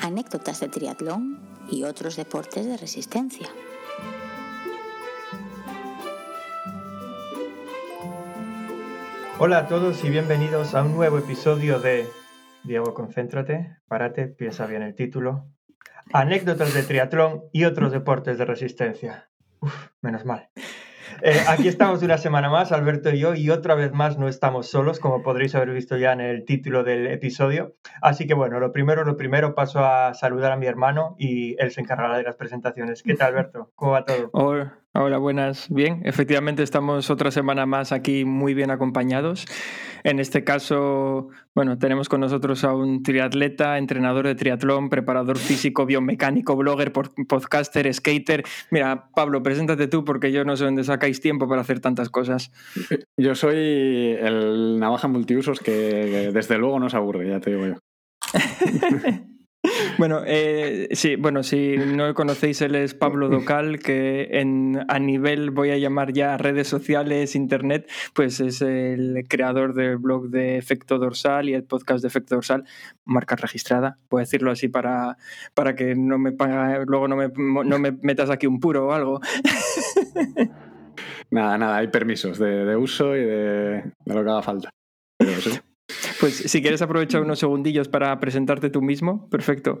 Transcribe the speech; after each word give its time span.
anécdotas 0.00 0.60
de 0.60 0.68
triatlón 0.68 1.40
y 1.70 1.84
otros 1.84 2.16
deportes 2.16 2.66
de 2.66 2.76
resistencia. 2.76 3.48
Hola 9.38 9.58
a 9.58 9.68
todos 9.68 10.04
y 10.04 10.10
bienvenidos 10.10 10.74
a 10.74 10.82
un 10.82 10.94
nuevo 10.94 11.18
episodio 11.18 11.78
de 11.80 12.06
Diego, 12.62 12.92
concéntrate, 12.92 13.78
párate, 13.88 14.26
piensa 14.26 14.66
bien 14.66 14.82
el 14.82 14.94
título. 14.94 15.46
Anécdotas 16.12 16.74
de 16.74 16.82
triatlón 16.82 17.44
y 17.52 17.64
otros 17.64 17.92
deportes 17.92 18.36
de 18.36 18.44
resistencia. 18.44 19.30
Uf, 19.60 19.74
menos 20.02 20.24
mal. 20.24 20.50
Eh, 21.22 21.38
aquí 21.48 21.68
estamos 21.68 22.02
una 22.02 22.18
semana 22.18 22.48
más, 22.48 22.72
Alberto 22.72 23.10
y 23.10 23.18
yo, 23.18 23.34
y 23.34 23.50
otra 23.50 23.74
vez 23.74 23.92
más 23.92 24.18
no 24.18 24.28
estamos 24.28 24.70
solos, 24.70 25.00
como 25.00 25.22
podréis 25.22 25.54
haber 25.54 25.70
visto 25.70 25.96
ya 25.96 26.12
en 26.12 26.20
el 26.20 26.44
título 26.44 26.82
del 26.82 27.06
episodio. 27.08 27.74
Así 28.00 28.26
que 28.26 28.34
bueno, 28.34 28.58
lo 28.60 28.72
primero, 28.72 29.04
lo 29.04 29.16
primero, 29.16 29.54
paso 29.54 29.84
a 29.84 30.14
saludar 30.14 30.52
a 30.52 30.56
mi 30.56 30.66
hermano 30.66 31.16
y 31.18 31.56
él 31.58 31.70
se 31.70 31.80
encargará 31.80 32.16
de 32.16 32.22
las 32.22 32.36
presentaciones. 32.36 33.02
¿Qué 33.02 33.14
tal, 33.14 33.28
Alberto? 33.28 33.70
¿Cómo 33.74 33.92
va 33.92 34.04
todo? 34.04 34.30
Hola, 34.32 34.78
hola, 34.94 35.18
buenas. 35.18 35.68
Bien, 35.68 36.00
efectivamente 36.04 36.62
estamos 36.62 37.10
otra 37.10 37.30
semana 37.30 37.66
más 37.66 37.92
aquí 37.92 38.24
muy 38.24 38.54
bien 38.54 38.70
acompañados. 38.70 39.46
En 40.04 40.20
este 40.20 40.44
caso, 40.44 41.28
bueno, 41.54 41.78
tenemos 41.78 42.08
con 42.08 42.20
nosotros 42.20 42.64
a 42.64 42.74
un 42.74 43.02
triatleta, 43.02 43.78
entrenador 43.78 44.26
de 44.26 44.34
triatlón, 44.34 44.88
preparador 44.88 45.38
físico, 45.38 45.86
biomecánico, 45.86 46.56
blogger, 46.56 46.92
podcaster, 46.92 47.92
skater. 47.92 48.44
Mira, 48.70 49.10
Pablo, 49.14 49.42
preséntate 49.42 49.88
tú 49.88 50.04
porque 50.04 50.32
yo 50.32 50.44
no 50.44 50.56
sé 50.56 50.64
dónde 50.64 50.84
sacáis 50.84 51.20
tiempo 51.20 51.48
para 51.48 51.62
hacer 51.62 51.80
tantas 51.80 52.08
cosas. 52.08 52.52
Yo 53.16 53.34
soy 53.34 54.16
el 54.18 54.78
navaja 54.78 55.08
multiusos 55.08 55.60
que 55.60 56.30
desde 56.32 56.58
luego 56.58 56.78
no 56.78 56.88
se 56.88 56.96
aburre, 56.96 57.28
ya 57.28 57.40
te 57.40 57.50
digo 57.50 57.66
yo. 57.66 57.74
Bueno, 59.98 60.22
eh, 60.26 60.88
sí, 60.92 61.16
bueno, 61.16 61.42
si 61.42 61.76
no 61.76 62.14
conocéis, 62.14 62.62
él 62.62 62.74
es 62.74 62.94
Pablo 62.94 63.28
Docal, 63.28 63.78
que 63.78 64.28
en, 64.40 64.82
a 64.88 64.98
nivel, 64.98 65.50
voy 65.50 65.70
a 65.70 65.76
llamar 65.76 66.12
ya 66.12 66.38
redes 66.38 66.68
sociales, 66.68 67.36
internet, 67.36 67.90
pues 68.14 68.40
es 68.40 68.62
el 68.62 69.26
creador 69.28 69.74
del 69.74 69.98
blog 69.98 70.30
de 70.30 70.56
Efecto 70.56 70.98
Dorsal 70.98 71.50
y 71.50 71.54
el 71.54 71.64
podcast 71.64 72.00
de 72.00 72.08
Efecto 72.08 72.36
Dorsal, 72.36 72.64
marca 73.04 73.36
registrada, 73.36 73.98
puedo 74.08 74.20
decirlo 74.20 74.50
así 74.50 74.68
para, 74.68 75.18
para 75.52 75.74
que 75.74 75.94
no 75.94 76.18
me 76.18 76.32
paga, 76.32 76.82
luego 76.86 77.06
no 77.06 77.16
me, 77.16 77.28
no 77.36 77.78
me 77.78 77.92
metas 78.00 78.30
aquí 78.30 78.46
un 78.46 78.60
puro 78.60 78.86
o 78.88 78.92
algo. 78.92 79.20
Nada, 81.30 81.56
nada, 81.58 81.76
hay 81.76 81.88
permisos 81.88 82.38
de, 82.38 82.74
uso 82.76 83.14
y 83.16 83.20
de, 83.20 83.92
de, 84.04 84.14
lo 84.14 84.24
que 84.24 84.30
haga 84.30 84.42
falta. 84.42 84.70
Pero 85.16 85.40
sí. 85.40 85.50
Pues 86.20 86.36
si 86.36 86.60
quieres 86.60 86.82
aprovechar 86.82 87.22
unos 87.22 87.38
segundillos 87.38 87.88
para 87.88 88.20
presentarte 88.20 88.68
tú 88.68 88.82
mismo, 88.82 89.28
perfecto. 89.30 89.80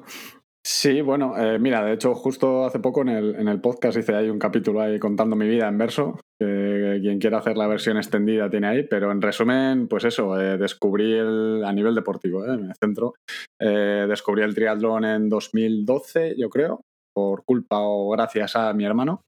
Sí, 0.62 1.00
bueno, 1.00 1.36
eh, 1.38 1.58
mira, 1.58 1.82
de 1.82 1.94
hecho, 1.94 2.14
justo 2.14 2.66
hace 2.66 2.80
poco 2.80 3.00
en 3.00 3.08
el, 3.08 3.34
en 3.36 3.48
el 3.48 3.60
podcast 3.60 3.96
hice 3.96 4.14
ahí 4.14 4.28
un 4.28 4.38
capítulo 4.38 4.80
ahí 4.80 4.98
contando 4.98 5.34
mi 5.34 5.48
vida 5.48 5.68
en 5.68 5.78
verso, 5.78 6.20
que 6.38 6.98
quien 7.00 7.18
quiera 7.18 7.38
hacer 7.38 7.56
la 7.56 7.66
versión 7.66 7.96
extendida 7.96 8.50
tiene 8.50 8.66
ahí, 8.66 8.86
pero 8.86 9.10
en 9.10 9.22
resumen, 9.22 9.88
pues 9.88 10.04
eso, 10.04 10.38
eh, 10.38 10.58
descubrí 10.58 11.14
el, 11.14 11.62
a 11.64 11.72
nivel 11.72 11.94
deportivo, 11.94 12.44
eh, 12.44 12.54
en 12.54 12.66
el 12.66 12.74
centro, 12.74 13.14
descubrí 13.58 14.42
el 14.42 14.54
triatlón 14.54 15.04
en 15.06 15.28
2012, 15.30 16.34
yo 16.38 16.50
creo, 16.50 16.82
por 17.14 17.42
culpa 17.44 17.78
o 17.80 18.10
gracias 18.10 18.54
a 18.56 18.72
mi 18.74 18.84
hermano, 18.84 19.22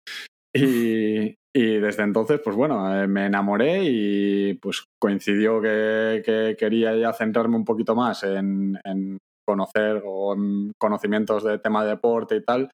y, 0.54 1.34
y 1.54 1.78
desde 1.78 2.02
entonces, 2.02 2.40
pues 2.42 2.56
bueno, 2.56 3.02
eh, 3.02 3.06
me 3.06 3.26
enamoré 3.26 3.84
y 3.84 4.54
pues 4.54 4.86
coincidió 4.98 5.60
que, 5.60 6.56
quería 6.58 6.96
ya 6.96 7.12
centrarme 7.12 7.56
un 7.56 7.64
poquito 7.64 7.94
más 7.94 8.22
en, 8.22 8.78
conocer 9.46 10.02
o 10.06 10.34
en 10.34 10.72
conocimientos 10.80 11.44
de 11.44 11.58
tema 11.58 11.84
de 11.84 11.90
deporte 11.90 12.36
y 12.36 12.42
tal. 12.42 12.70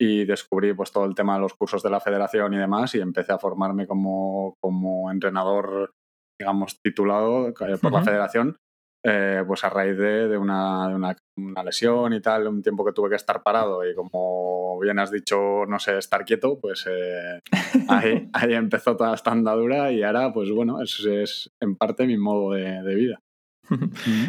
Y 0.00 0.26
descubrí 0.26 0.74
pues 0.74 0.92
todo 0.92 1.06
el 1.06 1.14
tema 1.14 1.34
de 1.34 1.40
los 1.40 1.54
cursos 1.54 1.82
de 1.82 1.90
la 1.90 2.00
federación 2.00 2.52
y 2.52 2.58
demás 2.58 2.94
y 2.94 3.00
empecé 3.00 3.32
a 3.32 3.38
formarme 3.38 3.86
como, 3.86 4.54
como 4.62 5.10
entrenador, 5.10 5.90
digamos, 6.38 6.78
titulado 6.84 7.48
eh, 7.48 7.78
por 7.80 7.92
la 7.92 8.02
federación 8.02 8.56
eh, 9.02 9.42
pues 9.46 9.64
a 9.64 9.70
raíz 9.70 9.96
de, 9.96 10.36
una, 10.36 10.88
una, 10.88 11.62
lesión 11.64 12.12
y 12.12 12.20
tal, 12.20 12.48
un 12.48 12.62
tiempo 12.62 12.84
que 12.84 12.92
tuve 12.92 13.10
que 13.10 13.16
estar 13.16 13.42
parado 13.42 13.88
y 13.88 13.94
como 13.94 14.78
bien 14.80 14.98
has 14.98 15.10
dicho, 15.10 15.66
no 15.66 15.78
sé, 15.78 15.98
estar 15.98 16.24
quieto, 16.24 16.58
pues 16.60 16.86
eh, 16.88 17.40
ahí, 17.88 18.28
ahí, 18.32 18.54
empezó 18.54 18.96
toda 18.96 19.14
esta 19.14 19.30
andadura 19.30 19.92
y 19.92 20.02
ahora, 20.02 20.32
pues 20.32 20.50
bueno, 20.50 20.82
eso 20.82 21.10
es 21.10 21.50
en 21.60 21.76
parte 21.76 22.06
mi 22.06 22.18
modo 22.18 22.52
de 22.52 22.94
vida. 22.94 23.20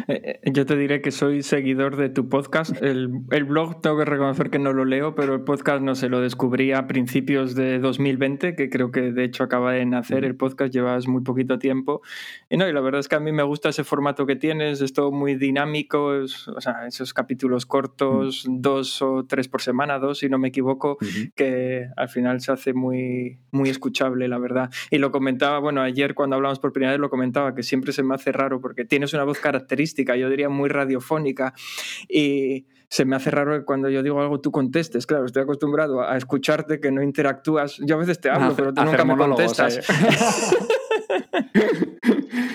Eh, 0.08 0.40
eh, 0.44 0.50
yo 0.52 0.66
te 0.66 0.76
diré 0.76 1.00
que 1.00 1.10
soy 1.10 1.42
seguidor 1.42 1.96
de 1.96 2.08
tu 2.08 2.28
podcast. 2.28 2.82
El, 2.82 3.08
blog 3.08 3.80
tengo 3.80 3.98
que 3.98 4.04
reconocer 4.04 4.50
que 4.50 4.58
no 4.58 4.72
lo 4.72 4.84
leo, 4.84 5.14
pero 5.14 5.34
el 5.34 5.42
podcast 5.42 5.82
no 5.82 5.94
se 5.94 6.08
lo 6.08 6.20
descubrí 6.20 6.72
a 6.72 6.86
principios 6.86 7.54
de 7.54 7.78
2020, 7.78 8.54
que 8.54 8.70
creo 8.70 8.90
que 8.90 9.12
de 9.12 9.24
hecho 9.24 9.44
acaba 9.44 9.72
de 9.72 9.84
nacer. 9.86 10.24
El 10.24 10.36
podcast 10.36 10.72
llevas 10.72 11.06
muy 11.06 11.22
poquito 11.22 11.58
tiempo. 11.58 12.02
Y 12.48 12.56
no, 12.56 12.68
y 12.68 12.72
la 12.72 12.80
verdad 12.80 13.00
es 13.00 13.08
que 13.08 13.16
a 13.16 13.20
mí 13.20 13.32
me 13.32 13.42
gusta 13.42 13.68
ese 13.68 13.84
formato 13.84 14.26
que 14.26 14.36
tienes, 14.36 14.80
es 14.80 14.92
todo 14.92 15.12
muy 15.12 15.36
dinámico, 15.36 16.06
o 16.06 16.60
sea, 16.60 16.86
esos 16.86 17.14
capítulos 17.14 17.66
cortos, 17.66 18.44
dos 18.48 19.00
o 19.02 19.24
tres 19.26 19.48
por 19.48 19.62
semana, 19.62 19.98
dos 19.98 20.18
si 20.18 20.28
no 20.28 20.38
me 20.38 20.48
equivoco, 20.48 20.98
que 21.34 21.88
al 21.96 22.08
final 22.08 22.40
se 22.40 22.52
hace 22.52 22.72
muy, 22.72 23.38
muy 23.50 23.70
escuchable, 23.70 24.28
la 24.28 24.38
verdad. 24.38 24.70
Y 24.90 24.98
lo 24.98 25.10
comentaba, 25.10 25.58
bueno, 25.58 25.82
ayer 25.82 26.14
cuando 26.14 26.36
hablamos 26.36 26.58
por 26.58 26.72
primera 26.72 26.92
vez 26.92 27.00
lo 27.00 27.10
comentaba, 27.10 27.54
que 27.54 27.62
siempre 27.62 27.92
se 27.92 28.02
me 28.02 28.14
hace 28.14 28.32
raro 28.32 28.60
porque 28.60 28.84
tienes 28.84 29.12
una 29.14 29.24
característica, 29.38 30.16
yo 30.16 30.28
diría 30.28 30.48
muy 30.48 30.68
radiofónica. 30.68 31.54
Y 32.08 32.66
se 32.90 33.04
me 33.04 33.14
hace 33.14 33.30
raro 33.30 33.58
que 33.58 33.64
cuando 33.64 33.88
yo 33.88 34.02
digo 34.02 34.20
algo 34.20 34.40
tú 34.40 34.50
contestes. 34.50 35.06
Claro, 35.06 35.26
estoy 35.26 35.42
acostumbrado 35.42 36.02
a 36.02 36.16
escucharte, 36.16 36.80
que 36.80 36.90
no 36.90 37.02
interactúas. 37.02 37.76
Yo 37.78 37.94
a 37.94 37.98
veces 37.98 38.20
te 38.20 38.30
hablo, 38.30 38.54
pero 38.56 38.74
tú 38.74 38.82
nunca 38.82 39.04
me 39.04 39.16
contestas. 39.16 39.80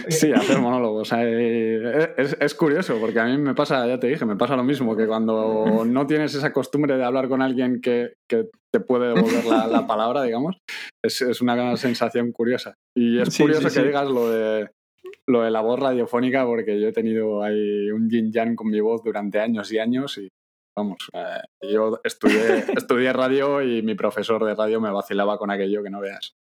sí, 0.10 0.32
hacer 0.34 0.60
monólogos. 0.60 1.14
Eh, 1.16 2.14
es, 2.18 2.56
curioso, 2.56 2.98
porque 3.00 3.20
a 3.20 3.26
mí 3.26 3.38
me 3.38 3.56
pasa, 3.56 3.88
ya 3.88 4.00
te 4.00 4.08
dije, 4.08 4.26
me 4.26 4.36
pasa 4.36 4.58
lo 4.58 4.64
mismo, 4.64 4.96
que 4.96 5.08
cuando 5.08 5.86
no 5.86 6.06
tienes 6.06 6.36
esa 6.36 6.52
costumbre 6.52 6.98
de 6.98 7.06
hablar 7.06 7.30
con 7.30 7.42
alguien 7.42 7.80
que, 7.82 8.16
te 8.28 8.80
puede 8.82 9.14
devolver 9.14 9.46
la, 9.46 9.88
palabra, 9.88 10.24
digamos, 10.24 10.58
es, 11.02 11.22
es, 11.22 11.42
una 11.42 11.78
sensación 11.78 12.34
curiosa. 12.34 12.76
Y 12.94 13.20
es 13.20 13.38
curioso 13.38 13.70
que 13.70 13.88
digas 13.88 14.10
lo 14.10 14.30
de 14.30 14.70
lo 15.28 15.42
de 15.42 15.52
la 15.52 15.62
voz 15.62 15.80
radiofónica 15.80 16.46
porque 16.46 16.80
yo 16.80 16.88
he 16.88 16.94
tenido 16.94 17.44
ahí 17.44 17.90
un 17.92 18.10
yin 18.10 18.32
yang 18.32 18.56
con 18.56 18.70
mi 18.70 18.80
voz 18.80 19.04
durante 19.04 19.40
años 19.40 19.72
y 19.72 19.80
años 19.80 20.18
y 20.18 20.30
vamos, 20.76 20.98
eh, 21.14 21.72
yo 21.72 22.00
estudié, 22.04 22.66
estudié 22.78 23.14
radio 23.14 23.62
y 23.62 23.82
mi 23.82 23.96
profesor 23.96 24.44
de 24.46 24.56
radio 24.56 24.82
me 24.82 24.92
vacilaba 24.92 25.38
con 25.38 25.50
aquello 25.52 25.84
que 25.84 25.90
no 25.90 26.02
veas. 26.02 26.36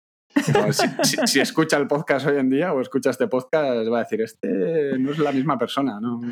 si, 1.25 1.39
escucha 1.39 1.77
el 1.77 1.87
podcast 1.87 2.25
hoy 2.25 2.37
en 2.37 2.49
día 2.49 2.73
o 2.73 2.81
escucha 2.81 3.11
este 3.11 3.27
podcast, 3.27 3.87
va 3.91 3.99
a 3.99 4.03
decir, 4.03 4.19
este 4.21 4.97
no 4.97 5.11
es 5.11 5.19
la 5.19 5.31
misma 5.31 5.57
persona, 5.57 5.99
¿no? 5.99 6.19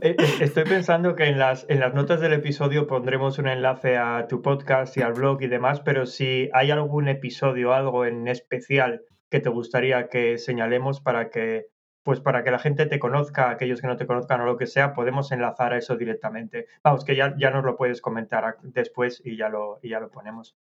Eh, 0.00 0.16
estoy 0.40 0.64
pensando 0.64 1.14
que 1.14 1.24
en 1.24 1.38
las, 1.38 1.66
en 1.68 1.80
las 1.80 1.94
notas 1.94 2.20
del 2.20 2.32
episodio 2.32 2.86
pondremos 2.86 3.38
un 3.38 3.48
enlace 3.48 3.96
a 3.96 4.26
tu 4.28 4.42
podcast 4.42 4.96
y 4.96 5.02
al 5.02 5.14
blog 5.14 5.42
y 5.42 5.46
demás, 5.46 5.80
pero 5.80 6.06
si 6.06 6.48
hay 6.52 6.70
algún 6.70 7.08
episodio, 7.08 7.72
algo 7.72 8.04
en 8.04 8.28
especial 8.28 9.02
que 9.30 9.40
te 9.40 9.48
gustaría 9.48 10.08
que 10.08 10.38
señalemos 10.38 11.00
para 11.00 11.30
que 11.30 11.66
pues 12.06 12.20
para 12.20 12.44
que 12.44 12.52
la 12.52 12.60
gente 12.60 12.86
te 12.86 13.00
conozca, 13.00 13.50
aquellos 13.50 13.80
que 13.80 13.88
no 13.88 13.96
te 13.96 14.06
conozcan 14.06 14.40
o 14.40 14.46
lo 14.46 14.56
que 14.56 14.68
sea, 14.68 14.92
podemos 14.92 15.32
enlazar 15.32 15.72
a 15.72 15.78
eso 15.78 15.96
directamente. 15.96 16.68
Vamos, 16.84 17.04
que 17.04 17.16
ya, 17.16 17.34
ya 17.36 17.50
nos 17.50 17.64
lo 17.64 17.74
puedes 17.76 18.00
comentar 18.00 18.58
después 18.62 19.20
y 19.24 19.36
ya 19.36 19.48
lo, 19.48 19.80
y 19.82 19.88
ya 19.88 19.98
lo 19.98 20.08
ponemos. 20.08 20.56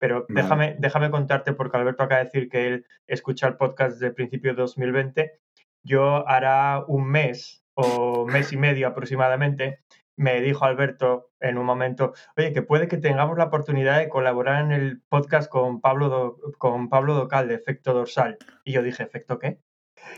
Pero 0.00 0.26
déjame, 0.28 0.74
déjame 0.80 1.12
contarte, 1.12 1.52
porque 1.52 1.76
Alberto 1.76 2.02
acaba 2.02 2.18
de 2.18 2.24
decir 2.24 2.48
que 2.48 2.66
él 2.66 2.86
escucha 3.06 3.46
el 3.46 3.56
podcast 3.56 3.92
desde 3.92 4.08
el 4.08 4.14
principio 4.14 4.50
de 4.50 4.62
2020. 4.62 5.38
Yo 5.84 6.28
hará 6.28 6.84
un 6.88 7.08
mes 7.08 7.62
o 7.74 8.26
mes 8.26 8.52
y 8.52 8.56
medio 8.56 8.88
aproximadamente 8.88 9.78
me 10.20 10.42
dijo 10.42 10.66
Alberto 10.66 11.30
en 11.40 11.56
un 11.56 11.64
momento, 11.64 12.12
oye, 12.36 12.52
que 12.52 12.60
puede 12.60 12.88
que 12.88 12.98
tengamos 12.98 13.38
la 13.38 13.44
oportunidad 13.44 13.98
de 13.98 14.10
colaborar 14.10 14.62
en 14.62 14.70
el 14.70 15.00
podcast 15.08 15.50
con 15.50 15.80
Pablo, 15.80 16.36
con 16.58 16.90
Pablo 16.90 17.14
Docal 17.14 17.48
de 17.48 17.54
Efecto 17.54 17.94
Dorsal. 17.94 18.36
Y 18.62 18.72
yo 18.72 18.82
dije, 18.82 19.02
¿efecto 19.02 19.38
qué? 19.38 19.60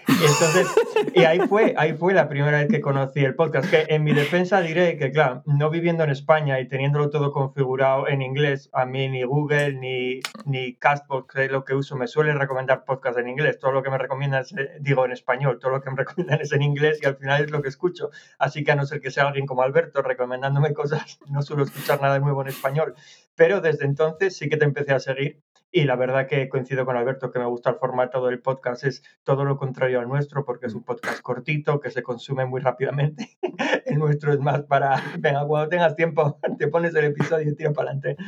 Y 0.08 0.12
entonces, 0.12 0.66
y 1.14 1.24
ahí 1.24 1.40
fue, 1.48 1.74
ahí 1.76 1.94
fue 1.94 2.12
la 2.12 2.28
primera 2.28 2.58
vez 2.58 2.68
que 2.68 2.80
conocí 2.80 3.20
el 3.20 3.34
podcast. 3.34 3.70
Que 3.70 3.86
en 3.88 4.02
mi 4.04 4.12
defensa 4.12 4.60
diré 4.60 4.96
que, 4.96 5.12
claro, 5.12 5.42
no 5.46 5.70
viviendo 5.70 6.02
en 6.04 6.10
España 6.10 6.60
y 6.60 6.68
teniéndolo 6.68 7.10
todo 7.10 7.32
configurado 7.32 8.08
en 8.08 8.22
inglés, 8.22 8.68
a 8.72 8.84
mí 8.84 9.08
ni 9.08 9.22
Google 9.22 9.74
ni, 9.74 10.20
ni 10.44 10.74
Castbox, 10.74 11.34
que 11.34 11.44
es 11.44 11.50
lo 11.52 11.64
que 11.64 11.74
uso, 11.74 11.96
me 11.96 12.06
suele 12.06 12.34
recomendar 12.34 12.84
podcast 12.84 13.18
en 13.18 13.28
inglés. 13.28 13.58
Todo 13.58 13.72
lo 13.72 13.82
que 13.82 13.90
me 13.90 13.98
recomiendan, 13.98 14.42
es, 14.42 14.52
eh, 14.52 14.78
digo 14.80 15.04
en 15.04 15.12
español, 15.12 15.58
todo 15.60 15.70
lo 15.70 15.80
que 15.80 15.90
me 15.90 15.96
recomiendan 15.96 16.40
es 16.40 16.52
en 16.52 16.62
inglés 16.62 16.98
y 17.02 17.06
al 17.06 17.16
final 17.16 17.44
es 17.44 17.50
lo 17.50 17.62
que 17.62 17.68
escucho. 17.68 18.10
Así 18.38 18.64
que 18.64 18.72
a 18.72 18.76
no 18.76 18.86
ser 18.86 19.00
que 19.00 19.10
sea 19.10 19.28
alguien 19.28 19.46
como 19.46 19.62
Alberto 19.62 20.02
recomendándome 20.02 20.72
cosas, 20.72 21.18
no 21.28 21.42
suelo 21.42 21.64
escuchar 21.64 22.00
nada 22.00 22.18
nuevo 22.18 22.42
en 22.42 22.48
español. 22.48 22.94
pero 23.34 23.60
desde 23.60 23.86
entonces 23.86 24.36
sí 24.36 24.48
que 24.48 24.56
te 24.56 24.64
empecé 24.64 24.92
a 24.92 25.00
seguir 25.00 25.42
y 25.72 25.84
la 25.84 25.96
verdad 25.96 26.28
que 26.28 26.50
coincido 26.50 26.84
con 26.84 26.96
Alberto 26.96 27.30
que 27.30 27.38
me 27.38 27.46
gusta 27.46 27.70
el 27.70 27.76
formato 27.76 28.24
del 28.26 28.40
podcast, 28.40 28.84
es 28.84 29.02
todo 29.24 29.44
lo 29.44 29.56
contrario 29.56 30.00
al 30.00 30.06
nuestro 30.06 30.44
porque 30.44 30.66
es 30.66 30.74
un 30.74 30.84
podcast 30.84 31.20
cortito 31.22 31.80
que 31.80 31.90
se 31.90 32.02
consume 32.02 32.44
muy 32.44 32.60
rápidamente. 32.60 33.30
el 33.86 33.98
nuestro 33.98 34.32
es 34.32 34.38
más 34.38 34.62
para, 34.64 35.02
venga, 35.18 35.46
cuando 35.46 35.70
tengas 35.70 35.96
tiempo 35.96 36.38
te 36.58 36.68
pones 36.68 36.94
el 36.94 37.06
episodio 37.06 37.50
y 37.50 37.56
tira 37.56 37.72
para 37.72 37.90
adelante. 37.90 38.22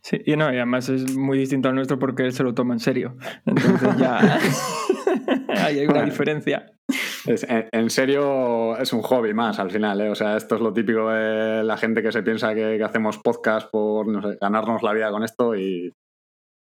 Sí, 0.00 0.20
y 0.24 0.36
no, 0.36 0.52
y 0.52 0.56
además 0.56 0.88
es 0.88 1.16
muy 1.16 1.38
distinto 1.38 1.68
al 1.68 1.74
nuestro 1.74 1.98
porque 1.98 2.24
él 2.24 2.32
se 2.32 2.42
lo 2.42 2.54
toma 2.54 2.74
en 2.74 2.80
serio. 2.80 3.16
Entonces 3.44 3.96
ya 3.98 4.18
ahí 5.48 5.80
hay 5.80 5.86
una 5.86 6.02
diferencia. 6.02 6.66
en 7.26 7.90
serio, 7.90 8.76
es 8.78 8.92
un 8.92 9.02
hobby 9.02 9.32
más 9.34 9.58
al 9.58 9.70
final, 9.70 10.00
¿eh? 10.00 10.10
O 10.10 10.14
sea, 10.14 10.36
esto 10.36 10.54
es 10.54 10.60
lo 10.60 10.72
típico 10.72 11.10
de 11.10 11.62
la 11.62 11.76
gente 11.76 12.02
que 12.02 12.12
se 12.12 12.22
piensa 12.22 12.54
que, 12.54 12.76
que 12.76 12.84
hacemos 12.84 13.18
podcast 13.18 13.70
por 13.70 14.06
no 14.06 14.20
sé, 14.22 14.36
ganarnos 14.40 14.82
la 14.82 14.92
vida 14.92 15.10
con 15.10 15.24
esto 15.24 15.54
y, 15.54 15.94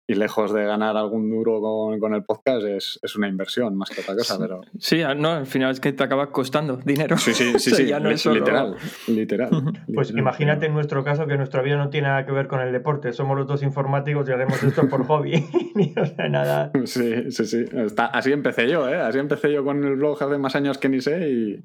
y 0.10 0.16
lejos 0.16 0.54
de 0.54 0.64
ganar 0.64 0.96
algún 0.96 1.30
duro 1.30 1.60
con, 2.00 2.14
el 2.14 2.24
podcast 2.24 2.66
es, 2.66 2.98
es, 3.04 3.16
una 3.18 3.28
inversión 3.28 3.76
más 3.76 3.90
que 3.90 4.00
otra 4.00 4.16
cosa. 4.16 4.40
Pero... 4.40 4.62
Sí, 4.80 5.02
ah, 5.02 5.14
no, 5.14 5.32
al 5.32 5.46
final 5.46 5.72
es 5.72 5.82
que 5.82 5.92
te 5.92 6.02
acaba 6.02 6.32
costando 6.32 6.78
dinero. 6.78 7.18
Sí, 7.18 7.34
sí, 7.34 7.54
sí, 7.60 7.72
sí. 7.72 7.84
literal, 8.32 8.78
literal. 9.08 9.50
Pues 9.94 10.12
imagínate 10.12 10.68
en 10.68 10.74
nuestro 10.74 11.04
caso 11.04 11.28
que 11.28 11.36
nuestra 11.36 11.62
vida 11.62 11.76
no 11.76 11.90
tiene 11.90 12.08
nada 12.08 12.26
que 12.26 12.32
ver 12.32 12.48
con 12.48 12.62
el 12.62 12.72
deporte. 12.72 13.12
Somos 13.12 13.38
los 13.38 13.48
dos 13.48 13.64
informáticos 13.64 14.30
y 14.30 14.32
hacemos 14.32 14.64
esto 14.64 14.88
por 14.88 15.06
hobby. 15.08 15.46
o 16.02 16.06
sea, 16.06 16.30
nada. 16.30 16.72
Sí, 16.86 17.30
sí, 17.32 17.46
sí. 17.46 17.66
así 17.98 18.32
empecé 18.32 18.70
yo, 18.70 18.88
¿eh? 18.88 19.02
Así 19.02 19.20
empecé 19.20 19.52
yo 19.52 19.66
con 19.66 19.84
el 19.84 19.98
blog 19.98 20.24
hace 20.24 20.38
más 20.38 20.56
años 20.56 20.78
que 20.78 20.88
ni 20.88 21.02
sé 21.02 21.30
y, 21.30 21.64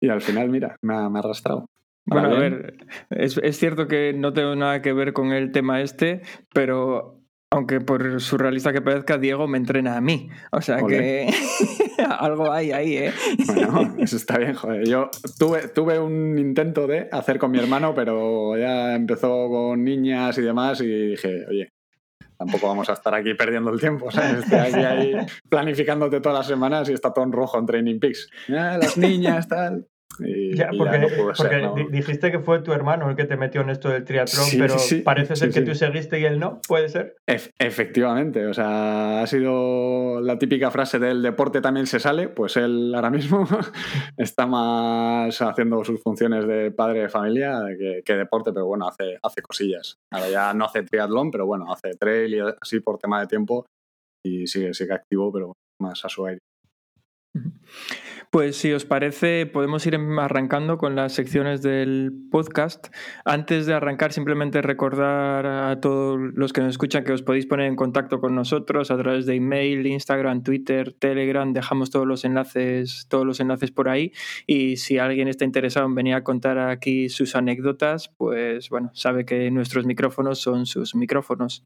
y 0.00 0.08
al 0.08 0.20
final, 0.20 0.48
mira, 0.48 0.76
me 0.82 0.96
ha, 0.96 1.08
me 1.08 1.20
ha 1.20 1.22
arrastrado. 1.22 1.66
Bueno, 2.06 2.28
a 2.28 2.38
ver, 2.40 2.74
es, 3.10 3.38
es, 3.42 3.58
cierto 3.58 3.86
que 3.86 4.14
no 4.14 4.32
tengo 4.32 4.56
nada 4.56 4.80
que 4.80 4.94
ver 4.94 5.12
con 5.12 5.32
el 5.32 5.52
tema 5.52 5.82
este, 5.82 6.22
pero 6.54 7.17
aunque 7.50 7.80
por 7.80 8.20
surrealista 8.20 8.72
que 8.72 8.82
parezca, 8.82 9.16
Diego 9.16 9.48
me 9.48 9.58
entrena 9.58 9.96
a 9.96 10.00
mí. 10.00 10.28
O 10.52 10.60
sea 10.60 10.82
que 10.82 11.28
algo 12.18 12.52
hay 12.52 12.72
ahí, 12.72 12.96
¿eh? 12.96 13.12
Bueno, 13.46 13.94
eso 13.98 14.16
está 14.16 14.38
bien, 14.38 14.54
joder. 14.54 14.86
Yo 14.86 15.10
tuve, 15.38 15.68
tuve 15.68 15.98
un 15.98 16.38
intento 16.38 16.86
de 16.86 17.08
hacer 17.10 17.38
con 17.38 17.50
mi 17.50 17.58
hermano, 17.58 17.94
pero 17.94 18.56
ya 18.56 18.94
empezó 18.94 19.48
con 19.48 19.82
niñas 19.82 20.36
y 20.38 20.42
demás 20.42 20.80
y 20.82 21.08
dije, 21.10 21.46
oye, 21.48 21.72
tampoco 22.36 22.68
vamos 22.68 22.90
a 22.90 22.92
estar 22.92 23.14
aquí 23.14 23.32
perdiendo 23.34 23.70
el 23.70 23.80
tiempo, 23.80 24.10
¿sabes? 24.10 24.44
Estoy 24.44 24.58
aquí 24.58 24.80
ahí 24.80 25.16
planificándote 25.48 26.20
todas 26.20 26.38
las 26.38 26.46
semanas 26.46 26.88
y 26.90 26.92
está 26.92 27.14
todo 27.14 27.24
en 27.24 27.32
rojo 27.32 27.58
en 27.58 27.66
Training 27.66 27.98
Peaks. 27.98 28.30
las 28.48 28.98
niñas, 28.98 29.48
tal 29.48 29.86
porque, 31.36 31.86
dijiste 31.90 32.30
que 32.30 32.40
fue 32.40 32.60
tu 32.60 32.72
hermano 32.72 33.10
el 33.10 33.16
que 33.16 33.24
te 33.24 33.36
metió 33.36 33.60
en 33.60 33.70
esto 33.70 33.88
del 33.88 34.04
triatlón, 34.04 34.46
pero 34.58 34.76
parece 35.04 35.36
ser 35.36 35.50
que 35.50 35.62
tú 35.62 35.74
seguiste 35.74 36.18
y 36.20 36.24
él 36.24 36.38
no, 36.38 36.60
¿puede 36.66 36.88
ser? 36.88 37.16
efectivamente, 37.26 38.46
o 38.46 38.54
sea, 38.54 39.22
ha 39.22 39.26
sido 39.26 40.20
la 40.20 40.38
típica 40.38 40.70
frase 40.70 40.98
del 40.98 41.22
deporte 41.22 41.60
también 41.60 41.86
se 41.86 42.00
sale, 42.00 42.28
pues 42.28 42.56
él 42.56 42.92
ahora 42.94 43.10
mismo 43.10 43.46
está 44.16 44.46
más 44.46 45.40
haciendo 45.40 45.84
sus 45.84 46.02
funciones 46.02 46.46
de 46.46 46.70
padre 46.70 47.02
de 47.02 47.08
familia 47.08 47.60
que, 48.04 48.16
deporte, 48.16 48.52
pero 48.52 48.66
bueno, 48.66 48.88
hace, 48.88 49.18
hace 49.22 49.42
cosillas. 49.42 49.96
Ahora 50.12 50.28
ya 50.28 50.54
no 50.54 50.64
hace 50.64 50.82
triatlón, 50.82 51.30
pero 51.30 51.46
bueno, 51.46 51.72
hace 51.72 51.94
trail 51.94 52.34
y 52.34 52.40
así 52.40 52.80
por 52.80 52.98
tema 52.98 53.20
de 53.20 53.26
tiempo 53.26 53.66
y 54.26 54.46
sigue, 54.46 54.74
sigue 54.74 54.94
activo, 54.94 55.32
pero 55.32 55.52
más 55.80 56.04
a 56.04 56.08
su 56.08 56.26
aire. 56.26 56.40
Pues 58.30 58.56
si 58.56 58.72
os 58.72 58.84
parece, 58.84 59.46
podemos 59.46 59.86
ir 59.86 59.96
arrancando 59.96 60.76
con 60.76 60.94
las 60.94 61.14
secciones 61.14 61.62
del 61.62 62.12
podcast. 62.30 62.88
Antes 63.24 63.64
de 63.64 63.72
arrancar, 63.72 64.12
simplemente 64.12 64.60
recordar 64.60 65.46
a 65.46 65.80
todos 65.80 66.18
los 66.34 66.52
que 66.52 66.60
nos 66.60 66.70
escuchan 66.72 67.04
que 67.04 67.12
os 67.12 67.22
podéis 67.22 67.46
poner 67.46 67.66
en 67.66 67.76
contacto 67.76 68.20
con 68.20 68.34
nosotros 68.34 68.90
a 68.90 68.98
través 68.98 69.24
de 69.24 69.36
email, 69.36 69.86
Instagram, 69.86 70.42
Twitter, 70.42 70.92
Telegram. 70.92 71.54
Dejamos 71.54 71.90
todos 71.90 72.06
los 72.06 72.26
enlaces, 72.26 73.06
todos 73.08 73.24
los 73.24 73.40
enlaces 73.40 73.70
por 73.70 73.88
ahí. 73.88 74.12
Y 74.46 74.76
si 74.76 74.98
alguien 74.98 75.28
está 75.28 75.46
interesado 75.46 75.86
en 75.86 75.94
venir 75.94 76.14
a 76.14 76.22
contar 76.22 76.58
aquí 76.58 77.08
sus 77.08 77.34
anécdotas, 77.34 78.10
pues 78.10 78.68
bueno, 78.68 78.90
sabe 78.92 79.24
que 79.24 79.50
nuestros 79.50 79.86
micrófonos 79.86 80.38
son 80.38 80.66
sus 80.66 80.94
micrófonos. 80.94 81.64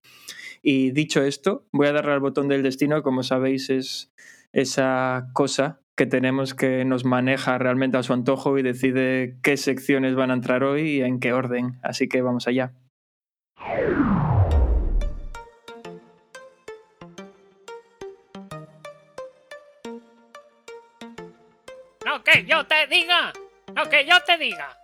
Y 0.63 0.93
dicho 0.93 1.25
esto, 1.25 1.67
voy 1.73 1.89
a 1.89 1.93
darle 1.93 2.13
al 2.13 2.21
botón 2.21 2.47
del 2.47 2.63
destino, 2.63 3.03
como 3.03 3.25
sabéis 3.25 3.69
es 3.69 4.13
esa 4.53 5.29
cosa 5.33 5.81
que 5.97 6.07
tenemos 6.07 6.55
que 6.55 6.85
nos 6.85 7.05
maneja 7.05 7.59
realmente 7.59 7.97
a 7.97 8.03
su 8.03 8.13
antojo 8.13 8.59
y 8.59 8.63
decide 8.63 9.37
qué 9.43 9.57
secciones 9.57 10.15
van 10.15 10.31
a 10.31 10.35
entrar 10.35 10.65
hoy 10.65 10.83
y 10.83 11.03
en 11.03 11.21
qué 11.21 11.33
orden. 11.33 11.79
Así 11.83 12.09
que 12.09 12.23
vamos 12.23 12.49
allá. 12.49 12.73
No 22.05 22.25
que 22.25 22.45
yo 22.47 22.67
te 22.67 22.87
diga, 22.89 23.33
no 23.75 23.89
que 23.89 24.07
yo 24.07 24.17
te 24.27 24.39
diga. 24.39 24.82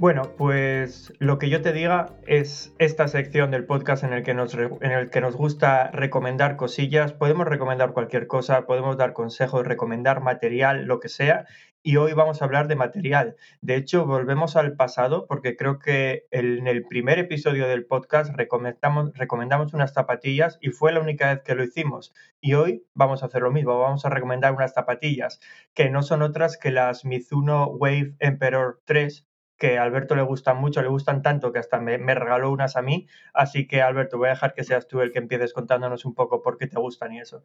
Bueno, 0.00 0.22
pues 0.36 1.12
lo 1.18 1.40
que 1.40 1.50
yo 1.50 1.60
te 1.60 1.72
diga 1.72 2.10
es 2.24 2.72
esta 2.78 3.08
sección 3.08 3.50
del 3.50 3.66
podcast 3.66 4.04
en 4.04 4.12
el 4.12 4.22
que 4.22 4.32
nos, 4.32 4.54
en 4.54 4.92
el 4.92 5.10
que 5.10 5.20
nos 5.20 5.34
gusta 5.34 5.90
recomendar 5.90 6.54
cosillas. 6.54 7.12
Podemos 7.12 7.48
recomendar 7.48 7.92
cualquier 7.92 8.28
cosa, 8.28 8.64
podemos 8.64 8.96
dar 8.96 9.12
consejos, 9.12 9.66
recomendar 9.66 10.20
material, 10.20 10.84
lo 10.84 11.00
que 11.00 11.08
sea. 11.08 11.46
Y 11.82 11.96
hoy 11.96 12.12
vamos 12.12 12.40
a 12.40 12.44
hablar 12.44 12.68
de 12.68 12.76
material. 12.76 13.34
De 13.60 13.74
hecho, 13.74 14.06
volvemos 14.06 14.54
al 14.54 14.76
pasado 14.76 15.26
porque 15.26 15.56
creo 15.56 15.80
que 15.80 16.28
en 16.30 16.68
el 16.68 16.84
primer 16.84 17.18
episodio 17.18 17.66
del 17.66 17.84
podcast 17.84 18.32
recomendamos, 18.36 19.10
recomendamos 19.14 19.74
unas 19.74 19.94
zapatillas 19.94 20.58
y 20.60 20.70
fue 20.70 20.92
la 20.92 21.00
única 21.00 21.34
vez 21.34 21.42
que 21.42 21.56
lo 21.56 21.64
hicimos. 21.64 22.14
Y 22.40 22.54
hoy 22.54 22.84
vamos 22.94 23.24
a 23.24 23.26
hacer 23.26 23.42
lo 23.42 23.50
mismo, 23.50 23.76
vamos 23.80 24.04
a 24.04 24.10
recomendar 24.10 24.52
unas 24.52 24.74
zapatillas 24.74 25.40
que 25.74 25.90
no 25.90 26.02
son 26.04 26.22
otras 26.22 26.56
que 26.56 26.70
las 26.70 27.04
Mizuno 27.04 27.66
Wave 27.66 28.14
Emperor 28.20 28.80
3 28.84 29.24
que 29.58 29.78
a 29.78 29.82
Alberto 29.82 30.14
le 30.14 30.22
gustan 30.22 30.58
mucho, 30.58 30.82
le 30.82 30.88
gustan 30.88 31.22
tanto 31.22 31.52
que 31.52 31.58
hasta 31.58 31.80
me, 31.80 31.98
regaló 32.14 32.50
unas 32.52 32.76
a 32.76 32.82
mí. 32.82 33.08
Así 33.34 33.66
que, 33.66 33.82
Alberto, 33.82 34.18
voy 34.18 34.28
a 34.28 34.30
dejar 34.30 34.54
que 34.54 34.64
seas 34.64 34.88
tú 34.88 35.00
el 35.00 35.12
que 35.12 35.18
empieces 35.18 35.52
contándonos 35.52 36.04
un 36.04 36.14
poco 36.14 36.42
por 36.42 36.58
qué 36.58 36.66
te 36.66 36.78
gustan 36.78 37.12
y 37.12 37.20
eso. 37.20 37.44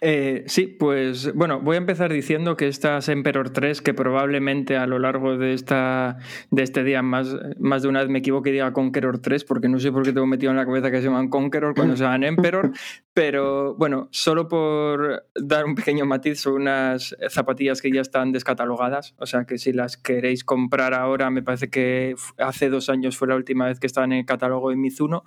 Eh, 0.00 0.44
sí, 0.46 0.66
pues 0.66 1.34
bueno, 1.34 1.60
voy 1.60 1.74
a 1.74 1.78
empezar 1.78 2.12
diciendo 2.12 2.56
que 2.56 2.68
estas 2.68 3.08
Emperor 3.08 3.50
3, 3.50 3.82
que 3.82 3.94
probablemente 3.94 4.76
a 4.76 4.86
lo 4.86 4.98
largo 4.98 5.36
de, 5.36 5.54
esta, 5.54 6.18
de 6.50 6.62
este 6.62 6.84
día 6.84 7.02
más, 7.02 7.36
más 7.58 7.82
de 7.82 7.88
una 7.88 8.00
vez 8.00 8.08
me 8.08 8.20
equivoque 8.20 8.50
y 8.50 8.52
diga 8.52 8.72
Conqueror 8.72 9.18
3, 9.18 9.44
porque 9.44 9.68
no 9.68 9.80
sé 9.80 9.90
por 9.90 10.04
qué 10.04 10.12
tengo 10.12 10.26
metido 10.26 10.50
en 10.50 10.56
la 10.56 10.64
cabeza 10.64 10.90
que 10.90 10.98
se 10.98 11.04
llaman 11.04 11.28
Conqueror 11.28 11.74
cuando 11.74 11.96
se 11.96 12.04
llaman 12.04 12.22
Emperor, 12.22 12.70
pero 13.12 13.74
bueno, 13.74 14.08
solo 14.12 14.46
por 14.46 15.24
dar 15.34 15.64
un 15.64 15.74
pequeño 15.74 16.06
matiz, 16.06 16.40
son 16.40 16.54
unas 16.54 17.16
zapatillas 17.28 17.82
que 17.82 17.90
ya 17.90 18.00
están 18.00 18.30
descatalogadas, 18.30 19.14
o 19.18 19.26
sea 19.26 19.46
que 19.46 19.58
si 19.58 19.72
las 19.72 19.96
queréis 19.96 20.44
comprar 20.44 20.94
ahora, 20.94 21.30
me 21.30 21.42
parece 21.42 21.70
que 21.70 22.14
hace 22.38 22.68
dos 22.68 22.88
años 22.88 23.16
fue 23.16 23.26
la 23.26 23.34
última 23.34 23.66
vez 23.66 23.80
que 23.80 23.88
estaban 23.88 24.12
en 24.12 24.18
el 24.20 24.26
catálogo 24.26 24.70
de 24.70 24.76
Mizuno 24.76 25.24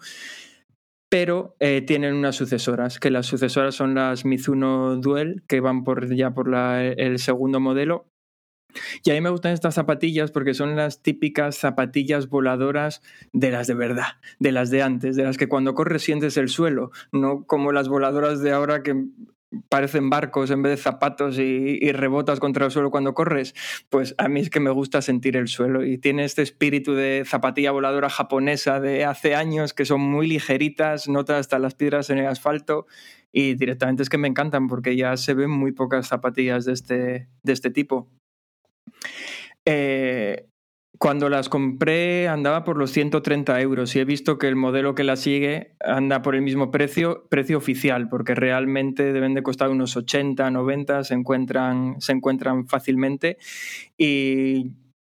pero 1.12 1.58
eh, 1.60 1.82
tienen 1.82 2.16
unas 2.16 2.38
sucesoras, 2.38 2.98
que 2.98 3.12
las 3.12 3.26
sucesoras 3.26 3.76
son 3.76 3.96
las 3.96 4.24
Mizuno 4.24 4.96
Duel, 4.96 5.44
que 5.46 5.60
van 5.60 5.84
por, 5.84 6.16
ya 6.16 6.34
por 6.34 6.56
el 6.56 7.20
segundo 7.20 7.60
modelo. 7.60 8.08
Y 9.04 9.12
a 9.12 9.16
mí 9.16 9.20
me 9.20 9.30
gustan 9.30 9.52
estas 9.52 9.76
zapatillas 9.76 10.32
porque 10.32 10.54
son 10.54 10.78
las 10.78 11.02
típicas 11.02 11.58
zapatillas 11.58 12.30
voladoras 12.30 13.02
de 13.34 13.52
las 13.52 13.68
de 13.68 13.74
verdad, 13.74 14.22
de 14.40 14.54
las 14.54 14.70
de 14.70 14.84
antes, 14.84 15.18
de 15.18 15.26
las 15.26 15.36
que 15.36 15.50
cuando 15.50 15.74
corres 15.74 16.02
sientes 16.02 16.38
el 16.38 16.48
suelo, 16.48 16.92
no 17.12 17.44
como 17.44 17.74
las 17.74 17.90
voladoras 17.90 18.40
de 18.40 18.54
ahora 18.54 18.82
que 18.82 18.96
parecen 19.70 20.10
barcos 20.10 20.50
en 20.52 20.62
vez 20.62 20.72
de 20.72 20.78
zapatos 20.78 21.38
y, 21.38 21.92
rebotas 21.92 22.40
contra 22.40 22.66
el 22.66 22.72
suelo 22.72 22.92
cuando 22.92 23.14
corres, 23.14 23.54
pues 23.90 24.16
a 24.18 24.28
mí 24.28 24.40
es 24.40 24.50
que 24.50 24.60
me 24.60 24.70
gusta 24.70 25.02
sentir 25.02 25.36
el 25.36 25.48
suelo 25.48 25.84
y 25.84 25.98
tiene 25.98 26.24
este 26.24 26.42
espíritu 26.42 26.94
de 26.94 27.24
zapatilla 27.26 27.72
voladora 27.72 28.10
japonesa 28.10 28.80
de 28.80 29.04
hace 29.04 29.36
años 29.36 29.74
que 29.74 29.86
son 29.86 30.02
muy 30.02 30.28
ligeritas, 30.28 31.10
notas 31.10 31.42
hasta 31.42 31.60
las 31.60 31.76
piedras 31.76 32.10
en 32.10 32.20
el 32.20 32.28
asfalto 32.28 32.88
y 33.32 33.56
directamente 33.56 34.04
es 34.04 34.10
que 34.10 34.18
me 34.18 34.28
encantan 34.28 34.68
porque 34.68 34.96
ya 34.96 35.16
se 35.18 35.34
ven 35.34 35.50
muy 35.50 35.72
pocas 35.72 36.08
zapatillas 36.08 36.66
de 36.66 36.74
este, 36.74 37.28
de 37.44 37.54
este 37.54 37.70
tipo. 37.70 38.10
Eh, 39.66 40.48
cuando 41.00 41.30
las 41.30 41.50
compré 41.50 42.28
andaba 42.28 42.64
por 42.64 42.78
los 42.78 42.92
130 42.92 43.60
euros 43.62 43.96
y 43.96 44.00
he 44.00 44.06
visto 44.06 44.38
que 44.38 44.48
el 44.48 44.56
modelo 44.56 44.94
que 44.94 45.04
la 45.04 45.16
sigue 45.16 45.76
anda 45.80 46.22
por 46.22 46.36
el 46.36 46.42
mismo 46.44 46.70
precio, 46.70 47.28
precio 47.30 47.58
oficial, 47.58 48.08
porque 48.10 48.36
realmente 48.36 49.12
deben 49.14 49.34
de 49.34 49.42
costar 49.44 49.70
unos 49.70 49.98
80, 49.98 50.52
90, 50.52 51.04
se 51.04 51.14
encuentran, 51.16 52.00
se 52.00 52.12
encuentran 52.12 52.68
fácilmente. 52.68 53.38
Y 53.98 54.72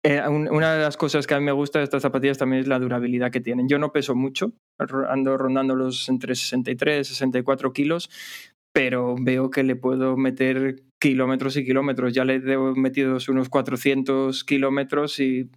Eh, 0.06 0.20
una 0.28 0.74
de 0.74 0.82
las 0.82 0.98
cosas 0.98 1.26
que 1.26 1.32
a 1.34 1.38
mí 1.38 1.46
me 1.46 1.52
gusta 1.52 1.78
de 1.78 1.84
estas 1.84 2.02
zapatillas 2.02 2.36
también 2.36 2.60
es 2.60 2.68
la 2.68 2.78
durabilidad 2.78 3.30
que 3.32 3.40
tienen. 3.40 3.68
Yo 3.68 3.78
no 3.78 3.90
peso 3.90 4.14
mucho, 4.14 4.52
ando 5.08 5.38
rondando 5.38 5.74
los 5.76 6.08
entre 6.10 6.34
63 6.34 7.08
y 7.08 7.14
64 7.14 7.72
kilos, 7.72 8.10
pero 8.72 9.16
veo 9.18 9.50
que 9.50 9.62
le 9.62 9.76
puedo 9.76 10.16
meter 10.18 10.82
kilómetros 11.00 11.56
y 11.56 11.64
kilómetros. 11.64 12.12
Ya 12.12 12.24
le 12.26 12.34
he 12.36 12.58
metido 12.76 13.16
unos 13.28 13.48
400 13.48 14.44
kilómetros 14.44 15.20
y 15.20 15.50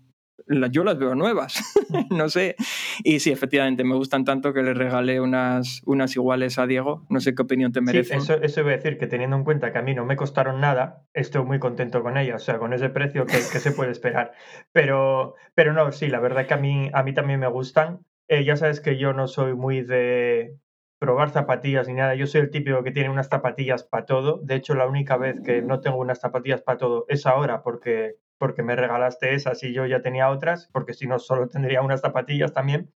yo 0.72 0.84
las 0.84 0.98
veo 0.98 1.16
nuevas, 1.16 1.62
no 2.12 2.30
sé. 2.30 2.56
Y 3.04 3.20
sí, 3.20 3.32
efectivamente, 3.32 3.84
me 3.84 3.96
gustan 3.96 4.24
tanto 4.26 4.54
que 4.54 4.64
le 4.64 4.74
regalé 4.74 5.20
unas, 5.20 5.82
unas 5.86 6.16
iguales 6.16 6.58
a 6.58 6.68
Diego. 6.68 7.06
No 7.10 7.20
sé 7.20 7.36
qué 7.36 7.42
opinión 7.42 7.72
te 7.72 7.82
merecen. 7.82 8.22
Sí, 8.22 8.32
eso, 8.32 8.42
eso 8.42 8.62
iba 8.62 8.72
a 8.72 8.78
decir 8.78 8.98
que 8.98 9.08
teniendo 9.08 9.36
en 9.36 9.44
cuenta 9.44 9.72
que 9.72 9.80
a 9.80 9.82
mí 9.82 9.94
no 9.94 10.06
me 10.06 10.16
costaron 10.16 10.62
nada, 10.62 11.06
estoy 11.14 11.44
muy 11.44 11.60
contento 11.60 12.02
con 12.04 12.18
ellas. 12.18 12.42
O 12.42 12.46
sea, 12.46 12.60
con 12.60 12.74
ese 12.74 12.90
precio 12.90 13.26
que, 13.26 13.38
se 13.38 13.72
puede 13.72 13.92
esperar. 13.92 14.34
Pero, 14.72 15.36
pero 15.56 15.74
no, 15.74 15.92
sí, 15.92 16.08
la 16.08 16.20
verdad 16.20 16.46
que 16.48 16.54
a 16.54 16.58
mí, 16.58 16.90
a 16.94 17.04
mí 17.04 17.14
también 17.14 17.40
me 17.40 17.48
gustan. 17.48 18.00
Eh, 18.28 18.44
ya 18.44 18.56
sabes 18.56 18.80
que 18.82 18.98
yo 18.98 19.14
no 19.14 19.28
soy 19.28 19.54
muy 19.54 19.82
de 19.82 20.58
probar 21.00 21.30
zapatillas 21.30 21.88
ni 21.88 21.94
nada. 21.94 22.16
Yo 22.16 22.28
soy 22.28 22.42
el 22.42 22.50
típico 22.50 22.84
que 22.84 22.92
tiene 22.92 23.10
unas 23.10 23.30
zapatillas 23.30 23.84
para 23.84 24.06
todo. 24.06 24.40
De 24.44 24.56
hecho, 24.56 24.76
la 24.76 24.88
única 24.88 25.18
vez 25.18 25.40
que 25.42 25.62
no 25.62 25.80
tengo 25.80 25.98
unas 25.98 26.20
zapatillas 26.20 26.62
para 26.62 26.78
todo 26.78 27.06
es 27.08 27.26
ahora 27.26 27.62
porque 27.64 28.16
porque 28.38 28.64
me 28.64 28.76
regalaste 28.76 29.34
esas 29.34 29.64
y 29.64 29.74
yo 29.74 29.86
ya 29.86 30.02
tenía 30.02 30.30
otras, 30.30 30.70
porque 30.72 30.94
si 30.94 31.08
no 31.08 31.20
solo 31.20 31.48
tendría 31.48 31.82
unas 31.82 32.02
zapatillas 32.02 32.54
también. 32.54 32.92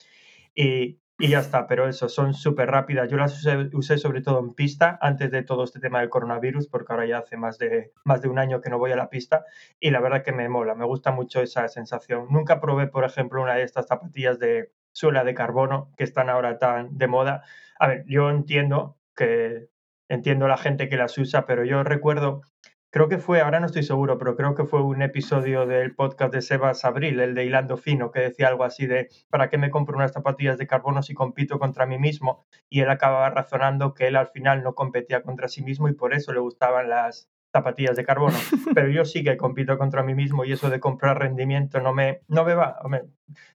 Y, 0.56 1.00
y 1.20 1.30
ya 1.30 1.40
está, 1.40 1.66
pero 1.66 1.88
eso, 1.88 2.10
son 2.10 2.36
súper 2.36 2.70
rápidas. 2.70 3.10
Yo 3.10 3.18
las 3.18 3.44
usé, 3.74 3.98
sobre 3.98 4.22
todo 4.22 4.40
en 4.40 4.54
pista 4.54 5.00
antes 5.02 5.32
de 5.32 5.42
todo 5.42 5.64
este 5.64 5.80
tema 5.80 6.00
del 6.00 6.10
coronavirus, 6.10 6.68
porque 6.68 6.94
ahora 6.94 7.08
ya 7.08 7.18
hace 7.20 7.38
más 7.38 7.58
de, 7.58 7.92
más 8.04 8.22
de 8.22 8.30
un 8.30 8.38
año 8.38 8.62
que 8.62 8.70
no 8.70 8.78
voy 8.78 8.92
a 8.92 8.96
la 8.96 9.10
pista 9.10 9.44
y 9.80 9.90
la 9.90 10.00
verdad 10.00 10.24
que 10.24 10.32
me 10.32 10.48
mola, 10.48 10.76
me 10.76 10.86
gusta 10.86 11.12
mucho 11.12 11.42
esa 11.42 11.68
sensación. 11.70 12.28
Nunca 12.30 12.62
probé, 12.62 12.88
por 12.88 13.04
ejemplo, 13.04 13.42
una 13.42 13.56
de 13.56 13.64
estas 13.64 13.88
zapatillas 13.88 14.38
de 14.38 14.72
suela 14.92 15.24
de 15.24 15.34
carbono 15.34 15.92
que 15.98 16.04
están 16.04 16.30
ahora 16.30 16.60
tan 16.60 16.98
de 16.98 17.08
moda. 17.08 17.44
A 17.80 17.88
ver, 17.88 18.04
yo 18.08 18.30
entiendo 18.30 18.98
que 19.16 19.70
entiendo 20.10 20.48
la 20.48 20.58
gente 20.58 20.88
que 20.88 20.98
las 20.98 21.18
usa, 21.18 21.46
pero 21.46 21.66
yo 21.66 21.84
recuerdo 21.84 22.42
creo 22.90 23.10
que 23.10 23.18
fue, 23.18 23.42
ahora 23.42 23.60
no 23.60 23.66
estoy 23.66 23.84
seguro, 23.84 24.18
pero 24.18 24.36
creo 24.36 24.56
que 24.56 24.66
fue 24.66 24.82
un 24.82 25.02
episodio 25.02 25.66
del 25.66 25.96
podcast 25.96 26.34
de 26.34 26.42
Sebas 26.42 26.86
Abril, 26.86 27.20
el 27.20 27.36
de 27.36 27.46
Hilando 27.46 27.78
Fino, 27.78 28.12
que 28.12 28.22
decía 28.22 28.48
algo 28.48 28.64
así 28.64 28.88
de, 28.88 29.10
¿para 29.30 29.50
qué 29.50 29.58
me 29.58 29.70
compro 29.70 29.98
unas 29.98 30.14
zapatillas 30.14 30.58
de 30.58 30.68
carbono 30.68 31.04
si 31.04 31.14
compito 31.14 31.60
contra 31.60 31.86
mí 31.86 31.98
mismo? 31.98 32.46
Y 32.70 32.82
él 32.82 32.90
acababa 32.90 33.30
razonando 33.30 33.94
que 33.94 34.08
él 34.08 34.16
al 34.16 34.28
final 34.28 34.64
no 34.64 34.76
competía 34.76 35.22
contra 35.22 35.48
sí 35.48 35.64
mismo 35.64 35.90
y 35.90 35.94
por 35.94 36.14
eso 36.14 36.34
le 36.34 36.40
gustaban 36.40 36.90
las 36.90 37.30
zapatillas 37.52 37.96
de 37.96 38.06
carbono. 38.06 38.38
Pero 38.74 38.90
yo 38.90 39.06
sí 39.06 39.24
que 39.24 39.38
compito 39.38 39.78
contra 39.78 40.04
mí 40.04 40.14
mismo 40.14 40.46
y 40.46 40.54
eso 40.54 40.70
de 40.70 40.80
comprar 40.80 41.20
rendimiento 41.20 41.80
no 41.82 41.94
me, 41.94 42.22
no 42.28 42.46
me 42.46 42.56
va. 42.56 42.80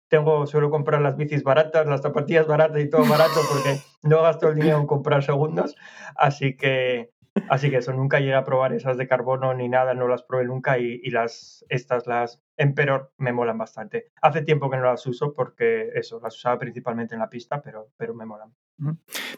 tengo, 0.09 0.47
suelo 0.47 0.71
comprar 0.71 1.01
las 1.01 1.17
bicis 1.17 1.43
baratas, 1.43 1.87
las 1.87 2.03
zapatillas 2.03 2.47
baratas 2.47 2.81
y 2.81 2.91
todo 2.91 3.05
barato 3.09 3.41
porque 3.51 3.81
no 4.03 4.23
gasto 4.23 4.49
el 4.49 4.57
dinero 4.57 4.79
en 4.79 4.87
comprar 4.87 5.23
segundos. 5.23 5.77
Así 6.17 6.57
que 6.57 7.12
Así 7.49 7.71
que 7.71 7.79
eso, 7.79 7.93
nunca 7.93 8.21
llegué 8.21 8.35
a 8.35 8.45
probar 8.45 8.73
esas 8.73 8.97
de 8.97 9.09
carbono 9.09 9.55
ni 9.55 9.69
nada, 9.69 9.95
no 9.95 10.09
las 10.09 10.23
probé 10.23 10.45
nunca 10.45 10.79
y, 10.79 11.01
y 11.03 11.11
las, 11.11 11.65
estas, 11.69 12.07
las 12.07 12.43
Emperor, 12.63 13.13
me 13.19 13.33
molan 13.33 13.59
bastante. 13.59 14.13
Hace 14.21 14.43
tiempo 14.43 14.71
que 14.71 14.77
no 14.77 14.85
las 14.85 15.07
uso 15.07 15.33
porque 15.33 15.91
eso, 15.95 16.21
las 16.23 16.37
usaba 16.37 16.59
principalmente 16.59 17.15
en 17.15 17.21
la 17.21 17.29
pista, 17.29 17.61
pero, 17.61 17.89
pero 17.97 18.15
me 18.15 18.25
molan. 18.25 18.53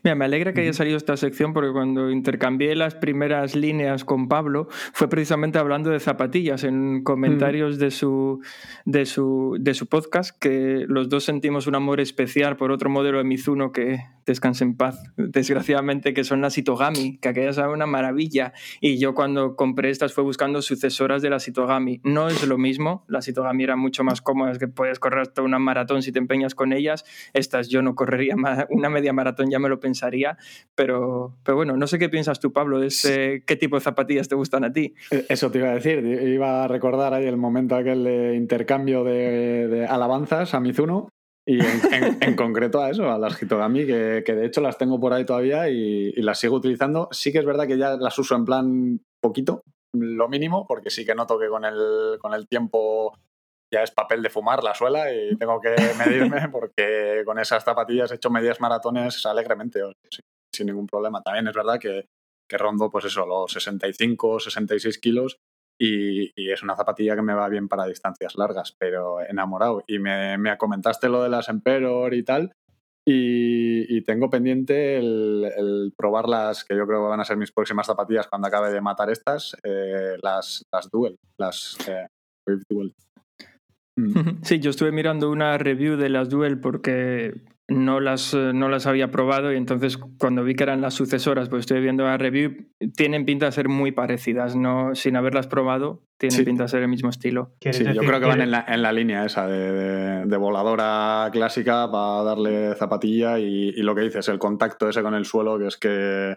Mira, 0.02 0.14
me 0.14 0.24
alegra 0.24 0.52
que 0.52 0.62
haya 0.62 0.72
salido 0.72 0.96
esta 0.96 1.16
sección 1.16 1.52
porque 1.52 1.72
cuando 1.72 2.10
intercambié 2.10 2.74
las 2.74 2.94
primeras 2.94 3.54
líneas 3.54 4.04
con 4.04 4.28
Pablo 4.28 4.68
fue 4.92 5.08
precisamente 5.08 5.58
hablando 5.58 5.90
de 5.90 6.00
zapatillas 6.00 6.64
en 6.64 7.02
comentarios 7.02 7.78
de, 7.78 7.90
su, 7.90 8.40
de, 8.86 9.04
su, 9.04 9.56
de 9.60 9.74
su 9.74 9.86
podcast 9.86 10.38
que 10.38 10.84
los 10.88 11.08
dos 11.08 11.24
sentimos 11.24 11.66
un 11.66 11.74
amor 11.74 12.00
especial 12.00 12.56
por 12.56 12.70
otro 12.70 12.88
modelo 12.88 13.18
de 13.18 13.24
Mizuno 13.24 13.72
que 13.72 14.00
descanse 14.24 14.64
en 14.64 14.76
paz, 14.76 15.02
desgraciadamente, 15.16 16.14
que 16.14 16.24
son 16.24 16.40
las 16.40 16.56
Itogami, 16.56 17.18
que 17.18 17.28
aquellas 17.28 17.56
son 17.56 17.68
una 17.68 17.86
maravilla 17.86 18.54
y 18.80 18.98
yo 18.98 19.14
cuando 19.14 19.56
compré 19.56 19.90
estas 19.90 20.14
fue 20.14 20.24
buscando 20.24 20.62
sucesoras 20.62 21.20
de 21.20 21.30
las 21.30 21.48
Itogami. 21.48 22.00
No 22.04 22.28
es 22.28 22.46
lo 22.46 22.56
mismo, 22.56 23.04
las 23.14 23.26
Itogami 23.28 23.64
eran 23.64 23.78
mucho 23.78 24.04
más 24.04 24.20
cómodas 24.20 24.58
que 24.58 24.68
puedes 24.68 24.98
correr 24.98 25.20
hasta 25.20 25.40
una 25.40 25.58
maratón 25.58 26.02
si 26.02 26.12
te 26.12 26.18
empeñas 26.18 26.54
con 26.54 26.72
ellas, 26.72 27.04
estas 27.32 27.68
yo 27.68 27.80
no 27.80 27.94
correría 27.94 28.34
una 28.68 28.90
media 28.90 29.12
maratón 29.12 29.50
ya 29.50 29.58
me 29.58 29.68
lo 29.68 29.80
pensaría, 29.80 30.36
pero, 30.74 31.36
pero 31.42 31.56
bueno, 31.56 31.76
no 31.76 31.86
sé 31.86 31.98
qué 31.98 32.08
piensas 32.08 32.40
tú, 32.40 32.52
Pablo, 32.52 32.80
de 32.80 33.42
qué 33.46 33.56
tipo 33.56 33.76
de 33.76 33.80
zapatillas 33.80 34.28
te 34.28 34.34
gustan 34.34 34.64
a 34.64 34.72
ti. 34.72 34.94
E, 35.10 35.26
eso 35.28 35.50
te 35.50 35.58
iba 35.58 35.70
a 35.70 35.74
decir, 35.74 36.04
iba 36.04 36.64
a 36.64 36.68
recordar 36.68 37.14
ahí 37.14 37.26
el 37.26 37.36
momento 37.36 37.76
aquel 37.76 38.04
de 38.04 38.34
intercambio 38.34 39.04
de, 39.04 39.86
alabanzas 39.88 40.54
a 40.54 40.60
Mizuno. 40.60 41.08
Y 41.46 41.58
en, 42.22 42.36
concreto 42.36 42.80
a 42.80 42.88
eso, 42.88 43.10
a 43.10 43.18
las 43.18 43.40
Hitogami, 43.40 43.84
que, 43.84 44.22
que, 44.24 44.34
de 44.34 44.46
hecho 44.46 44.62
las 44.62 44.78
tengo 44.78 44.98
por 44.98 45.12
ahí 45.12 45.26
todavía 45.26 45.68
y, 45.68 46.10
las 46.22 46.38
sigo 46.38 46.56
utilizando. 46.56 47.08
Sí 47.10 47.32
que 47.32 47.38
es 47.38 47.44
verdad 47.44 47.66
que 47.66 47.76
ya 47.76 47.96
las 47.96 48.18
uso 48.18 48.34
en 48.34 48.46
plan 48.46 49.00
poquito, 49.20 49.62
lo 49.94 50.28
mínimo, 50.28 50.66
porque 50.66 50.90
sí 50.90 51.04
que 51.04 51.14
noto 51.14 51.38
que 51.38 51.48
con 51.48 51.64
el, 51.64 52.18
con 52.20 52.34
el 52.34 52.46
tiempo 52.46 53.18
ya 53.72 53.82
es 53.82 53.90
papel 53.90 54.22
de 54.22 54.30
fumar 54.30 54.62
la 54.62 54.74
suela 54.74 55.12
y 55.12 55.36
tengo 55.36 55.60
que 55.60 55.74
medirme 55.98 56.48
porque 56.48 57.22
con 57.24 57.38
esas 57.38 57.64
zapatillas 57.64 58.12
he 58.12 58.16
hecho 58.16 58.30
medias 58.30 58.60
maratones 58.60 59.24
alegremente, 59.26 59.80
sin, 60.52 60.66
ningún 60.66 60.86
problema. 60.86 61.22
También 61.22 61.48
es 61.48 61.54
verdad 61.54 61.78
que, 61.78 62.06
que, 62.48 62.58
rondo 62.58 62.90
pues 62.90 63.06
eso, 63.06 63.26
los 63.26 63.52
65, 63.52 64.40
66 64.40 64.98
kilos 64.98 65.38
y, 65.78 66.32
es 66.50 66.62
una 66.62 66.76
zapatilla 66.76 67.16
que 67.16 67.22
me 67.22 67.34
va 67.34 67.48
bien 67.48 67.68
para 67.68 67.86
distancias 67.86 68.36
largas, 68.36 68.74
pero 68.78 69.20
enamorado. 69.20 69.82
Y 69.86 69.98
me, 69.98 70.38
me 70.38 70.56
comentaste 70.56 71.08
lo 71.08 71.22
de 71.22 71.28
las 71.28 71.48
Emperor 71.48 72.14
y 72.14 72.22
tal. 72.22 72.54
Y, 73.06 74.00
tengo 74.02 74.30
pendiente 74.30 74.98
el, 74.98 75.92
probar 75.96 76.28
las 76.28 76.64
que 76.64 76.76
yo 76.76 76.86
creo 76.86 77.02
que 77.02 77.08
van 77.08 77.20
a 77.20 77.24
ser 77.24 77.36
mis 77.36 77.52
próximas 77.52 77.86
zapatillas 77.86 78.28
cuando 78.28 78.48
acabe 78.48 78.70
de 78.70 78.80
matar 78.80 79.10
estas, 79.10 79.56
eh, 79.62 80.16
las, 80.22 80.64
las 80.72 80.90
Duel, 80.90 81.18
las 81.38 81.76
eh, 81.88 82.06
Duel. 82.68 82.94
Mm. 83.96 84.14
Sí, 84.42 84.58
yo 84.58 84.70
estuve 84.70 84.92
mirando 84.92 85.30
una 85.30 85.58
review 85.58 85.96
de 85.96 86.08
las 86.08 86.28
Duel 86.28 86.60
porque 86.60 87.34
no 87.68 88.00
las, 88.00 88.34
eh, 88.34 88.52
no 88.54 88.68
las 88.68 88.86
había 88.86 89.10
probado 89.10 89.52
y 89.52 89.56
entonces 89.56 89.96
cuando 89.96 90.44
vi 90.44 90.54
que 90.54 90.64
eran 90.64 90.80
las 90.80 90.94
sucesoras, 90.94 91.48
pues 91.48 91.60
estoy 91.60 91.80
viendo 91.80 92.04
la 92.04 92.18
review, 92.18 92.66
tienen 92.94 93.24
pinta 93.24 93.46
de 93.46 93.52
ser 93.52 93.68
muy 93.68 93.92
parecidas, 93.92 94.54
no 94.54 94.94
sin 94.94 95.16
haberlas 95.16 95.46
probado, 95.46 96.02
tienen 96.18 96.44
pinta 96.44 96.64
de 96.64 96.68
ser 96.68 96.82
el 96.82 96.88
mismo 96.88 97.08
estilo. 97.08 97.52
Sí, 97.60 97.84
yo 97.84 98.02
creo 98.02 98.20
que 98.20 98.26
van 98.26 98.42
en 98.42 98.50
la, 98.50 98.64
en 98.68 98.82
la 98.82 98.92
línea 98.92 99.24
esa 99.24 99.46
de, 99.46 100.26
de, 100.26 100.36
voladora 100.36 101.30
clásica 101.32 101.90
para 101.90 102.22
darle 102.22 102.74
zapatilla 102.74 103.38
y, 103.38 103.70
y, 103.70 103.82
lo 103.82 103.94
que 103.94 104.02
dices, 104.02 104.28
el 104.28 104.38
contacto 104.38 104.88
ese 104.88 105.02
con 105.02 105.14
el 105.14 105.24
suelo, 105.24 105.58
que 105.58 105.66
es 105.66 105.76
que 105.78 106.36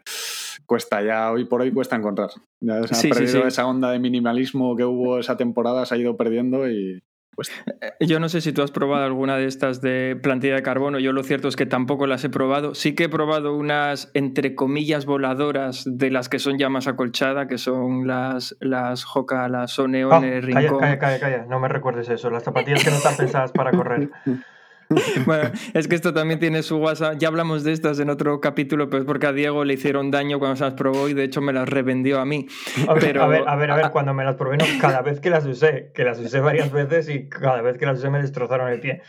cuesta 0.66 1.02
ya, 1.02 1.32
hoy 1.32 1.46
por 1.46 1.62
hoy 1.62 1.72
cuesta 1.72 1.96
encontrar. 1.96 2.30
Ya 2.62 2.84
se 2.84 3.08
ha 3.08 3.14
perdido 3.14 3.46
esa 3.46 3.68
onda 3.68 3.92
de 3.92 4.00
minimalismo 4.00 4.76
que 4.76 4.86
hubo 4.86 5.20
esa 5.20 5.36
temporada, 5.36 5.86
se 5.86 5.96
ha 5.96 5.98
ido 5.98 6.16
perdiendo 6.16 6.70
y, 6.70 7.02
pues, 7.38 7.52
yo 8.00 8.20
no 8.20 8.30
sé 8.30 8.42
si 8.42 8.52
tú 8.52 8.64
has 8.64 8.72
probado 8.72 9.06
alguna 9.06 9.38
de 9.38 9.46
estas 9.46 9.80
de 9.80 10.18
plantilla 10.20 10.56
de 10.56 10.64
carbono. 10.64 10.98
Yo 10.98 11.14
lo 11.14 11.22
cierto 11.22 11.48
es 11.48 11.56
que 11.56 11.68
tampoco 11.68 12.08
las 12.08 12.24
he 12.24 12.30
probado. 12.30 12.74
Sí 12.74 12.96
que 12.96 13.04
he 13.04 13.10
probado 13.10 13.56
unas, 13.56 14.10
entre 14.16 14.56
comillas, 14.56 15.06
voladoras 15.06 15.84
de 15.86 16.10
las 16.10 16.30
que 16.30 16.40
son 16.40 16.58
ya 16.58 16.70
más 16.70 16.88
acolchada, 16.88 17.48
que 17.48 17.60
son 17.60 18.08
las, 18.08 18.58
las 18.60 19.06
Hoka, 19.14 19.48
las 19.50 19.78
Oneone, 19.78 20.38
oh, 20.38 20.42
Rincón. 20.42 20.80
Calla, 20.80 20.98
calla, 20.98 21.20
calla, 21.20 21.46
no 21.48 21.60
me 21.60 21.68
recuerdes 21.68 22.10
eso. 22.10 22.32
Las 22.32 22.42
zapatillas 22.42 22.84
que 22.84 22.90
no 22.90 22.98
están 22.98 23.16
pensadas 23.16 23.52
para 23.52 23.70
correr. 23.70 24.10
Bueno, 25.26 25.52
es 25.74 25.88
que 25.88 25.96
esto 25.96 26.14
también 26.14 26.40
tiene 26.40 26.64
su 26.64 26.78
WhatsApp. 26.78 27.16
Ya 27.18 27.28
hablamos 27.28 27.64
de 27.64 27.74
estas 27.74 28.00
en 28.00 28.10
otro 28.10 28.40
capítulo, 28.40 28.90
pero 28.90 29.02
es 29.02 29.06
porque 29.06 29.28
a 29.28 29.34
Diego 29.34 29.66
le 29.66 29.74
hicieron 29.74 30.12
daño 30.12 30.40
cuando 30.40 30.56
se 30.56 30.64
las 30.64 30.74
probó 30.74 31.10
y 31.10 31.14
de 31.14 31.24
hecho 31.24 31.42
me 31.42 31.54
las 31.54 31.68
revendió 31.68 32.20
a 32.20 32.26
mí. 32.26 32.48
A 32.88 32.94
ver, 32.94 33.18
a, 33.20 33.28
ver, 33.28 33.48
a 33.48 33.56
ver, 33.56 33.92
cuando 33.92 34.14
me 34.14 34.24
las 34.24 34.36
probé, 34.36 34.58
no, 34.58 34.66
cada 34.80 35.02
vez 35.02 35.20
que 35.20 35.30
las 35.30 35.46
usé, 35.46 35.92
que 35.94 36.04
las 36.04 36.20
usé 36.20 36.40
varias 36.40 36.72
veces 36.72 37.10
y 37.10 37.28
cada 37.28 37.62
vez 37.62 37.78
que 37.78 37.86
las 37.86 38.00
usé 38.00 38.10
me 38.10 38.20
destrozaron 38.20 38.72
el 38.72 38.80
pie. 38.80 39.02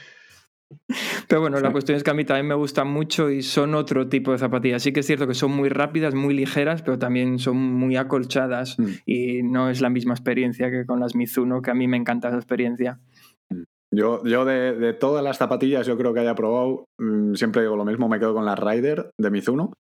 Pero 1.28 1.40
bueno, 1.40 1.60
la 1.60 1.72
cuestión 1.72 1.96
es 1.96 2.04
que 2.04 2.10
a 2.10 2.14
mí 2.14 2.24
también 2.24 2.46
me 2.46 2.54
gustan 2.54 2.88
mucho 2.88 3.30
y 3.30 3.42
son 3.42 3.74
otro 3.74 4.08
tipo 4.08 4.32
de 4.32 4.38
zapatillas. 4.38 4.82
Sí 4.82 4.92
que 4.92 5.00
es 5.00 5.06
cierto 5.06 5.26
que 5.26 5.34
son 5.34 5.50
muy 5.50 5.70
rápidas, 5.70 6.14
muy 6.14 6.34
ligeras, 6.34 6.82
pero 6.82 6.98
también 6.98 7.38
son 7.38 7.56
muy 7.56 7.96
acolchadas 7.96 8.78
mm. 8.78 8.86
y 9.06 9.42
no 9.42 9.70
es 9.70 9.80
la 9.80 9.88
misma 9.88 10.12
experiencia 10.14 10.70
que 10.70 10.84
con 10.84 11.00
las 11.00 11.14
Mizuno, 11.14 11.62
que 11.62 11.70
a 11.70 11.74
mí 11.74 11.88
me 11.88 11.96
encanta 11.96 12.28
esa 12.28 12.36
experiencia. 12.36 12.98
Yo, 13.90 14.22
yo 14.24 14.44
de, 14.44 14.92
todas 14.94 15.24
las 15.24 15.38
zapatillas 15.38 15.86
yo 15.86 15.96
creo 15.96 16.12
que 16.12 16.20
haya 16.20 16.34
probado, 16.34 16.84
mm, 16.98 17.34
siempre 17.34 17.62
digo 17.62 17.76
lo 17.76 17.84
mismo, 17.84 18.08
me 18.08 18.18
quedo 18.18 18.34
con 18.34 18.44
la 18.44 18.54
Rider 18.54 19.10
de 19.18 19.30
Mizuno. 19.30 19.72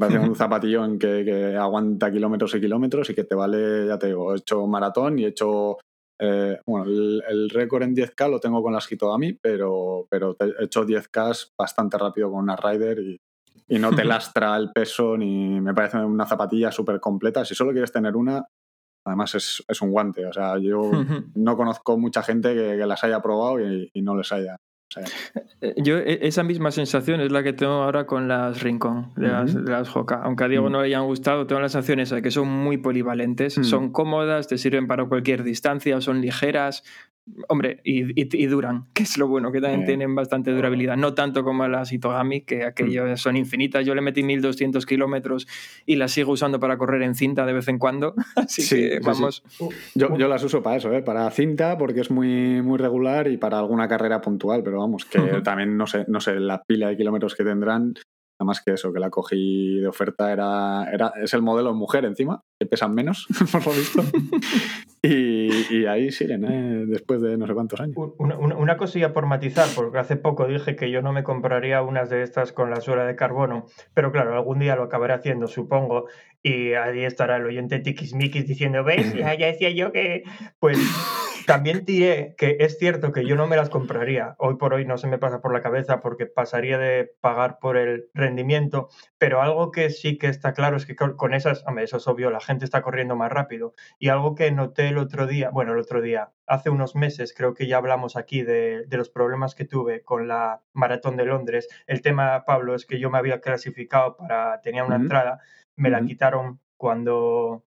Va 0.00 0.08
a 0.08 0.10
ser 0.10 0.20
un 0.20 0.36
zapatillo 0.36 0.84
en 0.84 0.98
que, 0.98 1.56
aguanta 1.56 2.12
kilómetros 2.12 2.54
y 2.54 2.60
kilómetros 2.60 3.08
y 3.08 3.14
que 3.14 3.24
te 3.24 3.34
vale, 3.34 3.86
ya 3.86 3.98
te 3.98 4.08
digo, 4.08 4.34
he 4.34 4.36
hecho 4.36 4.66
maratón 4.66 5.18
y 5.18 5.24
he 5.24 5.28
hecho, 5.28 5.78
eh, 6.20 6.60
bueno, 6.66 6.84
el, 6.84 7.48
récord 7.48 7.82
en 7.82 7.96
10K 7.96 8.30
lo 8.30 8.38
tengo 8.38 8.62
con 8.62 8.74
las 8.74 8.92
Hitogami, 8.92 9.32
pero, 9.40 10.06
pero 10.10 10.36
he 10.38 10.64
hecho 10.64 10.84
10K 10.84 11.52
bastante 11.58 11.96
rápido 11.96 12.30
con 12.30 12.40
una 12.40 12.56
Rider 12.56 12.98
y, 12.98 13.16
y 13.68 13.78
no 13.78 13.90
te 13.90 14.04
lastra 14.04 14.54
el 14.58 14.70
peso 14.70 15.16
ni 15.16 15.60
me 15.60 15.72
parece 15.72 15.96
una 15.96 16.26
zapatilla 16.26 16.70
súper 16.70 17.00
completa. 17.00 17.44
Si 17.46 17.54
solo 17.54 17.72
quieres 17.72 17.90
tener 17.90 18.16
una, 18.16 18.46
Además 19.06 19.34
es, 19.34 19.64
es 19.68 19.80
un 19.80 19.90
guante. 19.90 20.26
O 20.26 20.32
sea, 20.32 20.58
yo 20.58 20.90
no 21.34 21.56
conozco 21.56 21.96
mucha 21.96 22.22
gente 22.22 22.54
que, 22.54 22.76
las 22.86 23.02
haya 23.04 23.20
probado 23.20 23.60
y, 23.60 24.02
no 24.02 24.16
les 24.16 24.32
haya. 24.32 24.56
Eh, 25.60 25.74
yo 25.78 25.98
e, 25.98 26.26
esa 26.26 26.42
misma 26.42 26.70
sensación 26.70 27.20
es 27.20 27.32
la 27.32 27.42
que 27.42 27.52
tengo 27.52 27.72
ahora 27.72 28.06
con 28.06 28.28
las 28.28 28.62
Rincon, 28.62 29.12
las, 29.16 29.54
las 29.54 29.94
Hoka. 29.94 30.20
Aunque 30.22 30.44
a 30.44 30.48
Diego 30.48 30.70
no 30.70 30.80
le 30.80 30.86
hayan 30.86 31.04
gustado, 31.04 31.46
tengo 31.46 31.60
la 31.60 31.68
sensación 31.68 32.00
esa 32.00 32.16
de 32.16 32.22
que 32.22 32.30
son 32.30 32.48
muy 32.48 32.78
polivalentes, 32.78 33.54
son 33.62 33.90
cómodas, 33.90 34.48
te 34.48 34.58
sirven 34.58 34.86
para 34.86 35.04
cualquier 35.06 35.42
distancia, 35.42 36.00
son 36.00 36.20
ligeras, 36.20 36.84
Hombre, 37.48 37.80
y, 37.82 38.46
duran, 38.46 38.86
que 38.94 39.02
es 39.02 39.18
lo 39.18 39.26
bueno, 39.26 39.50
que 39.50 39.60
también 39.60 39.84
tienen 39.84 40.14
bastante 40.14 40.52
durabilidad. 40.52 40.96
No 40.96 41.14
tanto 41.14 41.42
como 41.42 41.66
las 41.66 41.92
Itogami, 41.92 42.42
que 42.42 42.64
aquellas 42.64 43.10
mm. 43.10 43.16
son 43.16 43.36
infinitas. 43.36 43.84
Yo 43.84 43.96
le 43.96 44.00
metí 44.00 44.22
1200 44.22 44.86
kilómetros 44.86 45.48
y 45.86 45.96
las 45.96 46.12
sigo 46.12 46.32
usando 46.32 46.60
para 46.60 46.78
correr 46.78 47.02
en 47.02 47.16
cinta 47.16 47.44
de 47.44 47.52
vez 47.52 47.66
en 47.66 47.78
cuando. 47.78 48.14
Así 48.36 48.68
que 48.68 49.00
vamos. 49.00 49.42
Yo, 49.94 50.16
yo, 50.16 50.28
las 50.28 50.44
uso 50.44 50.62
para 50.62 50.76
eso, 50.76 50.92
¿eh? 50.92 51.02
para 51.02 51.28
cinta, 51.32 51.76
porque 51.76 52.00
es 52.00 52.12
muy, 52.12 52.62
muy 52.62 52.78
regular 52.78 53.26
y 53.28 53.36
para 53.38 53.58
alguna 53.58 53.88
carrera 53.88 54.20
puntual. 54.20 54.62
Pero 54.62 54.78
vamos, 54.78 55.04
que 55.04 55.18
también 55.42 55.76
no 55.76 55.88
sé, 55.88 56.04
no 56.06 56.20
sé 56.20 56.38
la 56.38 56.62
pila 56.62 56.88
de 56.88 56.96
kilómetros 56.96 57.34
que 57.34 57.44
tendrán. 57.44 57.94
Nada 58.38 58.48
más 58.48 58.62
que 58.62 58.72
eso, 58.72 58.92
que 58.92 59.00
la 59.00 59.08
cogí 59.08 59.78
de 59.78 59.86
oferta 59.86 60.30
era, 60.30 60.90
era 60.92 61.12
es 61.22 61.32
el 61.32 61.40
modelo 61.40 61.72
mujer 61.72 62.04
encima, 62.04 62.42
que 62.58 62.66
pesan 62.66 62.94
menos, 62.94 63.26
por 63.52 63.66
lo 63.66 63.72
visto. 63.72 64.02
y, 65.02 65.86
ahí 65.86 66.12
siguen, 66.12 66.44
¿eh? 66.44 66.84
después 66.86 67.22
de 67.22 67.38
no 67.38 67.46
sé 67.46 67.54
cuántos 67.54 67.80
años. 67.80 67.96
Una, 68.18 68.76
cosilla 68.76 69.14
por 69.14 69.24
matizar, 69.24 69.68
porque 69.74 69.98
hace 69.98 70.16
poco 70.16 70.46
dije 70.46 70.76
que 70.76 70.90
yo 70.90 71.00
no 71.00 71.14
me 71.14 71.22
compraría 71.24 71.82
unas 71.82 72.10
de 72.10 72.22
estas 72.22 72.52
con 72.52 72.68
la 72.68 72.82
suela 72.82 73.06
de 73.06 73.16
carbono, 73.16 73.66
pero 73.94 74.12
claro, 74.12 74.34
algún 74.34 74.58
día 74.58 74.76
lo 74.76 74.82
acabaré 74.82 75.14
haciendo, 75.14 75.46
supongo, 75.46 76.06
y 76.42 76.74
ahí 76.74 77.04
estará 77.04 77.36
el 77.36 77.46
oyente 77.46 77.78
tiquismiquis 77.78 78.46
diciendo, 78.46 78.84
¿ves? 78.84 79.14
Ya, 79.16 79.34
ya 79.34 79.46
decía 79.46 79.70
yo 79.70 79.92
que, 79.92 80.24
pues 80.58 80.78
también 81.46 81.84
diré 81.84 82.34
que 82.36 82.56
es 82.60 82.78
cierto 82.78 83.12
que 83.12 83.24
yo 83.24 83.36
no 83.36 83.46
me 83.46 83.56
las 83.56 83.70
compraría. 83.70 84.34
Hoy 84.38 84.56
por 84.56 84.74
hoy 84.74 84.84
no 84.84 84.98
se 84.98 85.06
me 85.06 85.18
pasa 85.18 85.40
por 85.40 85.52
la 85.52 85.62
cabeza 85.62 86.00
porque 86.00 86.26
pasaría 86.26 86.76
de 86.76 87.10
pagar 87.20 87.58
por 87.58 87.76
el 87.76 88.10
rendimiento, 88.14 88.88
pero 89.18 89.40
algo 89.40 89.70
que 89.70 89.90
sí 89.90 90.18
que 90.18 90.26
está 90.26 90.52
claro 90.52 90.76
es 90.76 90.86
que 90.86 90.96
con 90.96 91.34
esas, 91.34 91.64
hombre, 91.66 91.84
eso 91.84 91.96
es 91.98 92.08
obvio, 92.08 92.30
la 92.30 92.40
gente 92.40 92.64
está 92.64 92.82
corriendo 92.82 93.16
más 93.16 93.30
rápido. 93.32 93.74
Y 93.98 94.08
algo 94.08 94.34
que 94.34 94.50
noté 94.50 94.88
el 94.88 94.98
otro 94.98 95.26
día, 95.26 95.50
bueno, 95.50 95.72
el 95.72 95.78
otro 95.78 96.00
día, 96.02 96.32
hace 96.46 96.70
unos 96.70 96.96
meses, 96.96 97.32
creo 97.36 97.54
que 97.54 97.66
ya 97.66 97.76
hablamos 97.78 98.16
aquí 98.16 98.42
de, 98.42 98.86
los 98.90 99.10
problemas 99.10 99.54
que 99.54 99.66
tuve 99.66 100.02
con 100.02 100.26
la 100.28 100.62
maratón 100.72 101.16
de 101.16 101.26
Londres. 101.26 101.68
El 101.86 102.02
tema, 102.02 102.44
Pablo, 102.44 102.74
es 102.74 102.86
que 102.86 102.98
yo 102.98 103.10
me 103.10 103.18
había 103.18 103.40
clasificado 103.40 104.16
para, 104.16 104.60
tenía 104.62 104.84
una 104.84 104.96
entrada, 104.96 105.40
me 105.76 105.90
la 105.90 106.02
quitaron 106.02 106.60
cuando 106.76 107.65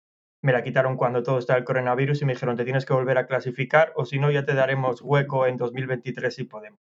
me 0.46 0.54
la 0.54 0.62
quitaron 0.62 0.96
cuando 0.96 1.24
todo 1.24 1.40
está 1.40 1.58
el 1.58 1.64
coronavirus 1.64 2.22
y 2.22 2.26
me 2.26 2.34
dijeron, 2.34 2.56
te 2.56 2.66
tienes 2.66 2.86
que 2.86 2.94
volver 2.94 3.18
a 3.18 3.26
clasificar 3.26 3.92
o 3.96 4.06
si 4.06 4.20
no, 4.20 4.30
ya 4.30 4.46
te 4.46 4.54
daremos 4.54 5.02
hueco 5.02 5.48
en 5.48 5.58
2023 5.58 6.34
si 6.34 6.44
podemos. 6.44 6.80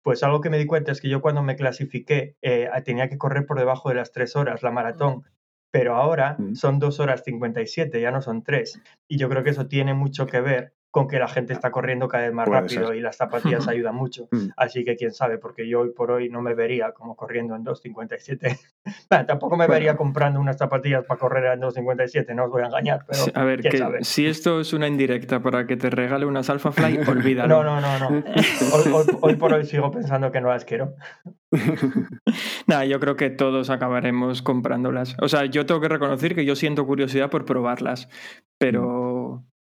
Pues 0.00 0.22
algo 0.22 0.40
que 0.40 0.48
me 0.48 0.56
di 0.56 0.64
cuenta 0.64 0.90
es 0.90 1.02
que 1.02 1.10
yo 1.10 1.20
cuando 1.20 1.42
me 1.42 1.54
clasifiqué 1.54 2.36
eh, 2.40 2.70
tenía 2.82 3.10
que 3.10 3.18
correr 3.18 3.44
por 3.44 3.58
debajo 3.58 3.90
de 3.90 3.96
las 3.96 4.10
tres 4.10 4.36
horas 4.36 4.62
la 4.62 4.70
maratón, 4.70 5.24
pero 5.70 5.96
ahora 5.96 6.38
son 6.54 6.78
dos 6.78 6.98
horas 6.98 7.22
57, 7.24 8.00
ya 8.00 8.10
no 8.10 8.22
son 8.22 8.42
tres. 8.42 8.80
Y 9.06 9.18
yo 9.18 9.28
creo 9.28 9.44
que 9.44 9.50
eso 9.50 9.66
tiene 9.66 9.92
mucho 9.92 10.24
que 10.24 10.40
ver 10.40 10.72
con 10.94 11.08
que 11.08 11.18
la 11.18 11.26
gente 11.26 11.52
está 11.52 11.72
corriendo 11.72 12.06
cada 12.06 12.22
vez 12.22 12.32
más 12.32 12.46
rápido 12.46 12.94
y 12.94 13.00
las 13.00 13.16
zapatillas 13.16 13.66
ayudan 13.68 13.96
mucho. 13.96 14.28
Mm. 14.30 14.50
Así 14.56 14.84
que 14.84 14.94
quién 14.94 15.10
sabe, 15.10 15.38
porque 15.38 15.68
yo 15.68 15.80
hoy 15.80 15.90
por 15.90 16.12
hoy 16.12 16.28
no 16.28 16.40
me 16.40 16.54
vería 16.54 16.92
como 16.92 17.16
corriendo 17.16 17.56
en 17.56 17.64
2.57. 17.64 18.60
tampoco 19.26 19.56
me 19.56 19.66
vería 19.66 19.96
comprando 19.96 20.38
unas 20.38 20.56
zapatillas 20.56 21.04
para 21.04 21.18
correr 21.18 21.46
en 21.46 21.62
2.57, 21.62 22.32
no 22.36 22.44
os 22.44 22.50
voy 22.52 22.62
a 22.62 22.66
engañar, 22.66 23.04
pero 23.08 23.24
a 23.34 23.42
ver, 23.42 24.04
si 24.04 24.24
esto 24.24 24.60
es 24.60 24.72
una 24.72 24.86
indirecta 24.86 25.42
para 25.42 25.66
que 25.66 25.76
te 25.76 25.90
regale 25.90 26.26
unas 26.26 26.48
Alpha 26.48 26.70
Fly, 26.70 27.00
olvídalo. 27.08 27.64
no, 27.64 27.80
no, 27.80 27.98
no, 27.98 28.10
no. 28.10 28.24
Hoy, 29.20 29.34
por 29.34 29.52
hoy 29.52 29.64
sigo 29.64 29.90
pensando 29.90 30.30
que 30.30 30.40
no 30.40 30.50
las 30.50 30.64
quiero. 30.64 30.94
Nada, 32.68 32.84
yo 32.84 33.00
creo 33.00 33.16
que 33.16 33.30
todos 33.30 33.68
acabaremos 33.68 34.42
comprándolas. 34.42 35.16
O 35.20 35.28
sea, 35.28 35.44
yo 35.46 35.66
tengo 35.66 35.80
que 35.80 35.88
reconocer 35.88 36.36
que 36.36 36.44
yo 36.44 36.54
siento 36.54 36.86
curiosidad 36.86 37.30
por 37.30 37.44
probarlas, 37.44 38.08
pero 38.58 39.03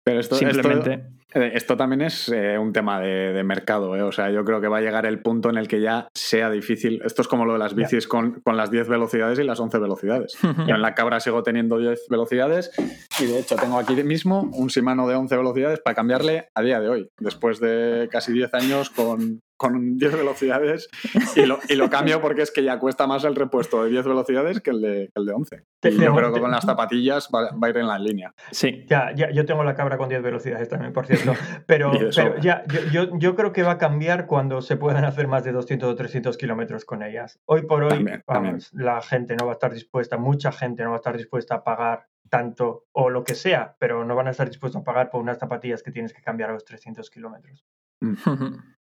pero 0.10 0.20
esto, 0.22 0.36
Simplemente. 0.36 1.06
Eh, 1.36 1.52
esto, 1.54 1.78
también 1.78 2.02
es 2.02 2.30
eh, 2.30 2.58
un 2.58 2.74
tema 2.74 3.00
de, 3.00 3.44
mercado. 3.44 3.96
¿eh? 3.96 4.02
O 4.02 4.12
sea, 4.12 4.32
yo 4.32 4.44
creo 4.44 4.60
que 4.60 4.68
va 4.68 4.80
a 4.80 4.82
llegar 4.82 5.06
el 5.06 5.22
punto 5.22 5.52
en 5.52 5.58
el 5.58 5.68
que 5.68 5.82
ya 5.82 6.08
sea 6.16 6.50
difícil. 6.50 7.00
Esto 7.06 7.22
es 7.22 7.28
como 7.28 7.46
lo 7.46 7.54
de 7.54 7.60
las 7.60 7.76
bicis 7.76 8.08
con, 8.08 8.42
las 8.44 8.72
10 8.72 8.88
velocidades 8.88 9.38
y 9.38 9.44
las 9.44 9.60
11 9.60 9.78
velocidades. 9.78 10.36
Yo 10.68 10.74
en 10.74 10.82
la 10.82 10.96
cabra 10.96 11.20
sigo 11.20 11.44
teniendo 11.44 11.78
10 11.78 12.08
velocidades 12.10 12.72
y 13.20 13.26
de 13.26 13.40
hecho 13.40 13.56
tengo 13.56 13.78
aquí 13.78 13.94
mismo 14.04 14.50
un 14.54 14.68
Shimano 14.70 15.08
de 15.08 15.16
11 15.16 15.38
velocidades 15.38 15.80
para 15.80 15.96
cambiarle 15.96 16.50
a 16.56 16.64
día 16.64 16.80
de 16.80 16.90
hoy, 16.90 17.10
después 17.20 17.60
de 17.60 18.10
casi 18.12 18.34
10 18.34 18.54
años 18.56 18.90
con, 18.90 19.42
con 19.60 19.98
10 19.98 20.16
velocidades 20.16 20.90
y 21.36 21.46
lo, 21.46 21.60
y 21.68 21.76
lo, 21.76 21.90
cambio 21.90 22.22
porque 22.22 22.44
es 22.44 22.50
que 22.52 22.64
ya 22.64 22.80
cuesta 22.80 23.08
más 23.08 23.26
el 23.26 23.36
repuesto 23.36 23.84
de 23.84 23.90
10 23.90 24.06
velocidades 24.06 24.62
que 24.62 24.70
el 24.70 24.82
de, 24.82 25.12
el 25.14 25.26
de 25.26 25.34
11. 25.34 25.64
Y 25.84 25.98
yo 25.98 26.16
creo 26.16 26.34
que 26.34 26.40
con 26.40 26.50
las 26.50 26.64
zapatillas 26.64 27.28
va, 27.36 27.50
a 27.50 27.70
ir 27.70 27.78
en 27.78 27.88
la 27.88 28.00
línea. 28.00 28.34
Sí. 28.52 28.86
Ya, 28.88 29.14
ya, 29.14 29.30
yo 29.32 29.46
tengo 29.46 29.66
la 29.66 29.76
cabra 29.76 29.98
con 29.98 30.08
10 30.08 30.24
velocidades 30.24 30.70
también, 30.70 30.94
por 30.94 31.06
cierto. 31.06 31.34
Pero, 31.66 31.92
pero 32.16 32.40
ya, 32.40 32.64
yo, 32.94 33.18
yo, 33.18 33.36
creo 33.36 33.52
que 33.52 33.64
va 33.64 33.72
a 33.72 33.78
cambiar 33.78 34.28
cuando 34.28 34.62
se 34.62 34.78
puedan 34.78 35.04
hacer 35.04 35.28
más 35.28 35.44
de 35.44 35.52
200 35.52 35.90
o 35.90 35.96
300 35.96 36.38
kilómetros 36.38 36.86
con 36.86 37.04
ellas. 37.04 37.42
Hoy 37.44 37.64
por 37.64 37.84
hoy, 37.84 38.06
vamos, 38.26 38.70
la 38.72 39.02
gente 39.02 39.36
no 39.36 39.46
va 39.46 39.52
a 39.52 39.56
estar 39.56 39.74
dispuesta, 39.74 40.16
mucha 40.16 40.54
gente 40.54 40.84
no 40.84 40.92
va 40.92 40.96
a 40.96 41.00
estar 41.04 41.18
dispuesta 41.18 41.56
a 41.56 41.64
pagar 41.66 42.08
tanto 42.30 42.86
o 42.94 43.10
lo 43.10 43.26
que 43.26 43.36
sea, 43.36 43.76
pero 43.78 44.06
no 44.06 44.16
van 44.16 44.28
a 44.28 44.32
estar 44.32 44.48
dispuestos 44.48 44.82
a 44.82 44.86
pagar 44.86 45.10
por 45.10 45.22
unas 45.22 45.38
zapatillas 45.38 45.84
que 45.84 45.92
tienes 45.92 46.14
que 46.14 46.22
cambiar 46.22 46.52
a 46.52 46.54
los 46.54 46.64
300 46.64 47.10
kilómetros. 47.10 47.66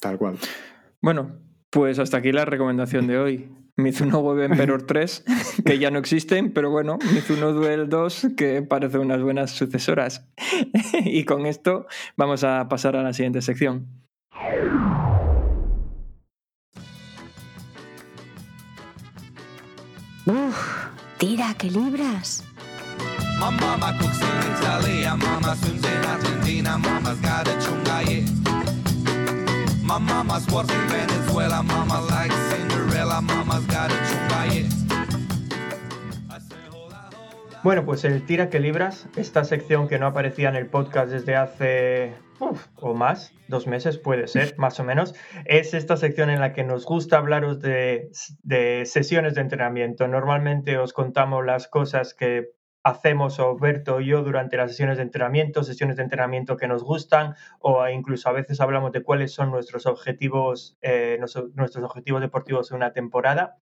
Tal 0.00 0.18
cual. 0.18 0.38
Bueno, 1.00 1.38
pues 1.70 1.98
hasta 1.98 2.16
aquí 2.16 2.32
la 2.32 2.44
recomendación 2.44 3.06
de 3.06 3.18
hoy. 3.18 3.50
Mizuno 3.76 4.18
Web 4.20 4.50
Emperor 4.50 4.82
3, 4.86 5.24
que 5.64 5.78
ya 5.78 5.90
no 5.90 5.98
existen, 5.98 6.52
pero 6.52 6.70
bueno, 6.70 6.98
Mizuno 7.14 7.52
Duel 7.52 7.88
2, 7.88 8.28
que 8.36 8.62
parece 8.62 8.98
unas 8.98 9.22
buenas 9.22 9.52
sucesoras. 9.52 10.28
y 11.04 11.24
con 11.24 11.46
esto 11.46 11.86
vamos 12.16 12.44
a 12.44 12.68
pasar 12.68 12.96
a 12.96 13.02
la 13.02 13.12
siguiente 13.12 13.40
sección. 13.42 13.86
Uf, 20.26 20.86
tira, 21.18 21.54
que 21.54 21.70
libras. 21.70 22.44
Mamá 23.38 23.98
cooks 23.98 24.20
in 24.20 24.52
Italia, 24.52 25.16
mamá 25.16 25.56
swims 25.56 25.82
in 25.82 26.04
Argentina, 26.04 26.76
mama's 26.76 27.18
got 27.22 27.48
a 27.48 27.58
chunga, 27.58 28.39
bueno, 37.64 37.84
pues 37.84 38.04
el 38.04 38.24
Tira 38.24 38.50
que 38.50 38.60
Libras, 38.60 39.08
esta 39.16 39.42
sección 39.42 39.88
que 39.88 39.98
no 39.98 40.06
aparecía 40.06 40.48
en 40.48 40.54
el 40.54 40.68
podcast 40.68 41.10
desde 41.10 41.34
hace 41.34 42.14
o 42.76 42.94
más, 42.94 43.34
dos 43.48 43.66
meses 43.66 43.98
puede 43.98 44.28
ser, 44.28 44.54
más 44.58 44.78
o 44.78 44.84
menos, 44.84 45.14
es 45.44 45.74
esta 45.74 45.96
sección 45.96 46.30
en 46.30 46.38
la 46.38 46.52
que 46.52 46.62
nos 46.62 46.86
gusta 46.86 47.18
hablaros 47.18 47.60
de, 47.60 48.10
de 48.44 48.86
sesiones 48.86 49.34
de 49.34 49.40
entrenamiento. 49.40 50.06
Normalmente 50.06 50.78
os 50.78 50.92
contamos 50.92 51.44
las 51.44 51.66
cosas 51.66 52.14
que 52.14 52.50
hacemos 52.82 53.38
o 53.40 53.56
Berto 53.56 54.00
y 54.00 54.06
yo 54.06 54.22
durante 54.22 54.56
las 54.56 54.70
sesiones 54.70 54.96
de 54.96 55.02
entrenamiento, 55.02 55.62
sesiones 55.62 55.96
de 55.96 56.02
entrenamiento 56.02 56.56
que 56.56 56.68
nos 56.68 56.82
gustan 56.82 57.34
o 57.58 57.86
incluso 57.88 58.28
a 58.28 58.32
veces 58.32 58.60
hablamos 58.60 58.92
de 58.92 59.02
cuáles 59.02 59.32
son 59.32 59.50
nuestros 59.50 59.86
objetivos, 59.86 60.78
eh, 60.82 61.18
nuestros 61.18 61.84
objetivos 61.84 62.20
deportivos 62.20 62.70
en 62.70 62.78
una 62.78 62.92
temporada. 62.92 63.56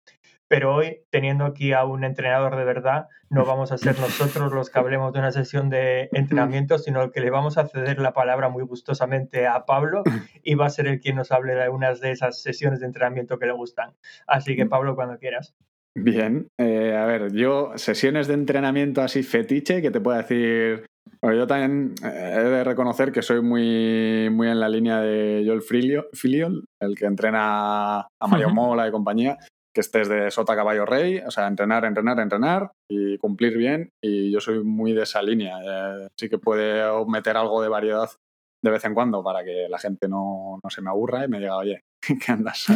Pero 0.47 0.75
hoy, 0.75 1.01
teniendo 1.11 1.47
aquí 1.47 1.73
a 1.73 1.85
un 1.85 2.05
entrenador 2.05 2.57
de 2.57 2.65
verdad, 2.65 3.09
no 3.31 3.47
vamos 3.47 3.73
a 3.73 3.79
ser 3.79 3.99
nosotros 3.99 4.53
los 4.53 4.69
que 4.69 4.79
hablemos 4.79 5.13
de 5.13 5.21
una 5.21 5.33
sesión 5.33 5.71
de 5.71 6.11
entrenamiento, 6.13 6.79
sino 6.79 7.11
que 7.13 7.21
le 7.21 7.31
vamos 7.31 7.57
a 7.57 7.67
ceder 7.67 7.99
la 7.99 8.13
palabra 8.13 8.51
muy 8.51 8.63
gustosamente 8.63 9.47
a 9.47 9.65
Pablo 9.65 10.03
y 10.43 10.55
va 10.55 10.67
a 10.67 10.71
ser 10.71 10.87
el 10.87 11.01
quien 11.01 11.17
nos 11.17 11.33
hable 11.33 11.55
de 11.55 11.71
unas 11.71 12.01
de 12.01 12.11
esas 12.11 12.43
sesiones 12.43 12.81
de 12.81 12.87
entrenamiento 12.87 13.39
que 13.39 13.47
le 13.47 13.53
gustan. 13.53 13.95
Así 14.27 14.55
que, 14.55 14.67
Pablo, 14.67 14.95
cuando 14.95 15.19
quieras. 15.19 15.55
Bien, 15.97 16.49
eh, 16.59 16.97
a 16.97 17.07
ver, 17.07 17.33
yo 17.33 17.73
sesiones 17.77 18.27
de 18.27 18.35
entrenamiento 18.35 19.01
así 19.01 19.23
fetiche 19.23 19.81
que 19.81 19.93
te 19.93 20.01
puedo 20.01 20.19
decir, 20.19 20.87
yo 21.23 21.47
también 21.47 21.95
eh, 22.05 22.35
he 22.37 22.43
de 22.43 22.65
reconocer 22.65 23.13
que 23.13 23.23
soy 23.23 23.41
muy, 23.43 24.29
muy 24.31 24.49
en 24.49 24.59
la 24.59 24.69
línea 24.69 25.01
de 25.01 25.45
Joel 25.47 25.63
Filion, 26.13 26.65
el 26.81 26.97
que 26.97 27.07
entrena 27.07 28.01
a 28.01 28.27
Mario 28.29 28.51
Mola 28.51 28.89
y 28.89 28.91
compañía, 28.91 29.39
que 29.73 29.81
estés 29.81 30.09
de 30.09 30.31
sota 30.31 30.57
caballo 30.57 30.85
rey, 30.85 31.19
o 31.19 31.31
sea, 31.31 31.47
entrenar, 31.47 31.85
entrenar, 31.85 32.19
entrenar 32.19 32.73
y 32.89 33.17
cumplir 33.19 33.57
bien. 33.57 33.91
Y 34.03 34.33
yo 34.33 34.41
soy 34.41 34.63
muy 34.63 34.93
de 34.93 35.03
esa 35.03 35.23
línea. 35.23 35.59
Eh, 35.65 36.09
sí 36.19 36.29
que 36.29 36.39
puede 36.39 36.83
meter 37.07 37.37
algo 37.37 37.63
de 37.63 37.69
variedad 37.69 38.09
de 38.63 38.71
vez 38.71 38.85
en 38.85 38.95
cuando 38.95 39.23
para 39.23 39.45
que 39.45 39.69
la 39.69 39.79
gente 39.79 40.09
no, 40.09 40.59
no 40.63 40.71
se 40.71 40.81
me 40.81 40.91
aburra 40.91 41.25
y 41.25 41.29
me 41.29 41.39
diga, 41.39 41.57
oye, 41.57 41.83
¿qué 42.25 42.33
andas? 42.33 42.67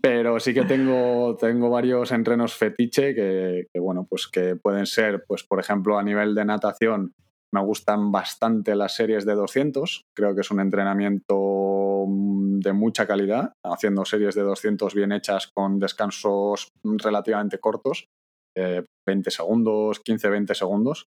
Pero 0.00 0.40
sí 0.40 0.54
que 0.54 0.64
tengo, 0.64 1.36
tengo 1.36 1.70
varios 1.70 2.12
entrenos 2.12 2.54
fetiche 2.54 3.14
que, 3.14 3.66
bueno, 3.78 4.06
pues 4.08 4.28
que 4.28 4.56
pueden 4.56 4.86
ser, 4.86 5.24
pues 5.26 5.44
por 5.44 5.60
ejemplo, 5.60 5.98
a 5.98 6.02
nivel 6.02 6.34
de 6.34 6.44
natación, 6.44 7.12
Me 7.52 7.62
gustan 7.62 8.10
bastante 8.10 8.74
las 8.74 8.96
series 8.96 9.24
de 9.24 9.34
200. 9.34 10.02
Creo 10.14 10.34
que 10.34 10.40
es 10.40 10.50
un 10.50 10.60
entrenamiento 10.60 12.04
mm, 12.06 12.58
de 12.58 12.72
mucha 12.72 13.06
calidad, 13.06 13.52
haciendo 13.64 14.04
series 14.04 14.34
de 14.34 14.42
200 14.42 14.94
bien 14.94 15.12
hechas 15.12 15.50
con 15.54 15.78
descansos 15.78 16.68
relativamente 16.82 17.58
cortos, 17.58 18.08
20 19.06 19.30
segundos, 19.30 20.02
15-20 20.02 20.54
segundos. 20.54 21.06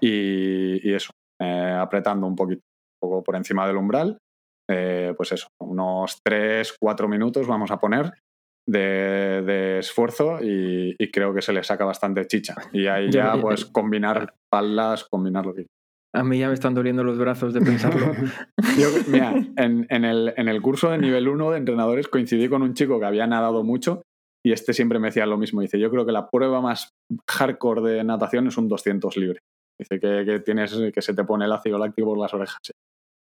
Y, 0.00 0.92
eso, 0.92 1.10
eh, 1.40 1.76
apretando 1.78 2.26
un 2.26 2.36
poquito, 2.36 2.62
un 2.62 3.08
poco 3.08 3.24
por 3.24 3.36
encima 3.36 3.66
del 3.66 3.76
umbral. 3.76 4.18
Eh, 4.68 5.14
pues 5.16 5.32
eso, 5.32 5.48
unos 5.60 6.20
3-4 6.24 7.08
minutos 7.08 7.46
vamos 7.46 7.70
a 7.70 7.78
poner 7.78 8.12
de, 8.66 9.78
esfuerzo 9.78 10.38
y, 10.42 10.96
creo 11.12 11.32
que 11.32 11.42
se 11.42 11.52
le 11.52 11.62
saca 11.62 11.84
bastante 11.84 12.26
chicha. 12.26 12.54
Y 12.72 12.86
ahí 12.86 13.10
ya, 13.10 13.40
pues, 13.40 13.64
combinar 13.72 14.34
palas, 14.50 15.04
combinar 15.04 15.46
lo 15.46 15.54
que 15.54 15.66
a 16.16 16.24
mí 16.24 16.38
ya 16.38 16.48
me 16.48 16.54
están 16.54 16.72
doliendo 16.72 17.04
los 17.04 17.18
brazos 17.18 17.52
de 17.52 17.60
pensarlo. 17.60 18.12
mira, 19.08 19.34
en, 19.56 19.86
el, 19.90 20.32
en, 20.34 20.48
el, 20.48 20.62
curso 20.62 20.90
de 20.90 20.96
nivel 20.96 21.28
1 21.28 21.50
de 21.50 21.58
entrenadores 21.58 22.08
coincidí 22.08 22.48
con 22.48 22.62
un 22.62 22.72
chico 22.72 22.98
que 22.98 23.04
había 23.04 23.26
nadado 23.26 23.62
mucho 23.64 24.00
y 24.42 24.52
este 24.52 24.72
siempre 24.72 24.98
me 24.98 25.08
decía 25.08 25.26
lo 25.26 25.36
mismo. 25.36 25.60
Dice, 25.60 25.78
yo 25.78 25.90
creo 25.90 26.06
que 26.06 26.12
la 26.12 26.30
prueba 26.30 26.62
más 26.62 26.94
hardcore 27.28 27.82
de 27.82 28.04
natación 28.04 28.46
es 28.46 28.56
un 28.56 28.66
200 28.66 29.14
libre. 29.18 29.40
Dice 29.78 30.00
que, 30.00 30.40
tienes, 30.40 30.74
que 30.94 31.02
se 31.02 31.12
te 31.12 31.24
pone 31.24 31.44
el 31.44 31.52
ácido 31.52 31.78
láctico 31.78 32.08
por 32.08 32.18
las 32.18 32.32
orejas. 32.32 32.60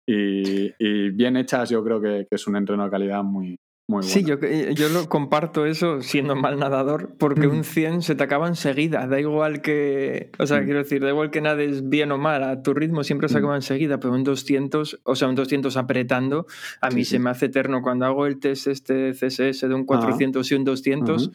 Y, 0.09 1.09
bien 1.11 1.35
hechas 1.35 1.69
yo 1.69 1.83
creo 1.83 2.01
que, 2.01 2.25
que, 2.29 2.35
es 2.35 2.47
un 2.47 2.55
entreno 2.55 2.85
de 2.85 2.89
calidad 2.89 3.23
muy, 3.23 3.59
Sí, 4.01 4.25
yo, 4.25 4.35
yo 4.75 4.89
lo 4.89 5.07
comparto 5.07 5.65
eso 5.65 6.01
siendo 6.01 6.35
mal 6.35 6.59
nadador, 6.59 7.15
porque 7.17 7.47
un 7.47 7.63
100 7.63 7.95
mm. 7.97 8.01
se 8.01 8.15
te 8.15 8.23
acaba 8.23 8.49
enseguida. 8.49 9.07
Da 9.07 9.17
igual 9.17 9.61
que. 9.61 10.29
O 10.39 10.45
sea, 10.45 10.59
mm. 10.59 10.65
quiero 10.65 10.79
decir, 10.79 11.01
da 11.01 11.09
igual 11.09 11.31
que 11.31 11.39
nades 11.39 11.87
bien 11.87 12.11
o 12.11 12.17
mal, 12.17 12.43
a 12.43 12.61
tu 12.61 12.73
ritmo 12.73 13.05
siempre 13.05 13.29
se 13.29 13.35
mm. 13.35 13.37
acaba 13.37 13.55
enseguida, 13.55 13.97
pero 13.97 14.13
un 14.13 14.25
200, 14.25 14.99
o 15.03 15.15
sea, 15.15 15.29
un 15.29 15.35
200 15.35 15.77
apretando, 15.77 16.47
a 16.81 16.89
mí 16.89 17.05
se 17.05 17.17
me 17.17 17.29
hace 17.29 17.45
eterno. 17.45 17.81
Cuando 17.81 18.05
hago 18.05 18.25
el 18.25 18.39
test 18.39 18.67
este 18.67 19.13
CSS 19.13 19.61
de 19.61 19.73
un 19.73 19.85
400 19.85 20.51
y 20.51 20.55
un 20.55 20.65
200. 20.65 21.31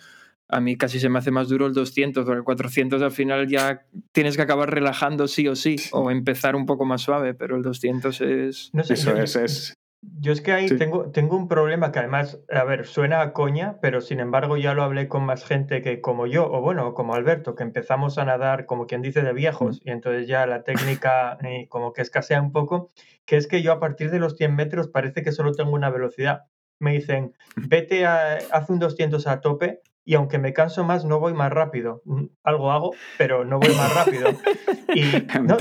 A 0.52 0.60
mí 0.60 0.76
casi 0.76 1.00
se 1.00 1.08
me 1.08 1.18
hace 1.18 1.30
más 1.30 1.48
duro 1.48 1.66
el 1.66 1.72
200, 1.72 2.24
pero 2.24 2.36
el 2.36 2.44
400 2.44 3.02
al 3.02 3.10
final 3.10 3.48
ya 3.48 3.86
tienes 4.12 4.36
que 4.36 4.42
acabar 4.42 4.70
relajando 4.70 5.26
sí 5.26 5.48
o 5.48 5.56
sí, 5.56 5.76
o 5.92 6.10
empezar 6.10 6.54
un 6.54 6.66
poco 6.66 6.84
más 6.84 7.02
suave, 7.02 7.34
pero 7.34 7.56
el 7.56 7.62
200 7.62 8.20
es... 8.20 8.70
No 8.72 8.84
sé, 8.84 8.94
Eso 8.94 9.16
es, 9.16 9.36
es, 9.36 9.74
yo 10.02 10.32
es 10.32 10.40
que 10.40 10.52
ahí 10.52 10.66
tengo, 10.66 11.12
tengo 11.12 11.36
un 11.36 11.46
problema 11.46 11.92
que 11.92 12.00
además, 12.00 12.40
a 12.50 12.64
ver, 12.64 12.86
suena 12.86 13.20
a 13.20 13.32
coña, 13.32 13.78
pero 13.80 14.00
sin 14.00 14.18
embargo 14.18 14.56
ya 14.56 14.74
lo 14.74 14.82
hablé 14.82 15.06
con 15.06 15.24
más 15.24 15.44
gente 15.44 15.80
que 15.80 16.00
como 16.00 16.26
yo, 16.26 16.50
o 16.50 16.60
bueno, 16.60 16.92
como 16.92 17.14
Alberto, 17.14 17.54
que 17.54 17.62
empezamos 17.62 18.18
a 18.18 18.24
nadar 18.24 18.66
como 18.66 18.88
quien 18.88 19.00
dice 19.00 19.22
de 19.22 19.32
viejos, 19.32 19.80
y 19.84 19.90
entonces 19.90 20.26
ya 20.26 20.44
la 20.46 20.64
técnica 20.64 21.38
eh, 21.44 21.68
como 21.68 21.92
que 21.92 22.02
escasea 22.02 22.42
un 22.42 22.50
poco, 22.50 22.90
que 23.24 23.36
es 23.36 23.46
que 23.46 23.62
yo 23.62 23.70
a 23.70 23.78
partir 23.78 24.10
de 24.10 24.18
los 24.18 24.36
100 24.36 24.56
metros 24.56 24.88
parece 24.88 25.22
que 25.22 25.30
solo 25.30 25.52
tengo 25.52 25.70
una 25.70 25.90
velocidad. 25.90 26.46
Me 26.80 26.92
dicen, 26.94 27.34
vete 27.54 28.04
a, 28.04 28.38
haz 28.50 28.70
un 28.70 28.80
200 28.80 29.24
a 29.28 29.40
tope, 29.40 29.82
y 30.04 30.14
aunque 30.14 30.38
me 30.38 30.52
canso 30.52 30.84
más, 30.84 31.04
no 31.04 31.20
voy 31.20 31.34
más 31.34 31.52
rápido. 31.52 32.02
Mm, 32.04 32.26
algo 32.42 32.72
hago, 32.72 32.90
pero 33.18 33.44
no 33.44 33.58
voy 33.58 33.74
más 33.74 33.94
rápido. 33.94 34.28
Y, 34.94 35.04
no, 35.40 35.56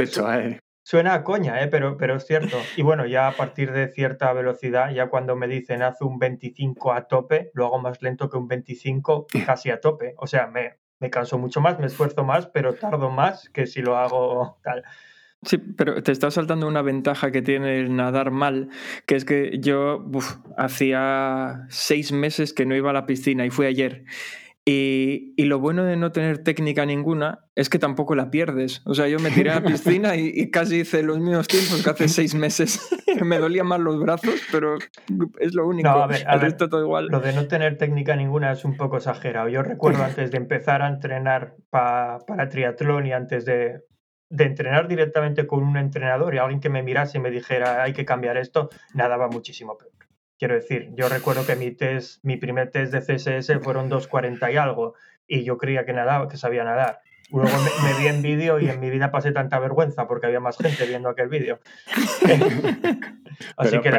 Suena 0.84 1.14
a 1.14 1.24
coña, 1.24 1.64
¿eh? 1.64 1.68
pero, 1.68 1.96
pero 1.96 2.18
es 2.18 2.26
cierto. 2.26 2.58
Y 2.76 2.82
bueno, 2.82 3.06
ya 3.06 3.28
a 3.28 3.32
partir 3.32 3.72
de 3.72 3.88
cierta 3.88 4.34
velocidad, 4.34 4.92
ya 4.92 5.08
cuando 5.08 5.38
me 5.38 5.48
dicen 5.48 5.84
haz 5.84 6.02
un 6.02 6.20
25 6.20 6.92
a 6.92 7.08
tope, 7.08 7.50
lo 7.54 7.66
hago 7.66 7.80
más 7.80 8.02
lento 8.02 8.30
que 8.30 8.38
un 8.38 8.50
25 8.50 9.28
casi 9.46 9.70
a 9.70 9.80
tope. 9.80 10.16
O 10.18 10.28
sea, 10.28 10.48
me, 10.48 10.80
me 11.00 11.10
canso 11.10 11.38
mucho 11.38 11.62
más, 11.62 11.80
me 11.80 11.86
esfuerzo 11.86 12.26
más, 12.26 12.48
pero 12.48 12.74
tardo 12.74 13.10
más 13.10 13.48
que 13.50 13.68
si 13.68 13.82
lo 13.82 13.96
hago 13.96 14.58
tal. 14.64 14.84
Sí, 15.44 15.58
pero 15.58 16.04
te 16.04 16.12
está 16.12 16.30
saltando 16.30 16.68
una 16.68 16.84
ventaja 16.84 17.32
que 17.32 17.42
tiene 17.42 17.80
el 17.80 17.96
nadar 17.96 18.30
mal, 18.30 18.70
que 19.08 19.16
es 19.16 19.26
que 19.26 19.58
yo 19.60 20.06
hacía 20.56 21.66
seis 21.70 22.12
meses 22.12 22.54
que 22.54 22.66
no 22.68 22.76
iba 22.76 22.92
a 22.92 22.94
la 22.94 23.08
piscina 23.08 23.46
y 23.46 23.50
fui 23.50 23.66
ayer. 23.66 24.06
Y, 24.64 25.34
lo 25.44 25.60
bueno 25.60 25.84
de 25.84 25.98
no 25.98 26.12
tener 26.12 26.44
técnica 26.44 26.86
ninguna 26.86 27.40
es 27.56 27.68
que 27.68 27.80
tampoco 27.80 28.14
la 28.14 28.30
pierdes. 28.30 28.84
O 28.86 28.94
sea, 28.94 29.08
yo 29.08 29.18
me 29.18 29.32
tiré 29.32 29.50
a 29.50 29.56
la 29.56 29.64
piscina 29.64 30.16
y, 30.16 30.52
casi 30.52 30.82
hice 30.82 31.02
los 31.02 31.20
mismos 31.20 31.48
tiempos 31.48 31.84
que 31.84 31.90
hace 31.90 32.08
seis 32.08 32.36
meses. 32.36 32.80
me 33.26 33.40
dolían 33.40 33.66
más 33.66 33.80
los 33.80 34.00
brazos, 34.00 34.40
pero 34.52 34.78
es 35.40 35.56
lo 35.56 35.68
único. 35.68 35.90
No, 35.90 36.04
a 36.04 36.38
ver, 36.38 36.54
todo 36.58 36.80
igual. 36.80 37.08
Lo 37.08 37.20
de 37.20 37.34
no 37.34 37.48
tener 37.48 37.80
técnica 37.80 38.16
ninguna 38.16 38.52
es 38.52 38.64
un 38.64 38.78
poco 38.78 38.98
exagerado. 38.98 39.50
Yo 39.50 39.64
recuerdo 39.64 40.04
antes 40.04 40.30
de 40.30 40.38
empezar 40.38 40.84
a 40.84 40.90
entrenar 40.90 41.56
para 41.72 42.20
triatlón 42.50 43.08
y 43.08 43.14
antes 43.14 43.46
de, 43.46 43.82
de 44.32 44.46
entrenar 44.46 44.88
directamente 44.88 45.46
con 45.46 45.62
un 45.62 45.78
entrenador 45.78 46.34
y 46.34 46.38
alguien 46.38 46.62
que 46.62 46.70
me 46.70 46.82
mirase 46.82 47.18
y 47.18 47.22
me 47.22 47.30
dijera 47.30 47.84
hay 47.84 47.94
que 47.94 48.06
cambiar 48.06 48.38
esto, 48.38 48.70
nadaba 48.94 49.28
muchísimo 49.28 49.78
peor. 49.78 49.92
Quiero 50.40 50.56
decir, 50.56 50.90
yo 50.96 51.08
recuerdo 51.10 51.46
que 51.46 51.56
mi 51.56 51.72
test, 51.72 52.24
mi 52.24 52.38
primer 52.38 52.72
test 52.72 52.94
de 52.94 53.02
CSS 53.02 53.60
fueron 53.62 53.92
2.40 53.92 54.52
y 54.54 54.58
algo, 54.58 54.96
y 55.28 55.44
yo 55.44 55.58
creía 55.58 55.86
que 55.86 55.94
nadaba, 55.94 56.28
que 56.28 56.38
sabía 56.38 56.64
nadar. 56.64 57.02
Luego 57.32 57.58
me, 57.84 58.00
vi 58.00 58.08
en 58.08 58.22
vídeo 58.22 58.60
y 58.60 58.70
en 58.70 58.80
mi 58.80 58.90
vida 58.90 59.12
pasé 59.12 59.32
tanta 59.32 59.60
vergüenza 59.60 60.08
porque 60.08 60.28
había 60.28 60.40
más 60.40 60.58
gente 60.58 60.86
viendo 60.86 61.10
aquel 61.10 61.30
vídeo. 61.30 61.60
pero, 63.58 63.82
que 63.82 63.92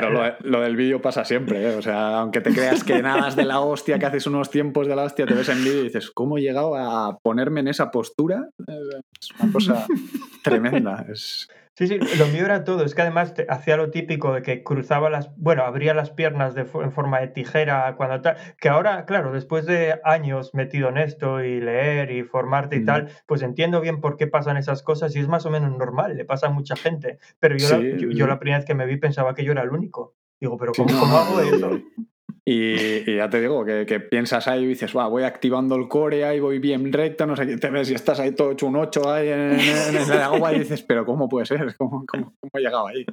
lo, 0.43 0.61
del 0.61 0.77
vídeo 0.77 1.01
pasa 1.01 1.25
siempre, 1.25 1.71
¿eh? 1.71 1.77
o 1.77 1.83
sea, 1.83 2.19
aunque 2.19 2.41
te 2.41 2.53
creas 2.53 2.85
que 2.85 3.03
nadas 3.03 3.37
de 3.37 3.45
la 3.45 3.61
hostia, 3.61 3.99
que 3.99 4.07
haces 4.07 4.27
unos 4.27 4.51
tiempos 4.51 4.87
de 4.87 4.97
la 4.97 5.05
hostia, 5.05 5.27
te 5.27 5.35
ves 5.35 5.49
en 5.49 5.65
vídeo 5.65 5.81
y 5.81 5.85
dices, 5.85 6.11
¿cómo 6.11 6.39
he 6.39 6.43
llegado 6.43 6.77
a 6.77 7.19
ponerme 7.19 7.61
en 7.61 7.69
esa 7.69 7.91
postura? 7.91 8.49
Es 9.19 9.31
una 9.41 9.53
cosa 9.53 9.87
tremenda. 10.43 11.07
Es... 11.11 11.49
Sí, 11.75 11.87
sí, 11.87 11.99
lo 12.19 12.27
mío 12.27 12.45
era 12.45 12.65
todo. 12.65 12.85
Es 12.85 12.95
que 12.95 13.01
además 13.01 13.35
hacía 13.49 13.79
lo 13.79 13.91
típico 13.91 14.35
de 14.35 14.43
que 14.43 14.63
cruzaba 14.63 15.09
las, 15.09 15.35
bueno, 15.37 15.63
abría 15.63 15.95
las 15.95 16.11
piernas 16.11 16.55
de, 16.55 16.63
en 16.63 16.93
forma 16.93 17.21
de 17.21 17.29
tijera 17.29 17.95
cuando 17.97 18.21
tal. 18.21 18.37
Que 18.61 18.69
ahora, 18.69 19.07
claro, 19.07 19.33
después 19.33 19.65
de 19.65 19.99
años 20.05 20.53
metido 20.53 20.91
en 20.91 20.99
esto 20.99 21.43
y 21.43 21.61
leer 21.61 22.11
y 22.11 22.25
formarte 22.25 22.77
y 22.77 22.85
tal, 22.85 23.09
pues 23.27 23.41
entiendo 23.41 23.81
bien 23.81 24.01
por 24.03 24.17
qué 24.19 24.27
pasan 24.27 24.59
esas 24.59 24.83
cosas 24.83 25.17
y 25.17 25.21
es 25.21 25.29
más 25.29 25.47
o 25.47 25.51
menos 25.51 25.77
normal, 25.77 26.17
le 26.17 26.27
pasa 26.27 26.49
a 26.49 26.51
mucha 26.51 26.77
gente. 26.77 27.19
Pero 27.41 27.57
yo, 27.57 27.71
la, 27.71 27.97
yo, 27.97 28.27
la 28.27 28.39
primera 28.39 28.59
vez 28.59 28.67
que 28.67 28.75
me 28.75 28.85
vi 28.85 28.99
pensaba 28.99 29.35
que 29.35 29.45
yo 29.45 29.53
era 29.53 29.63
el 29.63 29.71
único. 29.71 30.15
Digo, 30.41 30.59
pero 30.59 30.73
¿cómo, 30.73 30.99
¿cómo 30.99 31.17
hago 31.17 31.41
eso? 31.41 31.81
Y, 32.45 33.17
ya 33.17 33.31
te 33.31 33.41
digo, 33.41 33.65
que, 33.65 34.01
piensas 34.01 34.49
ahí 34.49 34.65
y 34.65 34.69
dices, 34.69 34.97
va, 34.97 35.07
voy 35.07 35.23
activando 35.23 35.77
el 35.77 35.87
core 35.87 36.25
ahí, 36.25 36.41
voy 36.41 36.59
bien 36.59 36.93
recto, 36.93 37.25
no 37.25 37.37
sé 37.37 37.47
qué, 37.47 37.57
te 37.57 37.71
ves 37.71 37.91
y 37.91 37.95
estás 37.95 38.19
ahí 38.19 38.33
todo 38.33 38.53
hecho 38.53 38.67
un 38.67 38.77
8 38.77 39.13
ahí 39.13 39.29
en, 39.29 39.61
el 39.61 40.13
agua 40.21 40.53
y 40.53 40.61
dices, 40.61 40.83
pero 40.83 41.07
¿cómo 41.07 41.29
puede 41.29 41.47
ser? 41.47 41.75
¿Cómo, 41.77 42.05
cómo, 42.07 42.35
he 42.53 42.61
llegado 42.61 42.89
ahí? 42.89 43.07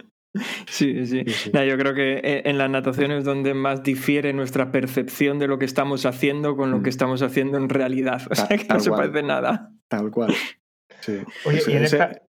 Sí, 0.67 1.05
sí. 1.05 1.23
yo 1.25 1.77
creo 1.77 1.93
que 1.93 2.19
e, 2.23 2.49
en 2.49 2.57
la 2.57 2.67
natación 2.67 3.11
es 3.11 3.23
donde 3.23 3.53
más 3.53 3.83
difiere 3.83 4.33
nuestra 4.33 4.71
percepción 4.71 5.39
de 5.39 5.47
lo 5.47 5.59
que 5.59 5.65
estamos 5.65 6.05
haciendo 6.05 6.55
con 6.55 6.71
lo 6.71 6.81
que 6.81 6.89
mm. 6.89 6.95
estamos 6.95 7.21
haciendo 7.21 7.57
en 7.57 7.69
realidad. 7.69 8.21
O 8.31 8.35
sea, 8.35 8.47
que 8.47 8.65
no 8.67 8.79
se 8.79 8.91
parece 8.91 9.23
nada. 9.23 9.71
Tal 9.87 10.11
cual. 10.11 10.33
Oye, 11.45 11.61
y 11.67 11.71
en 11.71 11.83
esta, 11.83 12.21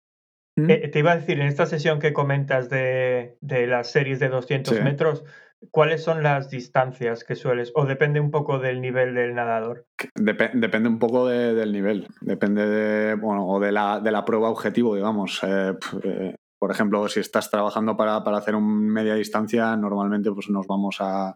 ¿Mm? 0.55 0.69
eh, 0.69 0.87
te 0.87 0.99
iba 0.99 1.11
a 1.11 1.17
decir, 1.17 1.39
en 1.39 1.47
esta 1.47 1.65
sesión 1.65 1.99
que 1.99 2.13
comentas 2.13 2.69
de, 2.69 3.37
de 3.41 3.67
las 3.67 3.91
series 3.91 4.19
de 4.19 4.29
200 4.29 4.81
metros, 4.81 5.25
¿Cuáles 5.71 6.03
son 6.03 6.23
las 6.23 6.49
distancias 6.49 7.23
que 7.23 7.35
sueles? 7.35 7.71
¿O 7.75 7.85
depende 7.85 8.19
un 8.19 8.31
poco 8.31 8.59
del 8.59 8.81
nivel 8.81 9.13
del 9.13 9.35
nadador? 9.35 9.85
depende 10.15 10.87
un 10.87 10.99
poco 10.99 11.27
del 11.27 11.71
nivel. 11.73 12.07
Depende 12.21 12.65
de, 12.65 13.15
bueno, 13.15 13.45
o 13.45 13.59
de 13.59 13.71
la, 13.71 13.99
de 13.99 14.11
la 14.11 14.23
prueba 14.23 14.49
objetivo, 14.49 14.95
digamos. 14.95 15.41
Eh, 15.43 15.77
eh, 16.03 16.35
por 16.59 16.71
ejemplo, 16.71 17.07
si 17.09 17.19
estás 17.19 17.51
trabajando 17.51 17.97
para, 17.97 18.23
para, 18.23 18.37
hacer 18.37 18.55
un 18.55 18.87
media 18.87 19.15
distancia, 19.15 19.75
normalmente 19.75 20.31
pues 20.31 20.49
nos 20.49 20.65
vamos 20.65 20.97
a, 20.99 21.35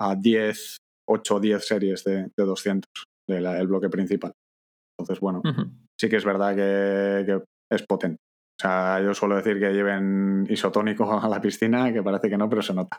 a 0.00 0.14
10, 0.16 0.78
8 1.08 1.34
o 1.34 1.40
10 1.40 1.64
series 1.64 2.04
de, 2.04 2.30
de 2.36 2.44
200 2.44 2.90
del 3.28 3.66
bloque 3.66 3.88
principal. 3.88 4.32
Entonces, 4.98 5.20
bueno, 5.20 5.42
sí 5.98 6.08
que 6.08 6.16
es 6.16 6.24
verdad 6.24 6.54
que, 6.54 7.24
que 7.24 7.42
es 7.70 7.82
potente. 7.86 8.20
O 8.58 8.62
sea, 8.62 9.00
yo 9.02 9.14
suelo 9.14 9.36
decir 9.36 9.58
que 9.58 9.72
lleven 9.72 10.46
isotónico 10.48 11.10
a 11.20 11.28
la 11.28 11.40
piscina, 11.40 11.92
que 11.92 12.02
parece 12.02 12.28
que 12.28 12.38
no, 12.38 12.48
pero 12.48 12.62
se 12.62 12.74
nota. 12.74 12.98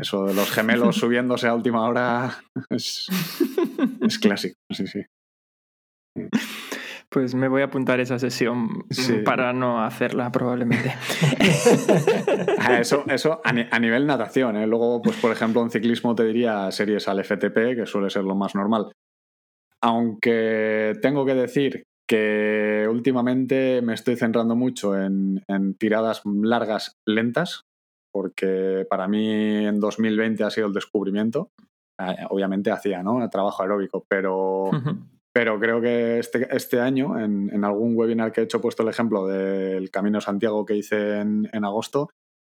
Eso 0.00 0.26
de 0.26 0.34
los 0.34 0.50
gemelos 0.50 0.96
subiéndose 0.96 1.48
a 1.48 1.54
última 1.54 1.88
hora 1.88 2.42
es, 2.70 3.08
clásico, 4.20 4.56
sí, 4.70 4.86
sí. 4.86 5.02
Pues 7.08 7.34
me 7.34 7.48
voy 7.48 7.62
a 7.62 7.66
apuntar 7.66 8.00
esa 8.00 8.18
sesión 8.18 8.86
para 9.24 9.52
no 9.52 9.84
hacerla 9.84 10.30
probablemente. 10.32 10.94
Ah, 12.64 12.78
eso, 12.78 13.04
eso 13.08 13.40
a, 13.44 13.52
nivel 13.80 14.06
natación. 14.06 14.56
¿eh? 14.56 14.66
Luego, 14.68 15.02
pues 15.02 15.16
por 15.16 15.32
ejemplo, 15.32 15.62
en 15.62 15.70
ciclismo 15.70 16.14
te 16.14 16.24
diría 16.24 16.70
series 16.70 17.08
al 17.08 17.24
FTP, 17.24 17.74
que 17.74 17.86
suele 17.86 18.08
ser 18.08 18.22
lo 18.22 18.36
más 18.36 18.54
normal. 18.54 18.92
Aunque 19.82 20.92
tengo 21.02 21.26
que 21.26 21.34
decir 21.34 21.82
que 22.08 22.86
últimamente 22.88 23.82
me 23.82 23.94
estoy 23.94 24.14
centrando 24.14 24.54
mucho 24.54 24.96
en 24.96 25.42
tiradas 25.78 26.22
largas 26.24 26.94
lentas, 27.04 27.64
porque 28.12 28.86
para 28.88 29.08
mí 29.08 29.66
en 29.66 29.80
2020 29.80 30.44
ha 30.44 30.50
sido 30.50 30.66
el 30.66 30.72
descubrimiento. 30.72 31.50
Eh, 31.98 32.26
obviamente 32.30 32.70
hacía 32.70 33.02
¿no? 33.02 33.28
trabajo 33.30 33.62
aeróbico, 33.62 34.04
pero 34.08 34.70
pero 35.34 35.58
creo 35.58 35.80
que 35.80 36.18
este, 36.18 36.46
este 36.54 36.78
año, 36.78 37.18
en, 37.18 37.64
algún 37.64 37.96
webinar 37.96 38.32
que 38.32 38.42
he 38.42 38.44
hecho, 38.44 38.58
he 38.58 38.60
puesto 38.60 38.82
el 38.82 38.90
ejemplo 38.90 39.26
del 39.26 39.90
Camino 39.90 40.20
Santiago 40.20 40.66
que 40.66 40.76
hice 40.76 41.20
en, 41.20 41.64
agosto. 41.64 42.10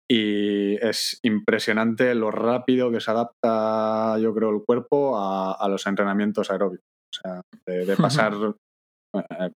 Y 0.10 0.76
es 0.86 1.20
impresionante 1.24 2.14
lo 2.16 2.32
rápido 2.32 2.92
que 2.92 3.00
se 3.00 3.12
adapta, 3.12 4.20
yo 4.20 4.36
creo, 4.36 4.50
el 4.50 4.64
cuerpo 4.64 5.18
a, 5.18 5.68
los 5.70 5.88
entrenamientos 5.88 6.52
aeróbicos. 6.52 6.86
O 7.12 7.22
sea, 7.22 7.42
de, 7.66 7.96
pasar. 7.96 8.34
Eh, 9.14 9.50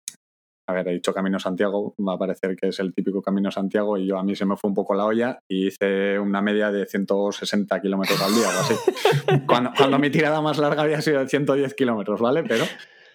a 0.67 0.73
ver, 0.73 0.87
he 0.89 0.93
dicho 0.93 1.13
Camino 1.13 1.39
Santiago, 1.39 1.95
va 2.05 2.13
a 2.13 2.17
parecer 2.17 2.55
que 2.55 2.67
es 2.67 2.79
el 2.79 2.93
típico 2.93 3.21
Camino 3.21 3.49
Santiago 3.51 3.97
y 3.97 4.05
yo 4.05 4.17
a 4.17 4.23
mí 4.23 4.35
se 4.35 4.45
me 4.45 4.57
fue 4.57 4.69
un 4.69 4.75
poco 4.75 4.93
la 4.93 5.05
olla 5.05 5.39
y 5.47 5.67
hice 5.67 6.19
una 6.19 6.41
media 6.41 6.71
de 6.71 6.85
160 6.85 7.81
kilómetros 7.81 8.21
al 8.21 8.35
día 8.35 8.47
o 8.47 8.59
así. 8.59 8.73
cuando, 9.47 9.71
cuando 9.77 9.97
mi 9.97 10.09
tirada 10.09 10.41
más 10.41 10.57
larga 10.57 10.83
había 10.83 11.01
sido 11.01 11.19
de 11.19 11.27
110 11.27 11.73
kilómetros, 11.73 12.19
¿vale? 12.19 12.43
Pero 12.43 12.65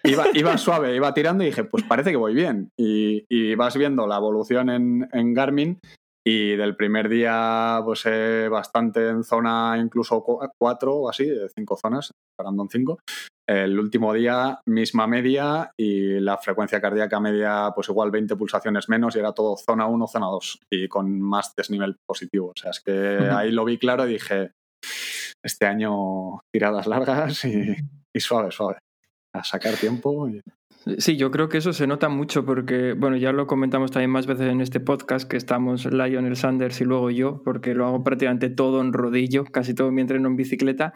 Iba, 0.03 0.57
suave, 0.57 0.95
iba 0.95 1.13
tirando 1.13 1.43
y 1.43 1.47
dije, 1.47 1.63
pues 1.63 1.83
parece 1.83 2.11
que 2.11 2.17
voy 2.17 2.33
bien. 2.33 2.71
Y, 2.77 3.55
vas 3.55 3.77
viendo 3.77 4.05
la 4.05 4.17
evolución 4.17 4.69
en, 4.69 5.33
Garmin 5.33 5.79
y 6.25 6.55
del 6.55 6.75
primer 6.75 7.07
día, 7.07 7.81
pues 7.85 8.03
eh, 8.05 8.49
bastante 8.49 9.07
en 9.07 9.23
zona 9.23 9.77
incluso 9.81 10.23
cuatro 10.57 10.95
o 10.95 11.09
así, 11.09 11.29
cinco 11.55 11.77
zonas, 11.77 12.11
parando 12.35 12.63
en 12.63 12.69
cinco. 12.69 12.99
El 13.47 13.77
último 13.77 14.13
día, 14.13 14.59
misma 14.65 15.05
media 15.05 15.71
y 15.77 16.19
la 16.19 16.37
frecuencia 16.37 16.79
cardíaca 16.79 17.19
media, 17.19 17.71
pues 17.75 17.89
igual 17.89 18.11
20 18.11 18.35
pulsaciones 18.35 18.87
menos 18.87 19.15
y 19.15 19.19
era 19.19 19.33
todo 19.33 19.57
zona 19.57 19.85
1, 19.85 20.07
zona 20.07 20.27
2 20.27 20.59
y 20.69 20.87
con 20.87 21.19
más 21.19 21.53
desnivel 21.55 21.97
positivo. 22.05 22.47
O 22.47 22.59
sea, 22.59 22.71
es 22.71 22.79
que 22.79 23.29
ahí 23.31 23.51
lo 23.51 23.65
vi 23.65 23.77
claro 23.77 24.07
y 24.07 24.13
dije, 24.13 24.51
este 25.43 25.65
año 25.65 26.41
tiradas 26.51 26.87
largas 26.87 27.43
y, 27.45 27.75
y 28.13 28.19
suave, 28.19 28.51
suave 28.51 28.77
a 29.33 29.43
sacar 29.43 29.75
tiempo. 29.75 30.29
Sí, 30.97 31.17
yo 31.17 31.31
creo 31.31 31.49
que 31.49 31.57
eso 31.57 31.73
se 31.73 31.87
nota 31.87 32.09
mucho 32.09 32.45
porque, 32.45 32.93
bueno, 32.93 33.15
ya 33.17 33.31
lo 33.31 33.47
comentamos 33.47 33.91
también 33.91 34.11
más 34.11 34.27
veces 34.27 34.51
en 34.51 34.61
este 34.61 34.79
podcast, 34.79 35.29
que 35.29 35.37
estamos 35.37 35.85
Lionel 35.85 36.35
Sanders 36.35 36.81
y 36.81 36.83
luego 36.83 37.09
yo, 37.09 37.41
porque 37.43 37.73
lo 37.73 37.87
hago 37.87 38.03
prácticamente 38.03 38.49
todo 38.49 38.81
en 38.81 38.93
rodillo, 38.93 39.45
casi 39.45 39.73
todo 39.73 39.91
mi 39.91 40.01
entreno 40.01 40.27
en 40.27 40.35
bicicleta. 40.35 40.93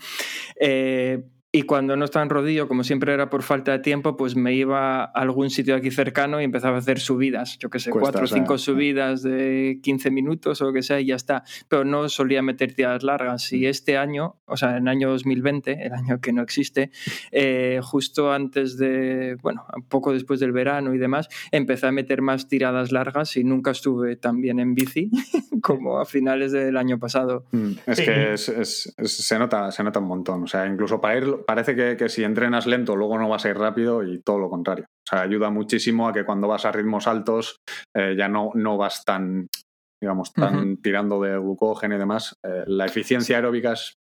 Eh, 0.60 1.24
y 1.58 1.64
cuando 1.64 1.98
no 1.98 2.06
estaba 2.06 2.22
en 2.22 2.30
rodillo, 2.30 2.68
como 2.68 2.84
siempre 2.84 3.12
era 3.16 3.32
por 3.32 3.42
falta 3.42 3.72
de 3.72 3.80
tiempo, 3.80 4.16
pues 4.16 4.36
me 4.36 4.54
iba 4.54 5.02
a 5.02 5.06
algún 5.06 5.50
sitio 5.50 5.76
aquí 5.76 5.90
cercano 5.90 6.40
y 6.40 6.44
empezaba 6.44 6.76
a 6.76 6.80
hacer 6.80 7.00
subidas, 7.00 7.58
yo 7.58 7.72
qué 7.72 7.80
sé, 7.80 7.90
cuatro 7.90 8.26
o 8.26 8.28
cinco 8.28 8.60
subidas 8.60 9.24
de 9.24 9.80
15 9.82 10.12
minutos 10.12 10.62
o 10.62 10.66
lo 10.66 10.74
que 10.74 10.84
sea 10.84 11.00
y 11.00 11.08
ya 11.08 11.16
está. 11.16 11.44
Pero 11.68 11.84
no 11.84 12.10
solía 12.10 12.44
meter 12.44 12.76
tiradas 12.76 13.02
largas. 13.02 13.52
Y 13.54 13.62
mm. 13.62 13.70
este 13.70 13.98
año, 13.98 14.36
o 14.46 14.56
sea, 14.56 14.78
en 14.78 14.88
año 14.88 15.10
2020, 15.10 15.84
el 15.84 15.94
año 15.94 16.22
que 16.22 16.32
no 16.32 16.44
existe, 16.44 16.92
eh, 17.32 17.80
justo 17.82 18.32
antes 18.32 18.78
de, 18.78 19.36
bueno, 19.42 19.66
un 19.76 19.88
poco 19.88 20.14
después 20.14 20.40
del 20.40 20.52
verano 20.52 20.94
y 20.94 21.00
demás, 21.00 21.28
empecé 21.52 21.88
a 21.88 21.92
meter 21.92 22.22
más 22.22 22.48
tiradas 22.48 22.92
largas 22.92 23.36
y 23.36 23.44
nunca 23.44 23.72
estuve 23.72 24.16
tan 24.16 24.42
bien 24.42 24.60
en 24.60 24.76
bici 24.76 25.10
como 25.64 26.00
a 26.00 26.06
finales 26.06 26.52
del 26.52 26.78
año 26.78 27.00
pasado. 27.00 27.46
Mm, 27.52 27.72
es 27.88 28.02
que 28.02 28.38
se, 28.38 29.40
nota, 29.40 29.72
se 29.72 29.84
nota 29.84 30.00
un 30.00 30.08
montón. 30.08 30.44
O 30.44 30.48
sea, 30.48 30.68
incluso 30.68 31.02
para 31.02 31.18
ir 31.18 31.47
parece 31.48 31.98
que, 31.98 32.10
si 32.10 32.24
entrenas 32.24 32.68
lento 32.68 32.96
luego 32.96 33.18
no 33.18 33.30
vas 33.30 33.46
a 33.46 33.50
ir 33.50 33.58
rápido 33.58 34.04
y 34.04 34.22
todo 34.22 34.38
lo 34.38 34.50
contrario. 34.50 34.86
O 34.86 35.10
sea, 35.10 35.22
ayuda 35.22 35.50
muchísimo 35.50 36.08
a 36.08 36.14
que 36.14 36.26
cuando 36.26 36.48
vas 36.48 36.66
a 36.66 36.72
ritmos 36.72 37.08
altos 37.08 37.62
eh, 37.96 38.16
ya 38.18 38.28
no, 38.28 38.52
no 38.54 38.78
vas 38.78 39.06
tan, 39.06 39.48
digamos, 40.02 40.34
tan 40.34 40.78
tirando 40.78 41.22
de 41.22 41.38
glucógeno 41.38 41.96
y 41.96 42.00
demás. 42.00 42.36
Eh, 42.46 42.64
la 42.68 42.86
eficiencia 42.86 43.38
aeróbica 43.38 43.74
es 43.74 43.94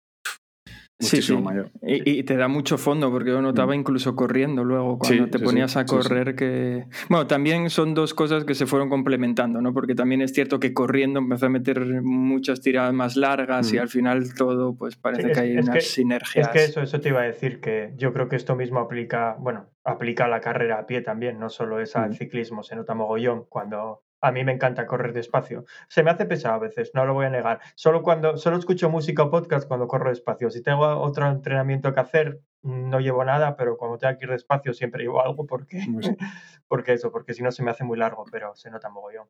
Muchísimo 1.14 1.42
mayor. 1.42 1.72
Y, 1.82 2.24
te 2.24 2.36
da 2.36 2.48
mucho 2.48 2.78
fondo, 2.78 3.12
porque 3.12 3.32
yo 3.32 3.42
notaba 3.42 3.74
mm. 3.74 3.80
incluso 3.80 4.16
corriendo 4.16 4.64
luego, 4.64 4.98
cuando 4.98 5.28
te 5.28 5.40
ponías 5.40 5.78
a 5.78 5.86
correr, 5.86 6.36
que... 6.36 6.86
Bueno, 7.10 7.28
también 7.28 7.70
son 7.70 7.94
dos 7.94 8.14
cosas 8.14 8.44
que 8.44 8.56
se 8.56 8.66
fueron 8.66 8.90
complementando, 8.90 9.62
¿no? 9.62 9.74
Porque 9.74 9.96
también 9.96 10.22
es 10.22 10.34
cierto 10.34 10.60
que 10.60 10.74
corriendo 10.74 11.20
empezó 11.20 11.48
a 11.48 11.50
meter 11.50 12.02
muchas 12.02 12.62
tiradas 12.62 12.94
más 12.94 13.16
largas 13.16 13.72
y 13.74 13.78
mm. 13.78 13.82
al 13.82 13.90
final 13.90 14.34
todo, 14.34 14.76
pues 14.76 14.96
parece 14.96 15.32
que 15.32 15.40
hay 15.40 15.58
unas 15.58 15.84
sinergias. 15.84 16.48
Es 16.48 16.54
que 16.54 16.64
eso, 16.64 16.82
eso 16.82 17.00
te 17.00 17.10
iba 17.10 17.22
a 17.22 17.26
decir, 17.26 17.60
que 17.60 17.94
yo 17.98 18.14
creo 18.14 18.30
que 18.30 18.36
esto 18.36 18.56
mismo 18.56 18.80
aplica, 18.80 19.36
bueno, 19.40 19.68
aplica 19.84 20.26
a 20.26 20.28
la 20.28 20.42
carrera 20.42 20.80
a 20.80 20.88
pie 20.88 21.02
también, 21.02 21.40
no 21.40 21.50
solo 21.50 21.80
es 21.80 21.96
al 21.96 22.12
mm. 22.12 22.14
ciclismo, 22.14 22.64
se 22.64 22.76
nota 22.76 22.96
mogollón 22.96 23.46
cuando 23.48 24.05
a 24.26 24.32
mí 24.32 24.44
me 24.44 24.54
encanta 24.54 24.88
correr 24.88 25.14
despacio. 25.14 25.66
Se 25.88 26.02
me 26.02 26.10
hace 26.10 26.26
pesado 26.26 26.56
a 26.56 26.60
veces, 26.60 26.90
no 26.96 27.06
lo 27.06 27.14
voy 27.14 27.28
a 27.28 27.30
negar. 27.30 27.60
Solo 27.76 28.02
cuando 28.02 28.38
solo 28.38 28.58
escucho 28.58 28.90
música 28.90 29.22
o 29.22 29.30
podcast 29.30 29.68
cuando 29.68 29.88
corro 29.88 30.10
despacio. 30.10 30.50
Si 30.50 30.64
tengo 30.64 30.84
otro 30.84 31.30
entrenamiento 31.30 31.94
que 31.94 32.00
hacer, 32.00 32.42
no 32.64 33.00
llevo 33.00 33.24
nada, 33.24 33.56
pero 33.56 33.78
cuando 33.78 34.00
tengo 34.00 34.18
que 34.18 34.26
ir 34.26 34.32
despacio 34.32 34.74
siempre 34.74 35.04
llevo 35.04 35.22
algo 35.22 35.46
porque, 35.46 35.78
porque 36.68 36.94
eso, 36.94 37.12
porque 37.12 37.36
si 37.36 37.44
no 37.44 37.52
se 37.52 37.62
me 37.62 37.70
hace 37.70 37.84
muy 37.84 38.00
largo, 38.00 38.26
pero 38.32 38.56
se 38.56 38.72
nota 38.72 38.90
mogollón. 38.90 39.28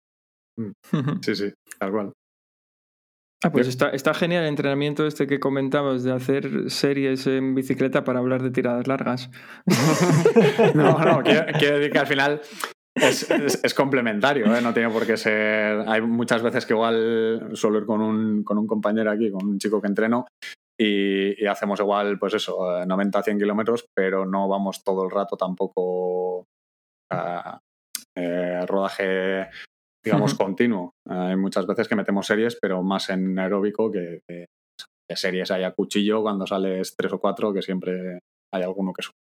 Mm. 0.57 0.71
Sí, 1.21 1.35
sí, 1.35 1.53
tal 1.77 1.91
cual. 1.91 2.13
Ah, 3.43 3.51
pues 3.51 3.67
está, 3.67 3.89
está 3.89 4.13
genial 4.13 4.43
el 4.43 4.49
entrenamiento 4.49 5.05
este 5.05 5.27
que 5.27 5.41
comentabas 5.41 6.03
de 6.03 6.13
hacer 6.13 6.71
series 6.71 7.27
en 7.27 7.53
bicicleta 7.53 8.05
para 8.05 8.19
hablar 8.19 8.41
de 8.41 8.49
tiradas 8.49 8.87
largas. 8.87 9.29
no, 10.73 10.97
no, 10.97 11.21
quiero, 11.21 11.45
quiero 11.59 11.77
decir 11.77 11.91
que 11.91 11.99
al 11.99 12.07
final 12.07 12.41
es, 12.95 13.73
complementario, 13.73 14.45
¿eh? 14.55 14.61
no 14.61 14.73
tiene 14.73 14.89
por 14.89 15.05
qué 15.05 15.17
ser. 15.17 15.83
Hay 15.87 16.01
muchas 16.01 16.41
veces 16.41 16.65
que 16.65 16.73
igual 16.73 17.51
suelo 17.53 17.79
ir 17.79 17.85
con 17.85 18.01
un, 18.01 18.43
con 18.43 18.57
un 18.57 18.67
compañero 18.67 19.11
aquí, 19.11 19.31
con 19.31 19.45
un 19.45 19.59
chico 19.59 19.81
que 19.81 19.87
entreno, 19.87 20.25
y, 20.79 21.45
hacemos 21.45 21.79
igual, 21.79 22.19
pues 22.19 22.33
eso, 22.33 22.85
90 22.85 23.23
100 23.23 23.39
kilómetros, 23.39 23.85
pero 23.95 24.25
no 24.25 24.47
vamos 24.47 24.83
todo 24.83 25.03
el 25.03 25.11
rato 25.11 25.37
tampoco 25.37 26.45
a 27.11 27.59
eh, 28.17 28.65
rodaje, 28.65 29.49
digamos, 30.03 30.35
continuo. 30.35 30.93
Hay 31.07 31.35
muchas 31.35 31.65
veces 31.67 31.87
que 31.87 31.95
metemos 31.95 32.25
series, 32.25 32.57
pero 32.61 32.81
más 32.83 33.09
en 33.09 33.37
aeróbico 33.37 33.91
que, 33.91 34.19
que, 34.27 34.45
series 35.15 35.51
hay 35.51 35.63
a 35.63 35.71
cuchillo 35.71 36.21
cuando 36.21 36.47
sales 36.47 36.95
tres 36.97 37.13
o 37.13 37.19
cuatro, 37.19 37.53
que 37.53 37.61
siempre 37.61 38.19
hay 38.53 38.63
alguno 38.63 38.91
que 38.91 39.03
sube. 39.03 39.24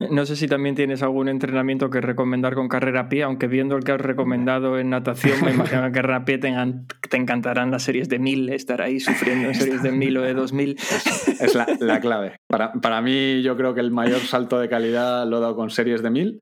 No 0.00 0.26
sé 0.26 0.36
si 0.36 0.46
también 0.46 0.76
tienes 0.76 1.02
algún 1.02 1.28
entrenamiento 1.28 1.90
que 1.90 2.00
recomendar 2.00 2.54
con 2.54 2.68
carrera 2.68 3.00
a 3.00 3.08
pie, 3.08 3.24
aunque 3.24 3.48
viendo 3.48 3.76
el 3.76 3.82
que 3.82 3.90
has 3.90 4.00
recomendado 4.00 4.78
en 4.78 4.90
natación, 4.90 5.44
me 5.44 5.50
imagino 5.50 5.82
que 5.86 5.92
carrera 5.92 6.18
a 6.18 6.24
pie 6.24 6.38
te, 6.38 6.54
encantarán 7.16 7.72
las 7.72 7.82
series 7.82 8.08
de 8.08 8.20
mil, 8.20 8.48
estar 8.50 8.80
ahí 8.80 9.00
sufriendo 9.00 9.48
en 9.48 9.54
series 9.56 9.82
de 9.82 9.90
mil 9.90 10.16
o 10.16 10.22
de 10.22 10.34
dos 10.34 10.52
mil. 10.52 10.76
Es, 11.40 11.54
la, 11.80 12.00
clave. 12.00 12.36
Para, 12.46 12.72
para, 12.74 13.02
mí, 13.02 13.42
yo 13.42 13.56
creo 13.56 13.74
que 13.74 13.80
el 13.80 13.90
mayor 13.90 14.20
salto 14.20 14.60
de 14.60 14.68
calidad 14.68 15.26
lo 15.26 15.38
he 15.38 15.40
dado 15.40 15.56
con 15.56 15.70
series 15.70 16.00
de 16.00 16.10
mil, 16.10 16.40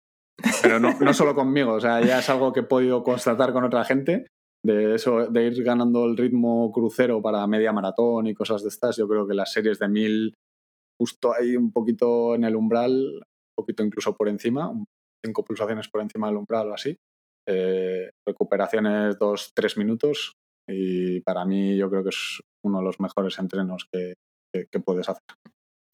pero 0.62 0.78
no, 0.78 0.98
no 1.00 1.14
solo 1.14 1.34
conmigo, 1.34 1.72
o 1.72 1.80
sea, 1.80 2.02
ya 2.02 2.18
es 2.18 2.28
algo 2.28 2.52
que 2.52 2.60
he 2.60 2.64
podido 2.64 3.02
constatar 3.02 3.54
con 3.54 3.64
otra 3.64 3.84
gente. 3.84 4.26
De 4.62 4.96
eso, 4.96 5.28
de 5.28 5.46
ir 5.46 5.62
ganando 5.62 6.06
el 6.06 6.16
ritmo 6.16 6.72
crucero 6.72 7.22
para 7.22 7.46
media 7.46 7.72
maratón 7.72 8.26
y 8.26 8.34
cosas 8.34 8.62
de 8.62 8.68
estas, 8.68 8.96
yo 8.96 9.06
creo 9.06 9.26
que 9.26 9.34
las 9.34 9.52
series 9.52 9.78
de 9.78 9.88
mil 9.88 10.34
justo 11.00 11.34
ahí 11.34 11.56
un 11.56 11.72
poquito 11.72 12.34
en 12.34 12.44
el 12.44 12.56
umbral 12.56 13.20
poquito 13.56 13.82
incluso 13.82 14.14
por 14.14 14.28
encima, 14.28 14.72
cinco 15.24 15.44
pulsaciones 15.44 15.88
por 15.88 16.02
encima 16.02 16.28
del 16.28 16.36
umbral 16.36 16.70
o 16.70 16.74
así. 16.74 16.96
Eh, 17.48 18.10
recuperaciones 18.26 19.18
dos, 19.18 19.52
tres 19.54 19.76
minutos 19.76 20.34
y 20.68 21.20
para 21.20 21.44
mí 21.44 21.76
yo 21.76 21.88
creo 21.88 22.02
que 22.02 22.10
es 22.10 22.40
uno 22.64 22.78
de 22.78 22.84
los 22.84 23.00
mejores 23.00 23.38
entrenos 23.38 23.88
que 23.92 24.14
puedes 24.84 25.08
hacer. 25.08 25.22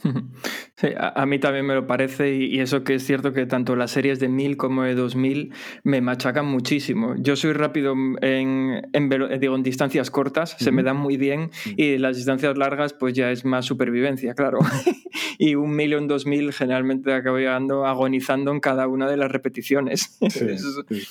Sí, 0.74 0.88
a, 0.98 1.26
mí 1.26 1.38
también 1.38 1.64
me 1.64 1.74
lo 1.74 1.86
parece 1.86 2.34
y, 2.34 2.58
eso 2.58 2.82
que 2.82 2.94
es 2.94 3.06
cierto 3.06 3.32
que 3.32 3.46
tanto 3.46 3.76
las 3.76 3.92
series 3.92 4.18
de 4.18 4.28
1000 4.28 4.56
como 4.56 4.82
de 4.82 4.96
2000 4.96 5.52
me 5.84 6.00
machacan 6.00 6.46
muchísimo. 6.46 7.14
Yo 7.18 7.36
soy 7.36 7.52
rápido 7.52 7.92
en, 7.92 8.82
en, 8.92 9.08
digo, 9.38 9.54
en 9.54 9.62
distancias 9.62 10.10
cortas, 10.10 10.56
se 10.58 10.72
me 10.72 10.82
dan 10.82 10.96
muy 10.96 11.16
bien 11.16 11.50
y 11.76 11.98
las 11.98 12.16
distancias 12.16 12.58
largas 12.58 12.94
pues 12.94 13.14
ya 13.14 13.30
es 13.30 13.44
más 13.44 13.64
supervivencia, 13.64 14.34
claro. 14.34 14.58
y 15.38 15.54
un 15.54 15.76
1000 15.76 15.94
o 15.94 15.98
un 15.98 16.08
2000 16.08 16.52
generalmente 16.52 17.12
acabo 17.14 17.38
llegando 17.38 17.86
agonizando 17.86 18.50
en 18.50 18.58
cada 18.58 18.88
una 18.88 19.08
de 19.08 19.16
las 19.16 19.30
repeticiones. 19.30 20.18
Sí, 20.30 20.58
sí, 20.58 21.02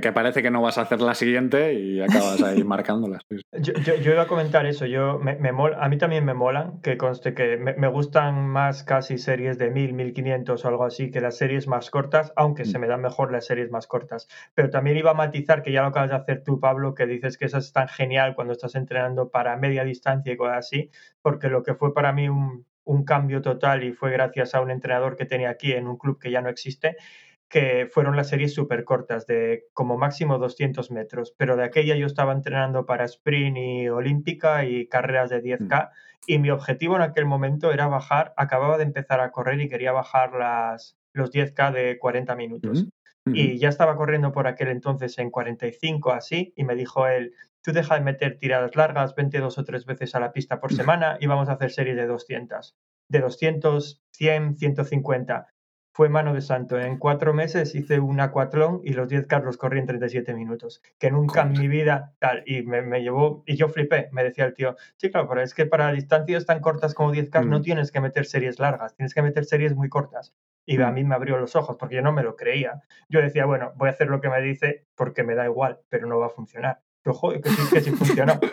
que 0.00 0.12
parece 0.12 0.42
que 0.42 0.50
no 0.50 0.62
vas 0.62 0.78
a 0.78 0.82
hacer 0.82 1.00
la 1.00 1.14
siguiente 1.14 1.74
y 1.74 2.00
acabas 2.00 2.42
ahí 2.42 2.64
marcándolas. 2.64 3.24
Yo, 3.52 3.72
yo, 3.74 4.12
iba 4.12 4.22
a 4.22 4.26
comentar 4.26 4.66
eso, 4.66 4.86
yo 4.86 5.18
me, 5.18 5.36
me 5.36 5.50
a 5.50 5.88
mí 5.88 5.98
también 5.98 6.24
me 6.24 6.34
molan, 6.34 6.80
que 6.80 6.96
conste 6.96 7.34
que 7.34 7.56
me, 7.56 7.88
gustan 7.88 8.48
más 8.48 8.82
casi 8.82 9.18
series 9.18 9.58
de 9.58 9.70
1000, 9.70 9.94
1500 9.94 10.64
o 10.64 10.68
algo 10.68 10.84
así 10.84 11.10
que 11.10 11.20
las 11.20 11.36
series 11.36 11.66
más 11.66 11.90
cortas, 11.90 12.32
aunque 12.36 12.64
se 12.64 12.78
mm. 12.78 12.80
me 12.80 12.86
dan 12.86 13.02
mejor 13.02 13.32
las 13.32 13.46
series 13.46 13.70
más 13.70 13.86
cortas. 13.86 14.28
Pero 14.54 14.70
también 14.70 14.96
iba 14.96 15.10
a 15.10 15.14
matizar, 15.14 15.62
que 15.62 15.72
ya 15.72 15.82
lo 15.82 15.88
acabas 15.88 16.10
de 16.10 16.16
hacer 16.16 16.42
tú, 16.44 16.60
Pablo, 16.60 16.94
que 16.94 17.06
dices 17.06 17.36
que 17.36 17.46
eso 17.46 17.58
es 17.58 17.72
tan 17.72 17.88
genial 17.88 18.34
cuando 18.34 18.52
estás 18.52 18.74
entrenando 18.74 19.30
para 19.30 19.56
media 19.56 19.84
distancia 19.84 20.32
y 20.32 20.36
cosas 20.36 20.58
así, 20.58 20.90
porque 21.22 21.48
lo 21.48 21.62
que 21.62 21.74
fue 21.74 21.92
para 21.92 22.12
mí 22.12 22.28
un, 22.28 22.64
un 22.84 23.04
cambio 23.04 23.42
total 23.42 23.84
y 23.84 23.92
fue 23.92 24.10
gracias 24.10 24.54
a 24.54 24.60
un 24.60 24.70
entrenador 24.70 25.16
que 25.16 25.24
tenía 25.24 25.50
aquí 25.50 25.72
en 25.72 25.86
un 25.86 25.96
club 25.96 26.18
que 26.18 26.30
ya 26.30 26.40
no 26.40 26.48
existe, 26.48 26.96
que 27.50 27.88
fueron 27.92 28.16
las 28.16 28.28
series 28.28 28.54
súper 28.54 28.84
cortas, 28.84 29.26
de 29.26 29.64
como 29.74 29.98
máximo 29.98 30.38
200 30.38 30.92
metros, 30.92 31.34
pero 31.36 31.56
de 31.56 31.64
aquella 31.64 31.96
yo 31.96 32.06
estaba 32.06 32.32
entrenando 32.32 32.86
para 32.86 33.04
sprint 33.04 33.58
y 33.58 33.88
olímpica 33.88 34.64
y 34.64 34.86
carreras 34.86 35.30
de 35.30 35.42
10K 35.42 35.88
mm. 35.88 35.90
y 36.28 36.38
mi 36.38 36.50
objetivo 36.50 36.94
en 36.94 37.02
aquel 37.02 37.26
momento 37.26 37.72
era 37.72 37.88
bajar, 37.88 38.32
acababa 38.36 38.78
de 38.78 38.84
empezar 38.84 39.20
a 39.20 39.32
correr 39.32 39.60
y 39.60 39.68
quería 39.68 39.90
bajar 39.90 40.32
las, 40.34 40.96
los 41.12 41.32
10K 41.32 41.72
de 41.72 41.98
40 41.98 42.36
minutos. 42.36 42.86
Y 43.32 43.58
ya 43.58 43.68
estaba 43.68 43.96
corriendo 43.96 44.32
por 44.32 44.46
aquel 44.46 44.68
entonces 44.68 45.16
en 45.18 45.30
45 45.30 46.12
así 46.12 46.52
y 46.56 46.64
me 46.64 46.74
dijo 46.74 47.06
él, 47.06 47.34
tú 47.62 47.70
deja 47.70 47.94
de 47.94 48.00
meter 48.00 48.38
tiradas 48.38 48.74
largas, 48.74 49.14
vente 49.14 49.38
dos 49.38 49.58
o 49.58 49.64
tres 49.64 49.84
veces 49.84 50.14
a 50.14 50.20
la 50.20 50.32
pista 50.32 50.58
por 50.58 50.72
semana 50.74 51.16
y 51.20 51.26
vamos 51.26 51.48
a 51.48 51.52
hacer 51.52 51.70
series 51.70 51.96
de 51.96 52.06
200. 52.06 52.76
De 53.08 53.20
200, 53.20 54.02
100, 54.12 54.56
150 54.56 55.46
fue 56.00 56.08
mano 56.08 56.32
de 56.32 56.40
santo. 56.40 56.80
En 56.80 56.96
cuatro 56.96 57.34
meses 57.34 57.74
hice 57.74 58.00
un 58.00 58.20
acuatlón 58.20 58.80
y 58.82 58.94
los 58.94 59.06
10 59.10 59.26
carros 59.26 59.58
corrí 59.58 59.80
en 59.80 59.86
37 59.86 60.32
minutos. 60.32 60.80
Que 60.98 61.10
nunca 61.10 61.42
en 61.42 61.52
mi 61.52 61.68
vida 61.68 62.14
tal. 62.18 62.42
Y 62.46 62.62
me, 62.62 63.02
llevó, 63.02 63.42
y 63.44 63.54
yo 63.56 63.68
flipé. 63.68 64.08
Me 64.10 64.24
decía 64.24 64.46
el 64.46 64.54
tío, 64.54 64.76
sí, 64.96 65.10
claro, 65.10 65.28
pero 65.28 65.42
es 65.42 65.52
que 65.52 65.66
para 65.66 65.92
distancias 65.92 66.46
tan 66.46 66.60
cortas 66.60 66.94
como 66.94 67.12
10K 67.12 67.44
no 67.44 67.58
mm. 67.58 67.62
tienes 67.62 67.92
que 67.92 68.00
meter 68.00 68.24
series 68.24 68.58
largas, 68.58 68.96
tienes 68.96 69.12
que 69.12 69.20
meter 69.20 69.44
series 69.44 69.74
muy 69.74 69.90
cortas. 69.90 70.32
Y 70.64 70.80
a 70.80 70.90
mm. 70.90 70.94
mí 70.94 71.04
me 71.04 71.16
abrió 71.16 71.36
los 71.36 71.54
ojos 71.54 71.76
porque 71.78 71.96
yo 71.96 72.00
no 72.00 72.12
me 72.12 72.22
lo 72.22 72.34
creía. 72.34 72.80
Yo 73.10 73.20
decía, 73.20 73.44
bueno, 73.44 73.74
voy 73.76 73.88
a 73.88 73.92
hacer 73.92 74.08
lo 74.08 74.22
que 74.22 74.30
me 74.30 74.40
dice 74.40 74.86
porque 74.94 75.22
me 75.22 75.34
da 75.34 75.44
igual, 75.44 75.80
pero 75.90 76.06
no 76.06 76.18
va 76.18 76.28
a 76.28 76.30
funcionar. 76.30 76.80
Pero 77.02 77.12
joder, 77.12 77.42
que 77.42 77.50
sí, 77.50 77.62
que 77.70 77.80
sí 77.82 77.90
funcionó. 77.90 78.40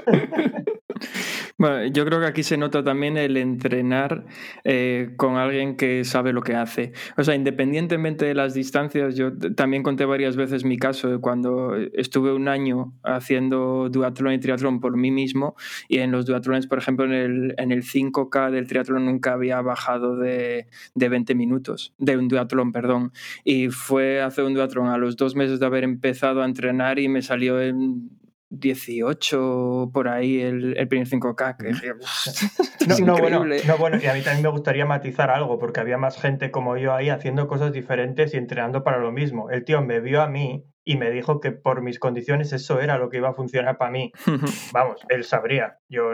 Bueno, 1.60 1.88
yo 1.88 2.06
creo 2.06 2.20
que 2.20 2.28
aquí 2.28 2.44
se 2.44 2.56
nota 2.56 2.84
también 2.84 3.18
el 3.18 3.36
entrenar 3.36 4.26
eh, 4.64 5.14
con 5.18 5.38
alguien 5.38 5.76
que 5.76 6.04
sabe 6.04 6.32
lo 6.32 6.44
que 6.44 6.54
hace. 6.54 6.94
O 7.18 7.24
sea, 7.24 7.34
independientemente 7.34 8.26
de 8.26 8.36
las 8.36 8.54
distancias, 8.54 9.16
yo 9.16 9.36
también 9.56 9.82
conté 9.82 10.06
varias 10.06 10.36
veces 10.36 10.64
mi 10.64 10.78
caso 10.78 11.10
de 11.10 11.18
cuando 11.18 11.76
estuve 11.94 12.32
un 12.32 12.48
año 12.48 12.94
haciendo 13.02 13.90
duatlón 13.90 14.34
y 14.34 14.40
triatlón 14.40 14.80
por 14.80 14.98
mí 14.98 15.10
mismo 15.10 15.56
y 15.88 15.98
en 15.98 16.12
los 16.12 16.28
duatlones, 16.28 16.68
por 16.68 16.78
ejemplo, 16.78 17.06
en 17.06 17.14
el, 17.14 17.56
en 17.58 17.72
el 17.72 17.82
5K 17.82 18.52
del 18.52 18.68
triatlón 18.68 19.06
nunca 19.06 19.34
había 19.34 19.60
bajado 19.62 20.16
de, 20.16 20.68
de 20.94 21.10
20 21.10 21.34
minutos, 21.34 21.96
de 21.98 22.18
un 22.18 22.28
duatlón, 22.28 22.72
perdón. 22.72 23.14
Y 23.44 23.70
fue 23.70 24.22
hacer 24.22 24.44
un 24.44 24.54
duatlón 24.54 24.90
a 24.90 25.00
los 25.00 25.18
dos 25.18 25.36
meses 25.36 25.60
de 25.60 25.66
haber 25.66 25.84
empezado 25.84 26.44
a 26.44 26.46
entrenar 26.46 27.00
y 27.00 27.10
me 27.10 27.24
salió 27.24 27.60
en 27.60 28.12
18 28.50 29.92
por 29.94 30.08
ahí 30.08 30.42
el, 30.42 30.78
el 30.78 30.88
primer 30.88 31.08
5K. 31.08 31.58
Que 31.58 33.04
no, 33.04 33.18
bueno, 33.18 33.46
no, 33.46 33.78
bueno, 33.78 33.98
y 34.02 34.06
a 34.06 34.14
mí 34.14 34.22
también 34.22 34.44
me 34.44 34.50
gustaría 34.50 34.86
matizar 34.86 35.30
algo, 35.30 35.60
porque 35.60 35.80
había 35.80 35.98
más 35.98 36.20
gente 36.20 36.52
como 36.52 36.78
yo 36.78 36.94
ahí 36.94 37.10
haciendo 37.10 37.48
cosas 37.48 37.74
diferentes 37.74 38.34
y 38.34 38.38
entrenando 38.38 38.84
para 38.84 39.00
lo 39.00 39.12
mismo. 39.12 39.50
El 39.50 39.66
tío 39.66 39.82
me 39.82 40.00
vio 40.00 40.22
a 40.22 40.28
mí 40.28 40.66
y 40.84 40.98
me 40.98 41.12
dijo 41.12 41.42
que 41.42 41.52
por 41.52 41.82
mis 41.82 42.00
condiciones 42.00 42.54
eso 42.54 42.80
era 42.80 42.98
lo 42.98 43.10
que 43.10 43.18
iba 43.18 43.30
a 43.30 43.34
funcionar 43.34 43.78
para 43.78 43.92
mí. 43.92 44.12
Vamos, 44.74 45.02
él 45.10 45.26
sabría, 45.26 45.80
yo, 45.90 46.14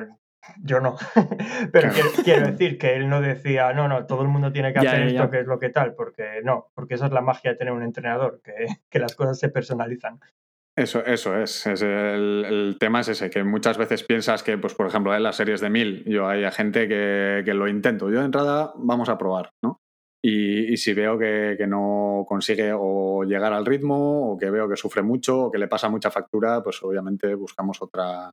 yo 0.63 0.79
no. 0.79 0.97
Pero 1.71 1.91
quiero, 2.23 2.47
decir 2.47 2.79
que 2.79 2.95
él 2.95 3.07
no 3.07 3.21
decía, 3.21 3.71
no, 3.73 3.87
no, 3.87 4.07
todo 4.07 4.23
el 4.23 4.29
mundo 4.29 4.51
tiene 4.51 4.73
que 4.73 4.79
hacer 4.79 5.03
esto, 5.03 5.29
que 5.29 5.41
es 5.41 5.45
lo 5.45 5.59
que 5.59 5.69
tal, 5.69 5.93
porque 5.93 6.41
no, 6.43 6.71
porque 6.73 6.95
esa 6.95 7.05
es 7.05 7.11
la 7.11 7.21
magia 7.21 7.51
de 7.51 7.57
tener 7.57 7.73
un 7.73 7.83
entrenador, 7.83 8.41
que, 8.43 8.65
que 8.89 8.99
las 8.99 9.15
cosas 9.15 9.37
se 9.37 9.49
personalizan. 9.49 10.19
Eso, 10.75 11.05
eso 11.05 11.37
es. 11.37 11.67
el, 11.67 12.77
tema 12.79 13.01
es 13.01 13.09
ese, 13.09 13.29
que 13.29 13.43
muchas 13.43 13.77
veces 13.77 14.03
piensas 14.03 14.41
que, 14.41 14.57
pues, 14.57 14.73
por 14.73 14.87
ejemplo, 14.87 15.15
en 15.15 15.21
las 15.21 15.35
series 15.35 15.61
de 15.61 15.69
mil, 15.69 16.03
yo 16.05 16.27
hay 16.27 16.49
gente 16.51 16.87
que, 16.87 17.53
lo 17.53 17.67
intento. 17.67 18.09
Yo 18.09 18.19
de 18.19 18.25
entrada 18.25 18.73
vamos 18.75 19.07
a 19.09 19.17
probar, 19.17 19.51
¿no? 19.63 19.79
Y, 20.25 20.77
si 20.77 20.93
veo 20.93 21.19
que, 21.19 21.63
no 21.67 22.25
consigue 22.27 22.71
o 22.75 23.23
llegar 23.23 23.53
al 23.53 23.65
ritmo, 23.65 24.31
o 24.31 24.37
que 24.37 24.49
veo 24.49 24.67
que 24.67 24.75
sufre 24.75 25.03
mucho, 25.03 25.45
o 25.45 25.51
que 25.51 25.59
le 25.59 25.67
pasa 25.67 25.89
mucha 25.89 26.09
factura, 26.09 26.63
pues 26.63 26.81
obviamente 26.81 27.35
buscamos 27.35 27.79
otra, 27.81 28.31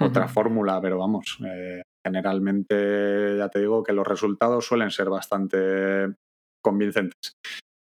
otra 0.00 0.28
fórmula. 0.28 0.80
Pero 0.82 0.98
vamos, 0.98 1.38
eh, 1.46 1.82
generalmente 2.04 3.38
ya 3.38 3.48
te 3.48 3.60
digo 3.60 3.82
que 3.82 3.94
los 3.94 4.06
resultados 4.06 4.66
suelen 4.66 4.90
ser 4.90 5.08
bastante 5.08 6.14
convincentes 6.62 7.36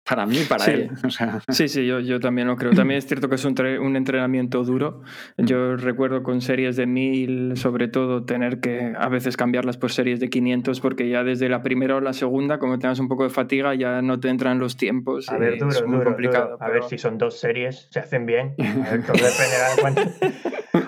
para 0.09 0.25
mí 0.25 0.37
para 0.49 0.65
él. 0.65 0.89
Sí, 1.49 1.67
sí, 1.67 1.85
yo, 1.85 1.99
yo, 1.99 2.19
también 2.19 2.47
lo 2.47 2.55
creo. 2.55 2.71
También 2.71 2.97
es 2.97 3.05
cierto 3.05 3.29
que 3.29 3.35
es 3.35 3.45
un, 3.45 3.55
un, 3.59 3.95
entrenamiento 3.95 4.63
duro. 4.63 5.01
Mm. 5.37 5.45
Yo 5.45 5.75
recuerdo 5.75 6.23
con 6.23 6.41
series 6.41 6.75
de 6.75 6.87
1000, 6.87 7.57
sobre 7.57 7.87
todo, 7.87 8.25
tener 8.25 8.59
que 8.59 8.93
a 8.97 9.07
veces 9.09 9.37
cambiarlas 9.37 9.77
por 9.77 9.91
series 9.91 10.19
de 10.19 10.29
500, 10.29 10.79
porque 10.81 11.09
ya 11.09 11.23
desde 11.23 11.47
la 11.47 11.61
primera 11.61 11.95
o 11.95 12.01
la 12.01 12.13
segunda, 12.13 12.57
como 12.57 12.79
tengas 12.79 12.99
un 12.99 13.07
poco 13.07 13.23
de 13.23 13.29
fatiga, 13.29 13.75
ya 13.75 14.01
no 14.01 14.19
te 14.19 14.29
entran 14.29 14.57
los 14.57 14.77
tiempos. 14.77 15.29
A 15.29 15.37
ver, 15.37 15.59
duro, 15.59 15.71
es 15.71 15.85
muy 15.85 16.03
complicado. 16.03 16.57
A 16.59 16.69
ver 16.69 16.83
si 16.83 16.97
son 16.97 17.17
dos 17.17 17.39
series, 17.39 17.87
se 17.91 17.99
hacen 17.99 18.25
bien. 18.25 18.55
A 18.59 18.91
ver, 18.91 19.05
todo 19.05 19.15
de 19.15 19.29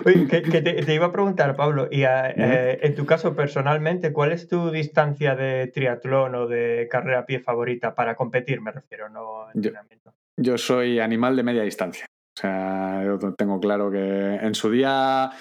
Oye, 0.05 0.27
que, 0.27 0.41
te, 0.41 0.93
iba 0.93 1.07
a 1.07 1.11
preguntar, 1.11 1.55
Pablo, 1.55 1.87
y 1.91 2.03
eh, 2.03 2.79
en 2.81 2.95
tu 2.95 3.05
caso 3.05 3.35
personalmente, 3.35 4.13
¿cuál 4.13 4.31
es 4.31 4.47
tu 4.47 4.71
distancia 4.71 5.35
de 5.35 5.67
triatlón 5.67 6.35
o 6.35 6.47
de 6.47 6.87
carrera 6.89 7.19
a 7.19 7.25
pie 7.25 7.39
favorita 7.39 7.95
para 7.95 8.15
competir, 8.15 8.61
me 8.61 8.71
refiero, 8.71 9.09
entrenamiento? 9.53 10.13
Yo, 10.39 10.57
soy 10.57 10.99
animal 10.99 11.35
de 11.35 11.43
media 11.43 11.63
distancia. 11.63 12.05
O 12.37 12.39
sea, 12.41 13.03
yo 13.03 13.19
tengo 13.33 13.59
claro 13.59 13.91
que 13.91 14.35
en 14.35 14.55
su 14.55 14.71
día 14.71 15.31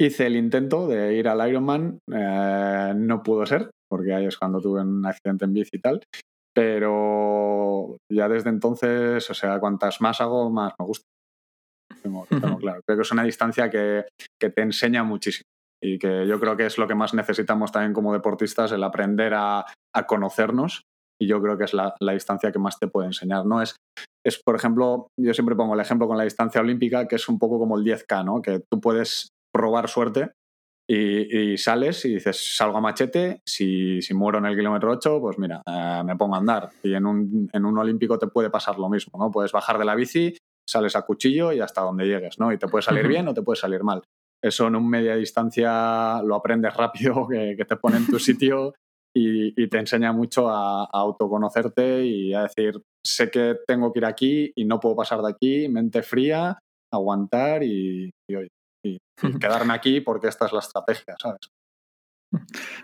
hice 0.00 0.26
el 0.26 0.36
intento 0.36 0.86
de 0.86 1.14
ir 1.14 1.28
al 1.28 1.48
Ironman, 1.48 1.98
eh, 2.12 2.92
no 2.96 3.22
pudo 3.22 3.44
ser, 3.46 3.70
porque 3.88 4.14
ahí 4.14 4.26
es 4.26 4.38
cuando 4.38 4.60
tuve 4.60 4.80
un 4.80 5.04
accidente 5.04 5.44
en 5.44 5.52
bici 5.52 5.76
y 5.76 5.80
tal. 5.80 6.02
Pero 6.54 7.96
ya 8.10 8.28
desde 8.28 8.50
entonces, 8.50 9.28
o 9.30 9.34
sea, 9.34 9.58
cuantas 9.58 10.00
más 10.00 10.20
hago, 10.20 10.50
más 10.50 10.72
me 10.78 10.86
gusta 10.86 11.06
claro. 12.58 12.80
Creo 12.84 12.98
que 12.98 13.02
es 13.02 13.12
una 13.12 13.24
distancia 13.24 13.70
que, 13.70 14.04
te 14.38 14.62
enseña 14.62 15.02
muchísimo 15.02 15.44
y 15.82 15.98
que 15.98 16.26
yo 16.26 16.38
creo 16.38 16.56
que 16.56 16.66
es 16.66 16.78
lo 16.78 16.86
que 16.86 16.94
más 16.94 17.14
necesitamos 17.14 17.72
también 17.72 17.92
como 17.92 18.12
deportistas, 18.12 18.72
el 18.72 18.84
aprender 18.84 19.32
a, 19.34 19.64
conocernos 20.06 20.82
y 21.22 21.26
yo 21.28 21.40
creo 21.40 21.56
que 21.56 21.64
es 21.64 21.74
la, 21.74 21.94
distancia 22.00 22.50
que 22.50 22.58
más 22.58 22.78
te 22.78 22.88
puede 22.88 23.06
enseñar. 23.06 23.46
¿no? 23.46 23.62
Es, 23.62 23.76
es, 24.26 24.40
por 24.44 24.56
ejemplo, 24.56 25.08
yo 25.18 25.32
siempre 25.34 25.54
pongo 25.54 25.74
el 25.74 25.80
ejemplo 25.80 26.08
con 26.08 26.18
la 26.18 26.24
distancia 26.24 26.60
olímpica, 26.60 27.06
que 27.06 27.16
es 27.16 27.28
un 27.28 27.38
poco 27.38 27.58
como 27.58 27.78
el 27.78 27.84
10K, 27.84 28.24
¿no? 28.24 28.42
que 28.42 28.60
tú 28.70 28.80
puedes 28.80 29.28
probar 29.54 29.88
suerte 29.88 30.32
y, 30.88 31.56
sales 31.58 32.04
y 32.04 32.14
dices, 32.14 32.56
salgo 32.56 32.78
a 32.78 32.80
machete, 32.80 33.40
si, 33.46 34.02
si 34.02 34.14
muero 34.14 34.38
en 34.38 34.46
el 34.46 34.56
kilómetro 34.56 34.90
8, 34.92 35.20
pues 35.20 35.38
mira, 35.38 35.62
eh, 35.64 36.02
me 36.04 36.16
pongo 36.16 36.34
a 36.34 36.38
andar. 36.38 36.70
Y 36.82 36.94
en 36.94 37.06
un, 37.06 37.48
en 37.52 37.64
un 37.64 37.78
olímpico 37.78 38.18
te 38.18 38.26
puede 38.26 38.50
pasar 38.50 38.78
lo 38.78 38.88
mismo, 38.88 39.18
¿no? 39.18 39.30
Puedes 39.30 39.52
bajar 39.52 39.78
de 39.78 39.84
la 39.84 39.94
bici 39.94 40.36
sales 40.68 40.96
a 40.96 41.02
cuchillo 41.02 41.52
y 41.52 41.60
hasta 41.60 41.82
donde 41.82 42.06
llegues, 42.06 42.38
¿no? 42.38 42.52
Y 42.52 42.58
te 42.58 42.68
puede 42.68 42.82
salir 42.82 43.06
bien 43.06 43.28
o 43.28 43.34
te 43.34 43.42
puede 43.42 43.56
salir 43.56 43.82
mal. 43.82 44.02
Eso 44.42 44.66
en 44.66 44.76
un 44.76 44.88
media 44.88 45.14
distancia 45.16 46.20
lo 46.22 46.34
aprendes 46.34 46.74
rápido, 46.74 47.26
que, 47.30 47.64
te 47.66 47.76
pone 47.76 47.98
en 47.98 48.06
tu 48.06 48.18
sitio 48.18 48.74
y, 49.14 49.68
te 49.68 49.78
enseña 49.78 50.12
mucho 50.12 50.48
a, 50.48 50.84
autoconocerte 50.84 52.04
y 52.04 52.34
a 52.34 52.42
decir, 52.42 52.80
sé 53.04 53.30
que 53.30 53.56
tengo 53.66 53.92
que 53.92 54.00
ir 54.00 54.04
aquí 54.04 54.52
y 54.54 54.64
no 54.64 54.80
puedo 54.80 54.96
pasar 54.96 55.20
de 55.22 55.30
aquí, 55.30 55.68
mente 55.68 56.02
fría, 56.02 56.58
aguantar 56.92 57.62
y, 57.62 58.10
y 58.84 58.98
quedarme 59.40 59.74
aquí 59.74 60.00
porque 60.00 60.28
esta 60.28 60.46
es 60.46 60.52
la 60.52 60.60
estrategia, 60.60 61.14
¿sabes? 61.20 61.40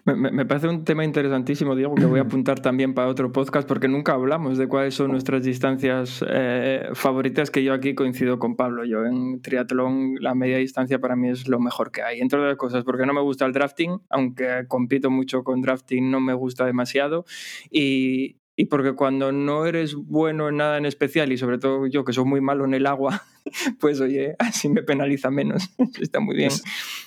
Me, 0.04 0.44
parece 0.46 0.68
un 0.68 0.84
tema 0.84 1.04
interesantísimo, 1.04 1.74
Diego, 1.74 1.94
que 1.94 2.04
voy 2.04 2.18
a 2.18 2.22
apuntar 2.28 2.60
también 2.60 2.94
para 2.94 3.08
otro 3.08 3.32
podcast, 3.32 3.66
porque 3.66 3.88
nunca 3.88 4.12
hablamos 4.12 4.58
de 4.58 4.68
cuáles 4.68 4.94
son 4.94 5.10
nuestras 5.10 5.42
distancias 5.42 6.24
eh, 6.28 6.88
favoritas, 6.94 7.50
que 7.50 7.64
yo 7.64 7.72
aquí 7.72 7.94
coincido 7.94 8.38
con 8.38 8.56
Pablo. 8.56 8.84
Yo 8.84 9.04
en 9.04 9.40
triatlón 9.40 10.16
la 10.20 10.34
media 10.34 10.58
distancia 10.58 10.98
para 10.98 11.16
mí 11.16 11.30
es 11.30 11.48
lo 11.48 11.60
mejor 11.60 11.90
que 11.90 12.02
hay, 12.02 12.20
entre 12.20 12.38
otras 12.38 12.56
cosas, 12.56 12.84
porque 12.84 13.06
no 13.06 13.14
me 13.14 13.22
gusta 13.22 13.46
el 13.46 13.52
drafting, 13.52 14.00
aunque 14.10 14.66
compito 14.68 15.10
mucho 15.10 15.42
con 15.44 15.62
drafting, 15.62 16.10
no 16.10 16.20
me 16.20 16.34
gusta 16.34 16.66
demasiado. 16.66 17.24
Y, 17.70 18.36
y 18.60 18.64
porque 18.64 18.96
cuando 18.96 19.30
no 19.30 19.66
eres 19.66 19.94
bueno 19.94 20.48
en 20.48 20.56
nada 20.56 20.78
en 20.78 20.84
especial 20.84 21.30
y 21.30 21.38
sobre 21.38 21.58
todo 21.58 21.86
yo 21.86 22.04
que 22.04 22.12
soy 22.12 22.24
muy 22.24 22.40
malo 22.40 22.64
en 22.64 22.74
el 22.74 22.86
agua, 22.86 23.22
pues 23.80 24.00
oye, 24.00 24.34
así 24.40 24.68
me 24.68 24.82
penaliza 24.82 25.30
menos. 25.30 25.70
Está 26.00 26.18
muy 26.18 26.34
bien. 26.34 26.50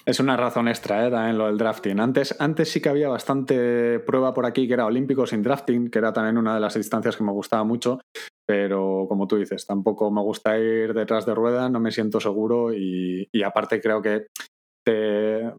Es, 0.06 0.20
una 0.22 0.38
razón 0.38 0.70
extra, 0.70 1.06
¿eh? 1.06 1.12
También 1.12 1.38
lo 1.38 1.48
del 1.48 1.58
drafting. 1.58 2.00
Antes, 2.00 2.34
antes 2.40 2.72
sí 2.72 2.80
que 2.80 2.88
había 2.88 3.10
bastante 3.10 4.00
prueba 4.00 4.34
por 4.34 4.46
aquí 4.46 4.66
que 4.66 4.76
era 4.76 4.86
olímpico 4.86 5.28
sin 5.28 5.44
drafting, 5.44 5.90
que 5.90 6.00
era 6.00 6.14
también 6.14 6.38
una 6.38 6.54
de 6.54 6.62
las 6.62 6.76
distancias 6.76 7.18
que 7.18 7.26
me 7.26 7.34
gustaba 7.34 7.66
mucho, 7.66 8.00
pero 8.48 9.06
como 9.10 9.28
tú 9.28 9.36
dices, 9.36 9.68
tampoco 9.68 10.10
me 10.10 10.22
gusta 10.22 10.58
ir 10.58 10.94
detrás 10.94 11.26
de 11.26 11.36
rueda, 11.36 11.68
no 11.68 11.82
me 11.82 11.92
siento 11.92 12.22
seguro 12.22 12.74
y, 12.74 13.28
aparte 13.44 13.82
creo 13.82 14.02
que 14.02 14.28
te, 14.86 15.52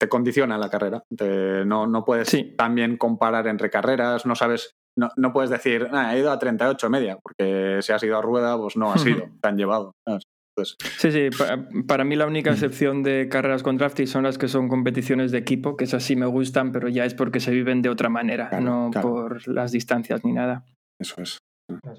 te 0.00 0.08
condiciona 0.08 0.56
la 0.56 0.70
carrera. 0.70 1.02
no, 1.66 1.86
no 1.86 2.04
puedes 2.06 2.34
también 2.56 2.96
comparar 2.96 3.46
entre 3.48 3.68
carreras, 3.68 4.24
no 4.24 4.34
sabes 4.34 4.76
no, 4.96 5.10
no 5.16 5.32
puedes 5.32 5.50
decir, 5.50 5.88
ah, 5.92 6.14
he 6.14 6.20
ido 6.20 6.30
a 6.30 6.38
38 6.38 6.90
media, 6.90 7.18
porque 7.22 7.78
si 7.82 7.92
has 7.92 8.02
ido 8.02 8.16
a 8.16 8.22
rueda, 8.22 8.56
pues 8.58 8.76
no 8.76 8.92
has 8.92 9.04
ido, 9.06 9.24
te 9.40 9.48
han 9.48 9.56
llevado. 9.56 9.92
Sí, 10.98 11.12
sí, 11.12 11.28
para, 11.86 12.04
mí 12.04 12.16
la 12.16 12.26
única 12.26 12.50
excepción 12.50 13.02
de 13.02 13.28
carreras 13.28 13.62
con 13.62 13.76
drafting 13.76 14.06
son 14.06 14.22
las 14.22 14.38
que 14.38 14.48
son 14.48 14.68
competiciones 14.68 15.30
de 15.30 15.36
equipo, 15.36 15.76
que 15.76 15.84
esas 15.84 16.02
sí 16.02 16.16
me 16.16 16.24
gustan, 16.24 16.72
pero 16.72 16.88
ya 16.88 17.04
es 17.04 17.12
porque 17.12 17.40
se 17.40 17.50
viven 17.50 17.82
de 17.82 17.90
otra 17.90 18.08
manera, 18.08 18.48
no 18.60 18.90
por 19.02 19.46
las 19.48 19.72
distancias 19.72 20.24
ni 20.24 20.32
nada. 20.32 20.64
Eso 20.98 21.20
es. 21.20 21.38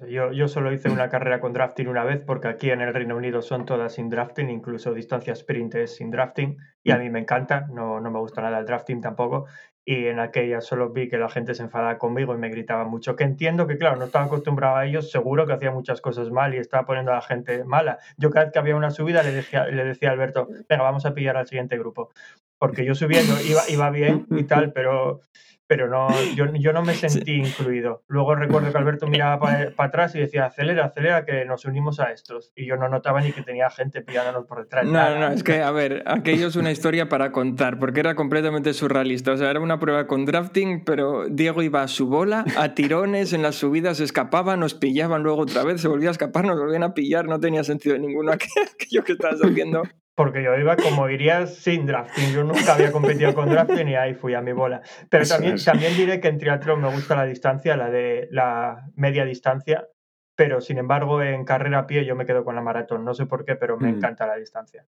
yo, 0.09 0.31
yo 0.31 0.47
solo 0.47 0.73
hice 0.73 0.89
una 0.89 1.07
carrera 1.07 1.39
con 1.39 1.53
drafting 1.53 1.87
una 1.87 2.03
vez 2.03 2.23
porque 2.25 2.47
aquí 2.47 2.71
en 2.71 2.81
el 2.81 2.95
Reino 2.95 3.15
Unido 3.15 3.43
son 3.43 3.67
todas 3.67 3.93
sin 3.93 4.09
drafting, 4.09 4.49
incluso 4.49 4.91
distancia 4.91 5.33
sprint 5.33 5.75
es 5.75 5.95
sin 5.95 6.09
drafting 6.09 6.57
y 6.83 6.89
a 6.89 6.97
mí 6.97 7.11
me 7.11 7.19
encanta, 7.19 7.67
no, 7.71 7.99
no 7.99 8.09
me 8.09 8.17
gusta 8.17 8.41
nada 8.41 8.57
el 8.57 8.65
drafting 8.65 9.01
tampoco 9.01 9.45
y 9.89 10.07
en 10.07 10.19
aquella 10.19 10.59
solo 10.59 10.89
vi 10.89 11.07
que 11.07 11.17
la 11.17 11.29
gente 11.29 11.55
se 11.55 11.63
enfadaba 11.63 11.97
conmigo 11.97 12.35
y 12.35 12.37
me 12.37 12.49
gritaba 12.49 12.83
mucho, 12.83 13.15
que 13.15 13.23
entiendo 13.23 13.67
que 13.67 13.77
claro, 13.77 13.95
no 13.95 14.03
estaba 14.03 14.25
acostumbrado 14.25 14.75
a 14.75 14.85
ellos, 14.85 15.09
seguro 15.09 15.47
que 15.47 15.53
hacía 15.53 15.71
muchas 15.71 16.01
cosas 16.01 16.29
mal 16.29 16.53
y 16.53 16.57
estaba 16.57 16.85
poniendo 16.85 17.13
a 17.13 17.15
la 17.15 17.21
gente 17.21 17.63
mala. 17.63 17.97
Yo 18.17 18.29
cada 18.29 18.45
vez 18.47 18.53
que 18.53 18.59
había 18.59 18.75
una 18.75 18.91
subida 18.91 19.23
le 19.23 19.31
decía, 19.31 19.65
le 19.65 19.85
decía 19.85 20.09
a 20.09 20.11
Alberto, 20.11 20.49
venga, 20.67 20.83
vamos 20.83 21.05
a 21.05 21.13
pillar 21.13 21.37
al 21.37 21.47
siguiente 21.47 21.77
grupo, 21.77 22.11
porque 22.59 22.83
yo 22.83 22.95
subiendo 22.95 23.33
iba, 23.49 23.61
iba 23.69 23.89
bien 23.89 24.27
y 24.29 24.43
tal, 24.43 24.73
pero 24.73 25.21
pero 25.67 25.89
no, 25.89 26.07
yo, 26.35 26.45
yo 26.53 26.73
no 26.73 26.81
me 26.81 26.93
sentí 26.93 27.33
incluido. 27.33 28.03
Luego 28.07 28.35
recuerdo 28.35 28.71
que 28.71 28.77
Alberto 28.77 29.07
miraba 29.07 29.39
para 29.39 29.73
atrás 29.77 30.15
y 30.15 30.19
decía, 30.19 30.45
acelera, 30.45 30.85
acelera, 30.85 31.25
que 31.25 31.45
nos 31.45 31.65
unimos 31.65 31.99
a 31.99 32.11
estos. 32.11 32.51
Y 32.55 32.65
yo 32.65 32.77
no 32.77 32.87
notaba 32.87 33.21
ni 33.21 33.31
que 33.31 33.41
tenía 33.41 33.69
gente 33.69 34.01
pillándonos 34.01 34.45
por 34.45 34.63
detrás. 34.63 34.85
No, 34.85 35.19
no, 35.19 35.27
es 35.27 35.43
que, 35.43 35.61
a 35.61 35.71
ver, 35.71 36.03
aquello 36.07 36.47
es 36.47 36.55
una 36.55 36.71
historia 36.71 37.09
para 37.09 37.31
contar, 37.31 37.79
porque 37.79 37.99
era 37.99 38.15
completamente 38.15 38.73
surrealista. 38.73 39.33
O 39.33 39.37
sea, 39.37 39.51
era 39.51 39.59
una 39.59 39.79
prueba 39.79 40.07
con 40.07 40.25
drafting, 40.25 40.83
pero 40.85 41.27
Diego 41.29 41.61
iba 41.61 41.83
a 41.83 41.87
su 41.87 42.07
bola, 42.07 42.45
a 42.57 42.73
tirones, 42.73 43.33
en 43.33 43.41
las 43.41 43.55
subidas 43.55 43.99
escapaba, 43.99 44.55
nos 44.55 44.73
pillaban 44.73 45.23
luego 45.23 45.41
otra 45.41 45.63
vez, 45.63 45.81
se 45.81 45.87
volvía 45.87 46.09
a 46.09 46.11
escapar, 46.11 46.45
nos 46.45 46.57
volvían 46.57 46.83
a 46.83 46.93
pillar, 46.93 47.25
no 47.25 47.39
tenía 47.39 47.63
sentido 47.63 47.97
ninguno 47.97 48.31
aquello 48.33 49.03
que 49.03 49.13
estabas 49.13 49.41
haciendo 49.43 49.83
porque 50.17 50.41
yo 50.41 50.57
iba 50.57 50.75
como 50.75 51.07
irías 51.09 51.57
sin 51.57 51.85
drafting. 51.85 52.33
Yo 52.33 52.43
nunca 52.43 52.73
había 52.73 52.91
competido 52.91 53.35
con 53.35 53.51
drafting 53.51 53.87
y 53.87 53.95
ahí 53.95 54.15
fui 54.15 54.33
a 54.33 54.41
mi 54.41 54.51
bola. 54.51 54.81
Pero 55.11 55.27
también, 55.27 55.57
también 55.63 55.95
diré 55.95 56.19
que 56.19 56.27
en 56.27 56.39
triatlón 56.39 56.81
me 56.81 56.91
gusta 56.91 57.15
la 57.15 57.25
distancia, 57.25 57.77
la 57.77 57.91
de 57.91 58.27
la 58.31 58.89
media 58.95 59.25
distancia, 59.25 59.87
pero 60.35 60.59
sin 60.59 60.79
embargo 60.79 61.21
en 61.21 61.45
carrera 61.45 61.79
a 61.79 61.87
pie 61.87 62.03
yo 62.03 62.15
me 62.15 62.25
quedo 62.25 62.43
con 62.43 62.55
la 62.55 62.61
maratón. 62.61 63.05
No 63.05 63.13
sé 63.13 63.27
por 63.27 63.45
qué, 63.45 63.55
pero 63.55 63.77
me 63.77 63.91
mm. 63.91 63.95
encanta 63.95 64.25
la 64.25 64.37
distancia. 64.37 64.87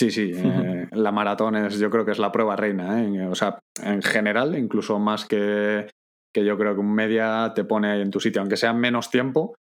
Sí, 0.00 0.10
sí, 0.10 0.32
eh, 0.34 0.88
la 0.90 1.12
maratón 1.12 1.54
es, 1.54 1.78
yo 1.78 1.88
creo 1.88 2.04
que 2.04 2.10
es 2.10 2.18
la 2.18 2.32
prueba 2.32 2.56
reina. 2.56 3.04
¿eh? 3.04 3.28
O 3.28 3.36
sea, 3.36 3.60
en 3.84 4.02
general, 4.02 4.58
incluso 4.58 4.98
más 4.98 5.26
que, 5.26 5.86
que 6.34 6.44
yo 6.44 6.58
creo 6.58 6.74
que 6.74 6.80
un 6.80 6.92
media 6.92 7.52
te 7.54 7.62
pone 7.62 8.02
en 8.02 8.10
tu 8.10 8.18
sitio, 8.18 8.40
aunque 8.40 8.56
sea 8.56 8.72
menos 8.72 9.10
tiempo, 9.10 9.54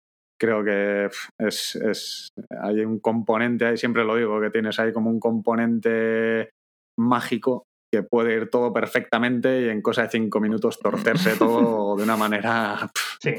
creo 0.41 0.65
que 0.65 1.09
es, 1.39 1.77
es, 1.77 2.29
hay 2.63 2.81
un 2.81 2.99
componente 2.99 3.77
siempre 3.77 4.05
lo 4.05 4.17
digo, 4.17 4.41
que 4.41 4.51
tienes 4.51 4.81
ahí 4.81 4.93
como 4.93 5.11
un 5.11 5.21
componente 5.21 6.51
mágico 6.99 7.67
que 7.91 8.03
puede 8.03 8.37
ir 8.37 8.51
todo 8.51 8.73
perfectamente 8.73 9.63
y 9.63 9.69
en 9.69 9.83
cosa 9.83 10.03
de 10.03 10.11
cinco 10.11 10.41
minutos 10.41 10.79
torcerse 10.79 11.37
todo 11.37 11.97
de 11.97 12.05
una 12.05 12.17
manera. 12.17 12.91
Sí. 13.19 13.35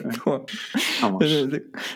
Vamos. 1.01 1.23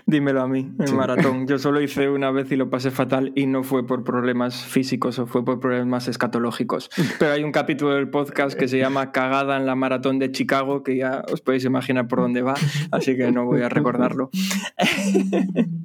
Dímelo 0.06 0.42
a 0.42 0.48
mí, 0.48 0.72
en 0.80 0.96
maratón. 0.96 1.48
Yo 1.48 1.60
solo 1.60 1.82
hice 1.82 2.10
una 2.10 2.32
vez 2.32 2.52
y 2.52 2.56
lo 2.56 2.70
pasé 2.70 2.92
fatal 2.92 3.32
y 3.36 3.46
no 3.46 3.64
fue 3.64 3.86
por 3.86 4.04
problemas 4.04 4.64
físicos 4.64 5.20
o 5.20 5.28
fue 5.28 5.44
por 5.44 5.60
problemas 5.60 6.08
escatológicos. 6.08 6.90
Pero 7.20 7.34
hay 7.34 7.44
un 7.44 7.52
capítulo 7.52 7.96
del 7.96 8.10
podcast 8.10 8.58
que 8.58 8.68
se 8.68 8.78
llama 8.78 9.12
Cagada 9.12 9.58
en 9.58 9.66
la 9.66 9.76
maratón 9.76 10.20
de 10.20 10.32
Chicago 10.32 10.84
que 10.84 10.98
ya 10.98 11.24
os 11.32 11.42
podéis 11.42 11.66
imaginar 11.66 12.08
por 12.08 12.20
dónde 12.20 12.42
va, 12.42 12.56
así 12.92 13.16
que 13.16 13.32
no 13.32 13.46
voy 13.46 13.62
a 13.62 13.70
recordarlo. 13.70 14.30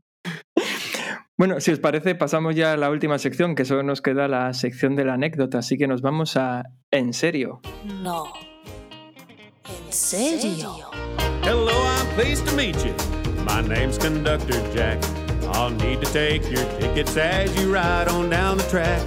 Bueno, 1.40 1.58
si 1.58 1.70
os 1.70 1.78
parece, 1.78 2.14
pasamos 2.14 2.54
ya 2.54 2.74
a 2.74 2.76
la 2.76 2.90
última 2.90 3.18
sección, 3.18 3.54
que 3.54 3.64
solo 3.64 3.82
nos 3.82 4.02
queda 4.02 4.28
la 4.28 4.52
sección 4.52 4.94
de 4.94 5.06
la 5.06 5.14
anécdota, 5.14 5.60
así 5.60 5.78
que 5.78 5.86
nos 5.86 6.02
vamos 6.02 6.36
a 6.36 6.64
En 6.90 7.14
serio. 7.14 7.62
No. 8.02 8.24
En 9.64 9.90
serio. 9.90 10.90
Hello, 11.42 11.72
I'm 11.72 12.06
pleased 12.14 12.46
to 12.46 12.54
meet 12.54 12.76
you. 12.84 12.92
My 13.46 13.66
name's 13.66 13.96
Conductor 13.96 14.60
Jack. 14.74 15.02
I'll 15.54 15.70
need 15.70 16.02
to 16.02 16.12
take 16.12 16.42
your 16.50 16.66
tickets 16.78 17.16
as 17.16 17.56
you 17.58 17.72
ride 17.72 18.08
on 18.08 18.28
down 18.28 18.58
the 18.58 18.68
track. 18.68 19.00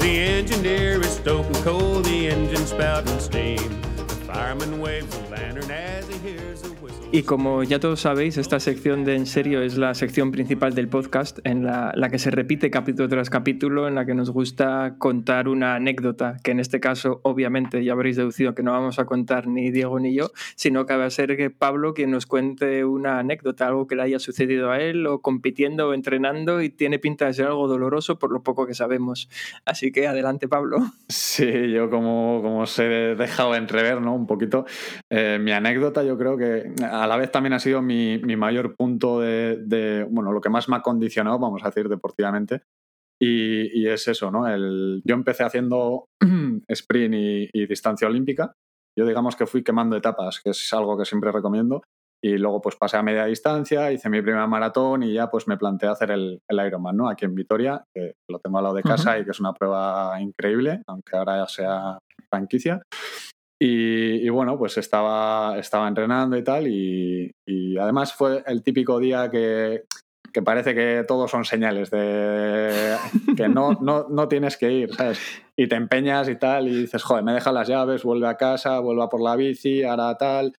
The 0.00 0.20
engineer 0.20 1.00
is 1.00 1.14
stoking 1.14 1.62
coal, 1.64 2.02
the 2.02 2.28
engine 2.28 2.66
spouting 2.66 3.18
steam. 3.20 3.80
The 3.96 4.16
fireman 4.26 4.82
waves 4.82 5.16
a 5.16 5.30
lantern 5.30 5.70
as 5.70 6.06
he 6.08 6.18
hears 6.18 6.60
the 6.60 6.74
y 7.12 7.24
como 7.24 7.64
ya 7.64 7.80
todos 7.80 8.02
sabéis, 8.02 8.38
esta 8.38 8.60
sección 8.60 9.04
de 9.04 9.16
En 9.16 9.26
serio 9.26 9.62
es 9.62 9.76
la 9.76 9.94
sección 9.94 10.30
principal 10.30 10.76
del 10.76 10.86
podcast, 10.86 11.40
en 11.42 11.64
la, 11.64 11.92
la, 11.96 12.08
que 12.08 12.20
se 12.20 12.30
repite 12.30 12.70
capítulo 12.70 13.08
tras 13.08 13.30
capítulo, 13.30 13.88
en 13.88 13.96
la 13.96 14.06
que 14.06 14.14
nos 14.14 14.30
gusta 14.30 14.94
contar 14.96 15.48
una 15.48 15.74
anécdota, 15.74 16.36
que 16.44 16.52
en 16.52 16.60
este 16.60 16.78
caso, 16.78 17.20
obviamente, 17.24 17.82
ya 17.82 17.94
habréis 17.94 18.16
deducido 18.16 18.54
que 18.54 18.62
no 18.62 18.70
vamos 18.70 19.00
a 19.00 19.06
contar 19.06 19.48
ni 19.48 19.72
Diego 19.72 19.98
ni 19.98 20.14
yo, 20.14 20.30
sino 20.54 20.86
que 20.86 20.96
va 20.96 21.06
a 21.06 21.10
ser 21.10 21.36
que 21.36 21.50
Pablo 21.50 21.94
quien 21.94 22.12
nos 22.12 22.26
cuente 22.26 22.84
una 22.84 23.18
anécdota, 23.18 23.66
algo 23.66 23.88
que 23.88 23.96
le 23.96 24.02
haya 24.02 24.20
sucedido 24.20 24.70
a 24.70 24.78
él, 24.80 25.04
o 25.08 25.20
compitiendo 25.20 25.88
o 25.88 25.94
entrenando, 25.94 26.62
y 26.62 26.70
tiene 26.70 27.00
pinta 27.00 27.26
de 27.26 27.34
ser 27.34 27.46
algo 27.46 27.66
doloroso 27.66 28.20
por 28.20 28.30
lo 28.30 28.44
poco 28.44 28.68
que 28.68 28.74
sabemos. 28.74 29.28
Así 29.64 29.90
que 29.90 30.06
adelante, 30.06 30.46
Pablo. 30.46 30.78
Sí, 31.08 31.72
yo 31.72 31.90
como, 31.90 32.40
como 32.40 32.60
os 32.60 32.78
he 32.78 33.16
dejado 33.16 33.56
entrever 33.56 34.00
¿no? 34.00 34.14
un 34.14 34.28
poquito, 34.28 34.64
eh, 35.10 35.38
mi 35.40 35.50
anécdota 35.50 36.04
yo 36.04 36.16
creo 36.16 36.36
que 36.36 36.72
a 36.82 37.06
la 37.06 37.16
vez 37.16 37.30
también 37.30 37.52
ha 37.52 37.58
sido 37.58 37.82
mi, 37.82 38.18
mayor 38.18 38.76
punto 38.76 39.20
de, 39.20 40.06
bueno, 40.10 40.32
lo 40.32 40.40
que 40.40 40.50
más 40.50 40.68
me 40.68 40.76
ha 40.76 40.82
condicionado, 40.82 41.38
vamos 41.38 41.62
a 41.62 41.66
decir, 41.66 41.88
deportivamente. 41.88 42.62
Y, 43.22 43.86
es 43.86 44.08
eso, 44.08 44.30
¿no? 44.30 44.48
El, 44.48 45.02
yo 45.04 45.14
empecé 45.14 45.44
haciendo 45.44 46.06
sprint 46.68 47.14
y, 47.52 47.66
distancia 47.66 48.08
olímpica. 48.08 48.54
Yo 48.98 49.06
digamos 49.06 49.36
que 49.36 49.46
fui 49.46 49.62
quemando 49.62 49.96
etapas, 49.96 50.40
que 50.40 50.50
es 50.50 50.72
algo 50.72 50.96
que 50.98 51.04
siempre 51.04 51.32
recomiendo. 51.32 51.82
Y 52.22 52.36
luego 52.36 52.60
pues 52.60 52.76
pasé 52.76 52.98
a 52.98 53.02
media 53.02 53.24
distancia, 53.24 53.90
hice 53.92 54.10
mi 54.10 54.20
primera 54.20 54.46
maratón 54.46 55.02
y 55.02 55.14
ya 55.14 55.30
pues 55.30 55.48
me 55.48 55.56
planteé 55.56 55.88
hacer 55.88 56.10
el, 56.10 56.40
el 56.48 56.66
Ironman, 56.66 56.96
¿no? 56.96 57.08
Aquí 57.08 57.24
en 57.24 57.34
Vitoria, 57.34 57.82
que 57.94 58.12
lo 58.28 58.38
tengo 58.40 58.58
al 58.58 58.64
lado 58.64 58.76
de 58.76 58.82
casa 58.82 59.18
y 59.18 59.24
que 59.24 59.30
es 59.30 59.40
una 59.40 59.54
prueba 59.54 60.20
increíble, 60.20 60.82
aunque 60.86 61.16
ahora 61.16 61.38
ya 61.38 61.48
sea 61.48 61.98
franquicia. 62.28 62.82
Y, 63.62 64.26
bueno, 64.30 64.56
pues 64.56 64.78
estaba, 64.78 65.58
estaba 65.58 65.86
entrenando 65.86 66.34
y 66.34 66.42
tal, 66.42 66.66
y, 66.66 67.30
además 67.78 68.14
fue 68.14 68.42
el 68.46 68.62
típico 68.62 68.98
día 68.98 69.30
que, 69.30 69.84
que, 70.32 70.40
parece 70.40 70.74
que 70.74 71.04
todos 71.06 71.30
son 71.30 71.44
señales 71.44 71.90
de 71.90 72.96
que 73.36 73.48
no, 73.48 73.72
no, 73.82 74.06
no, 74.08 74.28
tienes 74.28 74.56
que 74.56 74.72
ir, 74.72 74.94
¿sabes? 74.94 75.20
Y 75.56 75.68
te 75.68 75.76
empeñas 75.76 76.30
y 76.30 76.36
tal, 76.36 76.68
y 76.68 76.74
dices, 76.74 77.02
joder, 77.02 77.22
me 77.22 77.34
deja 77.34 77.52
las 77.52 77.68
llaves, 77.68 78.02
vuelve 78.02 78.28
a 78.28 78.38
casa, 78.38 78.80
vuelva 78.80 79.10
por 79.10 79.20
la 79.20 79.36
bici, 79.36 79.82
ahora 79.82 80.16
tal. 80.16 80.54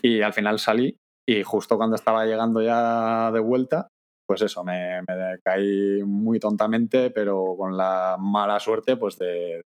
Y 0.00 0.22
al 0.22 0.32
final 0.32 0.60
salí, 0.60 0.96
y 1.28 1.42
justo 1.42 1.76
cuando 1.76 1.96
estaba 1.96 2.24
llegando 2.24 2.62
ya 2.62 3.32
de 3.32 3.40
vuelta, 3.40 3.88
pues 4.28 4.42
eso, 4.42 4.62
me, 4.62 5.02
me 5.02 5.38
caí 5.42 6.04
muy 6.04 6.38
tontamente, 6.38 7.10
pero 7.10 7.56
con 7.58 7.76
la 7.76 8.16
mala 8.18 8.60
suerte 8.60 8.96
pues 8.96 9.18
de, 9.18 9.60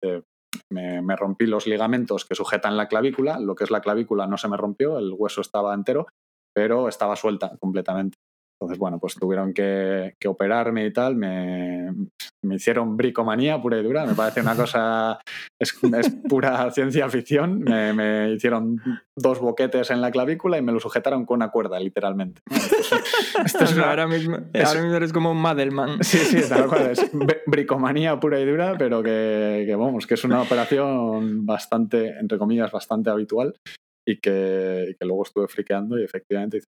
de 0.00 0.22
me, 0.72 1.16
rompí 1.16 1.46
los 1.46 1.66
ligamentos 1.66 2.24
que 2.24 2.34
sujetan 2.34 2.76
la 2.76 2.88
clavícula. 2.88 3.38
Lo 3.38 3.54
que 3.54 3.64
es 3.64 3.70
la 3.70 3.80
clavícula 3.80 4.26
no 4.26 4.38
se 4.38 4.48
me 4.48 4.56
rompió, 4.56 4.98
el 4.98 5.12
hueso 5.16 5.40
estaba 5.40 5.74
entero, 5.74 6.06
pero 6.54 6.88
estaba 6.88 7.16
suelta 7.16 7.56
completamente. 7.58 8.18
Entonces, 8.62 8.78
bueno, 8.78 9.00
pues 9.00 9.16
tuvieron 9.16 9.52
que, 9.52 10.14
operarme 10.24 10.86
y 10.86 10.92
tal. 10.92 11.16
Me, 11.16 11.90
hicieron 12.54 12.96
bricomanía 12.96 13.60
pura 13.60 13.78
y 13.78 13.82
dura. 13.82 14.06
Me 14.06 14.14
parece 14.14 14.40
una 14.40 14.54
cosa, 14.54 15.18
es, 15.58 15.72
pura 16.28 16.70
ciencia 16.70 17.08
ficción. 17.08 17.58
Me, 17.64 18.30
hicieron 18.30 18.80
dos 19.16 19.40
boquetes 19.40 19.90
en 19.90 20.00
la 20.00 20.12
clavícula 20.12 20.58
y 20.58 20.62
me 20.62 20.70
lo 20.70 20.78
sujetaron 20.78 21.26
con 21.26 21.38
una 21.38 21.50
cuerda, 21.50 21.80
literalmente. 21.80 22.40
Esto 23.44 23.64
es 23.64 23.76
ahora, 23.78 24.06
mismo, 24.06 24.36
eres 24.52 25.12
como 25.12 25.32
un 25.32 25.38
Madelman. 25.38 26.04
Sí, 26.04 26.18
sí, 26.18 26.48
tal 26.48 26.68
cual. 26.68 26.92
Es 26.92 27.04
bricomanía 27.46 28.20
pura 28.20 28.38
y 28.38 28.46
dura, 28.46 28.76
pero 28.78 29.02
que, 29.02 29.64
que, 29.66 29.74
vamos, 29.74 30.06
que 30.06 30.14
es 30.14 30.22
una 30.22 30.40
operación 30.40 31.44
bastante, 31.44 32.16
entre 32.20 32.38
comillas, 32.38 32.70
bastante 32.70 33.10
habitual 33.10 33.56
y 34.06 34.20
que, 34.20 34.86
y 34.90 34.94
que 34.94 35.04
luego 35.04 35.24
estuve 35.24 35.48
friqueando 35.48 35.98
y 35.98 36.04
efectivamente 36.04 36.60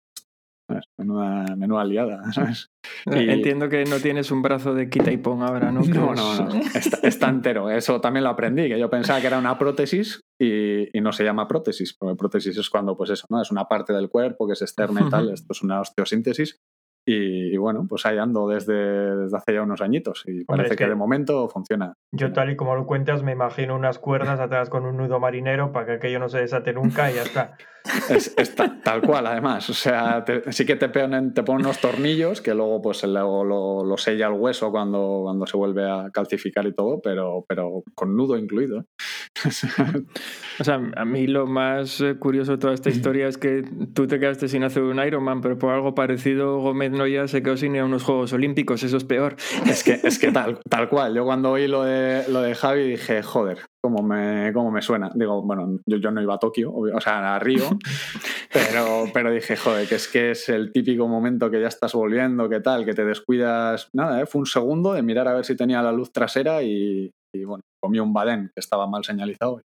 Menuda, 0.96 1.56
menuda 1.56 1.84
liada, 1.84 2.22
Entiendo 3.06 3.68
que 3.68 3.84
no 3.84 3.98
tienes 3.98 4.30
un 4.30 4.40
brazo 4.40 4.74
de 4.74 4.88
quita 4.88 5.12
y 5.12 5.18
pon 5.18 5.42
ahora, 5.42 5.70
¿no? 5.70 5.80
No, 5.84 6.14
no, 6.14 6.34
no. 6.36 6.60
Está, 7.02 7.28
entero. 7.28 7.68
Eso 7.70 8.00
también 8.00 8.24
lo 8.24 8.30
aprendí, 8.30 8.68
que 8.68 8.78
yo 8.78 8.88
pensaba 8.88 9.20
que 9.20 9.26
era 9.26 9.38
una 9.38 9.58
prótesis 9.58 10.20
y, 10.40 10.88
no 11.00 11.12
se 11.12 11.24
llama 11.24 11.46
prótesis, 11.46 11.94
porque 11.94 12.16
prótesis 12.16 12.56
es 12.56 12.70
cuando, 12.70 12.96
pues 12.96 13.10
eso, 13.10 13.26
¿no? 13.28 13.42
Es 13.42 13.50
una 13.50 13.64
parte 13.66 13.92
del 13.92 14.08
cuerpo 14.08 14.46
que 14.46 14.54
es 14.54 14.62
externa 14.62 15.02
y 15.06 15.10
tal. 15.10 15.30
Esto 15.30 15.52
es 15.52 15.62
una 15.62 15.80
osteosíntesis. 15.80 16.58
Y, 17.06 17.56
bueno, 17.56 17.86
pues 17.88 18.06
ahí 18.06 18.16
ando 18.16 18.48
desde, 18.48 19.16
desde 19.16 19.36
hace 19.36 19.54
ya 19.54 19.62
unos 19.62 19.82
añitos 19.82 20.22
y 20.26 20.44
parece 20.44 20.74
que, 20.74 20.86
de 20.86 20.94
momento 20.94 21.48
funciona. 21.48 21.94
Yo 22.12 22.32
tal 22.32 22.50
y 22.50 22.56
como 22.56 22.74
lo 22.74 22.86
cuentas 22.86 23.22
me 23.22 23.32
imagino 23.32 23.76
unas 23.76 23.98
cuerdas 23.98 24.40
atadas 24.40 24.70
con 24.70 24.86
un 24.86 24.96
nudo 24.96 25.20
marinero 25.20 25.72
para 25.72 25.86
que 25.86 25.92
aquello 25.92 26.18
no 26.18 26.28
se 26.28 26.38
desate 26.38 26.72
nunca 26.72 27.10
y 27.10 27.14
ya 27.14 27.22
está. 27.22 27.56
Es, 28.08 28.34
tal 28.82 29.02
cual, 29.02 29.26
además. 29.26 29.68
O 29.68 29.74
sea, 29.74 30.24
sí 30.50 30.64
que 30.64 30.76
te 30.76 30.88
ponen, 30.88 31.34
te 31.34 31.42
ponen 31.42 31.66
unos 31.66 31.80
tornillos 31.80 32.40
que 32.40 32.54
luego 32.54 32.80
pues 32.80 33.04
luego 33.04 33.44
lo, 33.44 33.84
lo, 33.84 33.96
sella 33.98 34.28
el 34.28 34.34
hueso 34.34 34.70
cuando, 34.70 35.20
cuando 35.24 35.46
se 35.46 35.56
vuelve 35.56 35.88
a 35.88 36.10
calcificar 36.10 36.66
y 36.66 36.72
todo, 36.72 37.00
pero, 37.02 37.44
pero 37.46 37.82
con 37.94 38.16
nudo 38.16 38.38
incluido. 38.38 38.86
o 40.60 40.64
sea, 40.64 40.80
a 40.96 41.04
mí 41.04 41.26
lo 41.26 41.46
más 41.46 42.00
eh, 42.00 42.16
curioso 42.18 42.52
de 42.52 42.58
toda 42.58 42.74
esta 42.74 42.88
historia 42.90 43.28
es 43.28 43.36
que 43.36 43.64
tú 43.94 44.06
te 44.06 44.18
quedaste 44.18 44.48
sin 44.48 44.64
hacer 44.64 44.82
un 44.82 44.98
Ironman, 44.98 45.40
pero 45.40 45.58
por 45.58 45.72
algo 45.72 45.94
parecido 45.94 46.60
Gómez 46.60 46.93
Noya 46.94 47.28
se 47.28 47.42
quedó 47.42 47.56
sin 47.56 47.74
ir 47.74 47.82
a 47.82 47.84
unos 47.84 48.02
Juegos 48.02 48.32
Olímpicos, 48.32 48.82
eso 48.82 48.96
es 48.96 49.04
peor. 49.04 49.36
Es 49.66 49.84
que, 49.84 50.00
es 50.02 50.18
que 50.18 50.32
tal, 50.32 50.58
tal 50.68 50.88
cual. 50.88 51.14
Yo 51.14 51.24
cuando 51.24 51.50
oí 51.50 51.66
lo 51.66 51.84
de, 51.84 52.24
lo 52.28 52.40
de 52.40 52.54
Javi 52.54 52.88
dije, 52.88 53.22
joder, 53.22 53.58
cómo 53.82 54.02
me, 54.02 54.52
cómo 54.52 54.70
me 54.70 54.82
suena. 54.82 55.10
Digo, 55.14 55.42
bueno, 55.42 55.80
yo, 55.86 55.98
yo 55.98 56.10
no 56.10 56.22
iba 56.22 56.34
a 56.34 56.38
Tokio, 56.38 56.72
o 56.72 57.00
sea, 57.00 57.34
a 57.34 57.38
Río, 57.38 57.64
pero, 58.52 59.04
pero 59.12 59.30
dije, 59.30 59.56
joder, 59.56 59.88
que 59.88 59.96
es 59.96 60.08
que 60.08 60.30
es 60.30 60.48
el 60.48 60.72
típico 60.72 61.06
momento 61.08 61.50
que 61.50 61.60
ya 61.60 61.68
estás 61.68 61.92
volviendo, 61.92 62.48
que 62.48 62.60
tal, 62.60 62.84
que 62.84 62.94
te 62.94 63.04
descuidas. 63.04 63.88
Nada, 63.94 64.22
¿eh? 64.22 64.26
fue 64.26 64.40
un 64.40 64.46
segundo 64.46 64.92
de 64.92 65.02
mirar 65.02 65.28
a 65.28 65.34
ver 65.34 65.44
si 65.44 65.56
tenía 65.56 65.82
la 65.82 65.92
luz 65.92 66.12
trasera 66.12 66.62
y, 66.62 67.10
bueno, 67.44 67.62
comí 67.82 67.98
un 68.00 68.12
badén 68.12 68.50
que 68.54 68.60
estaba 68.60 68.86
mal 68.86 69.04
señalizado 69.04 69.60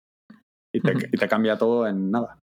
y 0.74 0.82
te, 0.82 0.94
y 1.12 1.18
te 1.18 1.28
cambia 1.28 1.58
todo 1.58 1.88
en 1.88 2.12
nada. 2.12 2.40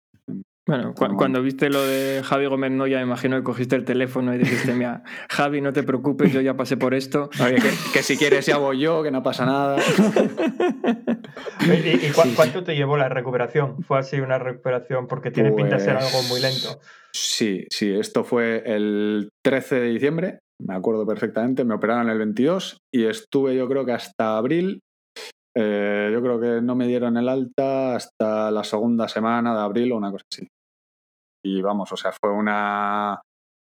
Bueno, 0.67 0.95
cuando 0.95 1.43
viste 1.43 1.69
lo 1.69 1.85
de 1.85 2.23
Javi 2.25 2.47
Gómez 2.47 2.71
no, 2.71 2.87
ya 2.87 2.97
me 2.97 3.03
imagino 3.03 3.37
que 3.37 3.43
cogiste 3.43 3.77
el 3.77 3.85
teléfono 3.85 4.35
y 4.35 4.39
dijiste, 4.39 4.73
mira, 4.73 5.03
Javi, 5.29 5.61
no 5.61 5.75
te 5.75 5.83
preocupes, 5.83 6.33
yo 6.33 6.41
ya 6.41 6.57
pasé 6.57 6.79
por 6.79 6.95
esto. 6.95 7.29
que, 7.93 8.03
si 8.03 8.17
quieres 8.17 8.47
ya 8.47 8.57
voy 8.57 8.81
yo, 8.81 9.03
que 9.03 9.11
no 9.11 9.23
pasa 9.23 9.45
nada. 9.45 9.77
¿Y, 11.61 12.11
cuánto 12.35 12.65
te 12.65 12.75
llevó 12.77 12.97
la 12.97 13.11
recuperación? 13.11 13.83
¿Fue 13.83 13.99
así 13.99 14.21
una 14.21 14.39
recuperación 14.39 15.07
porque 15.07 15.31
tiene 15.31 15.53
pinta 15.53 15.77
de 15.77 15.81
ser 15.81 15.97
algo 15.99 16.23
muy 16.31 16.41
lento? 16.41 16.81
Sí, 17.13 17.67
sí, 17.69 17.93
esto 17.93 18.25
fue 18.25 18.63
el 18.65 19.29
13 19.45 19.81
de 19.81 19.89
diciembre, 19.91 20.39
me 20.59 20.75
acuerdo 20.75 21.07
perfectamente, 21.07 21.65
me 21.65 21.75
operaron 21.75 22.09
el 22.09 22.19
22 22.19 22.79
y 22.93 23.05
estuve 23.05 23.55
yo 23.55 23.69
creo 23.69 23.85
que 23.85 23.93
hasta 23.93 24.39
abril 24.39 24.81
eh, 25.57 26.11
yo 26.13 26.21
creo 26.21 26.41
que 26.41 26.61
no 26.61 26.75
me 26.75 26.87
dieron 26.87 27.17
el 27.17 27.29
alta 27.29 27.95
hasta 27.95 28.51
la 28.51 28.65
segunda 28.65 29.07
semana 29.07 29.55
de 29.55 29.61
abril 29.61 29.93
o 29.93 29.97
una 29.97 30.11
cosa 30.11 30.25
así. 30.33 30.49
Y 31.45 31.61
vamos, 31.61 31.93
o 31.93 31.97
sea, 31.97 32.13
fue 32.13 32.33
una, 32.33 33.21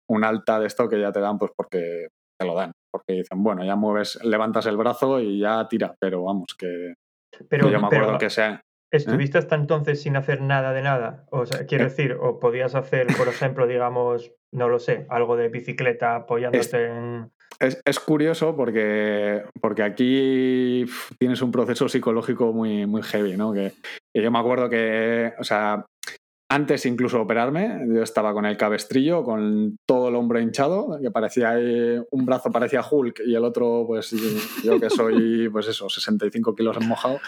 un 0.10 0.24
alta 0.24 0.60
de 0.60 0.68
esto 0.68 0.90
que 0.90 1.00
ya 1.00 1.12
te 1.12 1.22
dan 1.22 1.38
pues 1.38 1.52
porque 1.56 2.08
te 2.38 2.46
lo 2.46 2.54
dan. 2.54 2.72
Porque 2.92 3.14
dicen, 3.14 3.42
bueno, 3.42 3.64
ya 3.64 3.76
mueves, 3.76 4.22
levantas 4.24 4.66
el 4.66 4.76
brazo 4.76 5.20
y 5.20 5.40
ya 5.40 5.68
tira, 5.70 5.96
pero 6.00 6.24
vamos, 6.24 6.54
que, 6.58 6.96
pero, 7.50 7.70
yo 7.70 7.80
me 7.80 7.88
acuerdo 7.88 8.18
que 8.18 8.30
sea. 8.30 8.56
¿eh? 8.56 8.60
¿Estuviste 8.92 9.38
hasta 9.38 9.56
entonces 9.56 10.02
sin 10.02 10.18
hacer 10.18 10.42
nada 10.42 10.74
de 10.74 10.82
nada? 10.82 11.26
O 11.32 11.46
sea, 11.46 11.66
quiero 11.66 11.86
eh. 11.86 11.88
decir, 11.88 12.18
o 12.20 12.40
podías 12.40 12.76
hacer, 12.76 13.08
por 13.18 13.30
ejemplo, 13.30 13.66
digamos, 13.68 14.34
no 14.52 14.68
lo 14.68 14.80
sé, 14.80 15.06
algo 15.10 15.38
de 15.38 15.48
bicicleta 15.48 16.16
apoyándote 16.16 16.88
en. 16.88 17.32
Es, 17.60 18.00
curioso 18.00 18.56
porque, 18.56 19.44
porque 19.62 19.84
aquí 19.84 20.86
tienes 21.20 21.42
un 21.42 21.52
proceso 21.52 21.88
psicológico 21.88 22.52
muy, 22.52 22.86
muy 22.88 23.04
heavy, 23.04 23.38
¿no? 23.38 23.54
Que, 23.54 23.74
que, 24.14 24.22
yo 24.22 24.32
me 24.32 24.40
acuerdo 24.40 24.68
que, 24.68 25.34
o 25.38 25.44
sea, 25.44 25.86
antes 26.52 26.86
incluso 26.86 27.16
de 27.16 27.24
operarme, 27.24 27.80
yo 27.88 28.04
estaba 28.04 28.34
con 28.34 28.46
el 28.46 28.58
cabestrillo, 28.58 29.24
con 29.24 29.78
todo 29.86 30.10
el 30.10 30.16
hombro 30.16 30.40
hinchado, 30.40 31.00
que 31.02 31.10
parecía 31.10 31.56
un 32.12 32.26
brazo 32.26 32.52
parecía 32.52 32.84
Hulk 32.90 33.22
y 33.26 33.36
el 33.36 33.46
otro, 33.46 33.86
pues 33.88 34.12
yo 34.62 34.78
que 34.78 34.90
soy, 34.90 35.48
pues 35.50 35.70
eso, 35.70 35.90
65 35.90 36.54
kilos 36.54 36.76
en 36.76 36.90
mojado. 36.90 37.20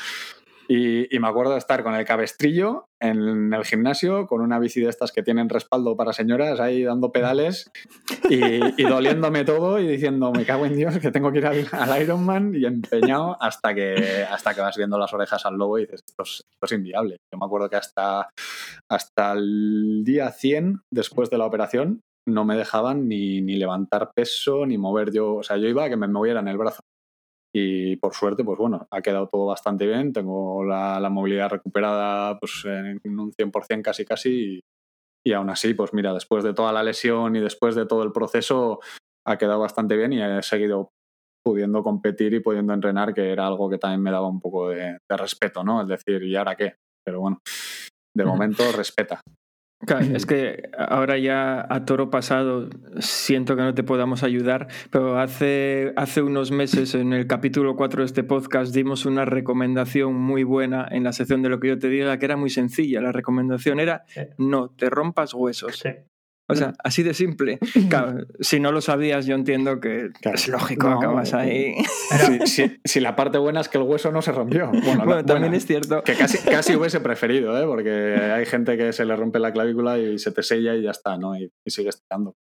Y, 0.67 1.07
me 1.19 1.27
acuerdo 1.27 1.53
de 1.53 1.59
estar 1.59 1.83
con 1.83 1.95
el 1.95 2.05
cabestrillo 2.05 2.85
en 2.99 3.53
el 3.53 3.65
gimnasio, 3.65 4.27
con 4.27 4.41
una 4.41 4.59
bici 4.59 4.79
de 4.79 4.89
estas 4.89 5.11
que 5.11 5.23
tienen 5.23 5.49
respaldo 5.49 5.97
para 5.97 6.13
señoras, 6.13 6.59
ahí 6.59 6.83
dando 6.83 7.11
pedales 7.11 7.69
y, 8.29 8.83
doliéndome 8.83 9.43
todo 9.43 9.79
y 9.79 9.87
diciendo, 9.87 10.31
me 10.31 10.45
cago 10.45 10.65
en 10.65 10.75
Dios, 10.75 10.97
que 10.99 11.11
tengo 11.11 11.31
que 11.31 11.39
ir 11.39 11.45
al, 11.45 12.01
Ironman 12.01 12.55
y 12.55 12.65
empeñado 12.65 13.37
hasta 13.41 13.73
que, 13.73 14.25
hasta 14.29 14.53
que 14.53 14.61
vas 14.61 14.77
viendo 14.77 14.97
las 14.97 15.13
orejas 15.13 15.45
al 15.45 15.57
lobo 15.57 15.79
y 15.79 15.81
dices, 15.81 16.01
esto 16.07 16.23
es, 16.23 16.71
inviable. 16.71 17.17
Yo 17.31 17.37
me 17.37 17.45
acuerdo 17.45 17.69
que 17.69 17.75
hasta, 17.75 18.29
hasta 18.89 19.33
el 19.33 20.03
día 20.03 20.31
100, 20.31 20.81
después 20.91 21.29
de 21.29 21.37
la 21.37 21.45
operación, 21.45 22.01
no 22.25 22.45
me 22.45 22.55
dejaban 22.55 23.09
ni, 23.09 23.41
ni 23.41 23.57
levantar 23.57 24.11
peso, 24.15 24.65
ni 24.65 24.77
mover 24.77 25.11
yo, 25.11 25.35
o 25.35 25.43
sea, 25.43 25.57
yo 25.57 25.67
iba 25.67 25.83
a 25.83 25.89
que 25.89 25.97
me 25.97 26.07
movieran 26.07 26.47
el 26.47 26.57
brazo. 26.57 26.81
Y 27.55 27.97
por 27.97 28.15
suerte, 28.15 28.43
pues 28.43 28.57
bueno, 28.57 28.87
ha 28.89 29.01
quedado 29.01 29.27
todo 29.27 29.45
bastante 29.45 29.85
bien. 29.85 30.11
Tengo 30.11 30.63
la, 30.63 30.99
la 30.99 31.09
movilidad 31.09 31.49
recuperada 31.49 32.39
pues, 32.39 32.63
en 32.65 33.19
un 33.19 33.31
100% 33.31 33.81
casi 33.83 34.05
casi. 34.05 34.29
Y, 34.29 34.59
y, 35.25 35.33
aún 35.33 35.49
así, 35.49 35.73
pues 35.73 35.93
mira, 35.93 36.13
después 36.13 36.43
de 36.43 36.53
toda 36.53 36.73
la 36.73 36.83
lesión 36.83 37.35
y 37.35 37.39
después 37.39 37.75
de 37.75 37.85
todo 37.85 38.03
el 38.03 38.11
proceso, 38.11 38.79
ha 39.25 39.37
quedado 39.37 39.59
bastante 39.59 39.95
bien 39.95 40.13
y 40.13 40.21
he 40.21 40.41
seguido 40.41 40.89
pudiendo 41.45 41.83
competir 41.83 42.33
y 42.33 42.39
pudiendo 42.39 42.73
entrenar, 42.73 43.13
que 43.13 43.31
era 43.31 43.45
algo 43.45 43.69
que 43.69 43.77
también 43.77 44.01
me 44.01 44.11
daba 44.11 44.27
un 44.27 44.39
poco 44.39 44.69
de, 44.69 44.97
de 45.07 45.17
respeto, 45.17 45.63
¿no? 45.63 45.81
Es 45.81 45.87
decir, 45.87 46.23
¿y 46.23 46.35
ahora 46.35 46.55
qué? 46.55 46.75
Pero 47.05 47.19
bueno, 47.19 47.39
de 48.15 48.25
momento 48.25 48.63
respeta 48.75 49.21
es 50.13 50.25
que 50.25 50.69
ahora 50.77 51.17
ya 51.17 51.65
a 51.69 51.85
toro 51.85 52.09
pasado 52.09 52.69
siento 52.99 53.55
que 53.55 53.61
no 53.61 53.73
te 53.73 53.83
podamos 53.83 54.23
ayudar, 54.23 54.67
pero 54.91 55.19
hace, 55.19 55.93
hace 55.95 56.21
unos 56.21 56.51
meses 56.51 56.95
en 56.95 57.13
el 57.13 57.27
capítulo 57.27 57.75
4 57.75 58.01
de 58.01 58.05
este 58.05 58.23
podcast 58.23 58.73
dimos 58.73 59.05
una 59.05 59.25
recomendación 59.25 60.15
muy 60.15 60.43
buena 60.43 60.87
en 60.89 61.03
la 61.03 61.13
sección 61.13 61.41
de 61.41 61.49
lo 61.49 61.59
que 61.59 61.69
yo 61.69 61.79
te 61.79 61.89
diga, 61.89 62.17
que 62.17 62.25
era 62.25 62.37
muy 62.37 62.49
sencilla. 62.49 63.01
La 63.01 63.11
recomendación 63.11 63.79
era 63.79 64.03
no 64.37 64.69
te 64.69 64.89
rompas 64.89 65.33
huesos. 65.33 65.83
O 66.49 66.55
sea, 66.55 66.73
así 66.83 67.03
de 67.03 67.13
simple. 67.13 67.57
si 68.39 68.59
no 68.59 68.71
lo 68.71 68.81
sabías, 68.81 69.25
yo 69.25 69.35
entiendo 69.35 69.79
que 69.79 70.09
es 70.21 70.47
lógico, 70.47 70.87
acabas 70.89 71.33
ahí. 71.33 71.75
Si, 72.45 72.99
la 72.99 73.15
parte 73.15 73.37
buena 73.37 73.61
es 73.61 73.69
que 73.69 73.77
el 73.77 73.85
hueso 73.85 74.11
no 74.11 74.21
se 74.21 74.31
rompió. 74.31 74.69
Bueno, 74.83 75.23
también 75.25 75.53
es 75.53 75.65
cierto. 75.65 76.03
Que 76.03 76.15
casi, 76.15 76.37
casi 76.39 76.75
hubiese 76.75 76.99
preferido, 76.99 77.57
¿eh? 77.59 77.65
porque 77.65 77.91
hay 77.91 78.45
gente 78.45 78.77
que 78.77 78.91
se 78.91 79.05
le 79.05 79.15
rompe 79.15 79.39
la 79.39 79.53
clavícula 79.53 79.97
y 79.97 80.19
se 80.19 80.31
te 80.31 80.43
sella 80.43 80.75
y 80.75 80.83
ya 80.83 80.91
está, 80.91 81.17
¿no? 81.17 81.35
Y, 81.37 81.51
sigue 81.65 81.89
estirando. 81.89 82.35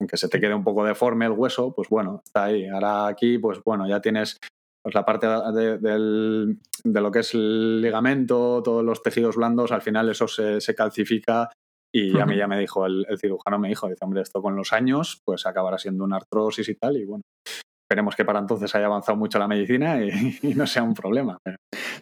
Aunque 0.00 0.16
se 0.16 0.28
te 0.28 0.40
quede 0.40 0.54
un 0.54 0.64
poco 0.64 0.84
deforme 0.84 1.26
el 1.26 1.32
hueso, 1.32 1.74
pues 1.74 1.88
bueno, 1.88 2.22
está 2.24 2.44
ahí. 2.44 2.68
Ahora 2.68 3.08
aquí, 3.08 3.38
pues 3.38 3.58
bueno, 3.64 3.88
ya 3.88 4.00
tienes 4.00 4.38
pues 4.82 4.94
la 4.94 5.04
parte 5.04 5.26
de, 5.26 5.78
de, 5.78 7.00
lo 7.00 7.10
que 7.10 7.20
es 7.20 7.32
el 7.34 7.80
ligamento, 7.80 8.62
todos 8.62 8.84
los 8.84 9.02
tejidos 9.02 9.36
blandos, 9.36 9.72
al 9.72 9.80
final 9.80 10.10
eso 10.10 10.28
se, 10.28 10.60
se 10.60 10.74
calcifica 10.74 11.48
y 11.96 12.18
a 12.18 12.26
mí 12.26 12.36
ya 12.36 12.48
me 12.48 12.58
dijo, 12.58 12.86
el, 12.86 13.06
cirujano 13.18 13.56
me 13.60 13.68
dijo, 13.68 13.88
dice, 13.88 14.04
hombre, 14.04 14.20
esto 14.20 14.42
con 14.42 14.56
los 14.56 14.72
años, 14.72 15.22
pues 15.24 15.46
acabará 15.46 15.78
siendo 15.78 16.02
una 16.02 16.16
artrosis 16.16 16.68
y 16.68 16.74
tal, 16.74 16.96
y 16.96 17.04
bueno, 17.04 17.22
esperemos 17.84 18.16
que 18.16 18.24
para 18.24 18.40
entonces 18.40 18.74
haya 18.74 18.86
avanzado 18.86 19.16
mucho 19.16 19.38
la 19.38 19.46
medicina 19.46 20.02
y, 20.02 20.10
no 20.56 20.66
sea 20.66 20.82
un 20.82 20.94
problema. 20.94 21.38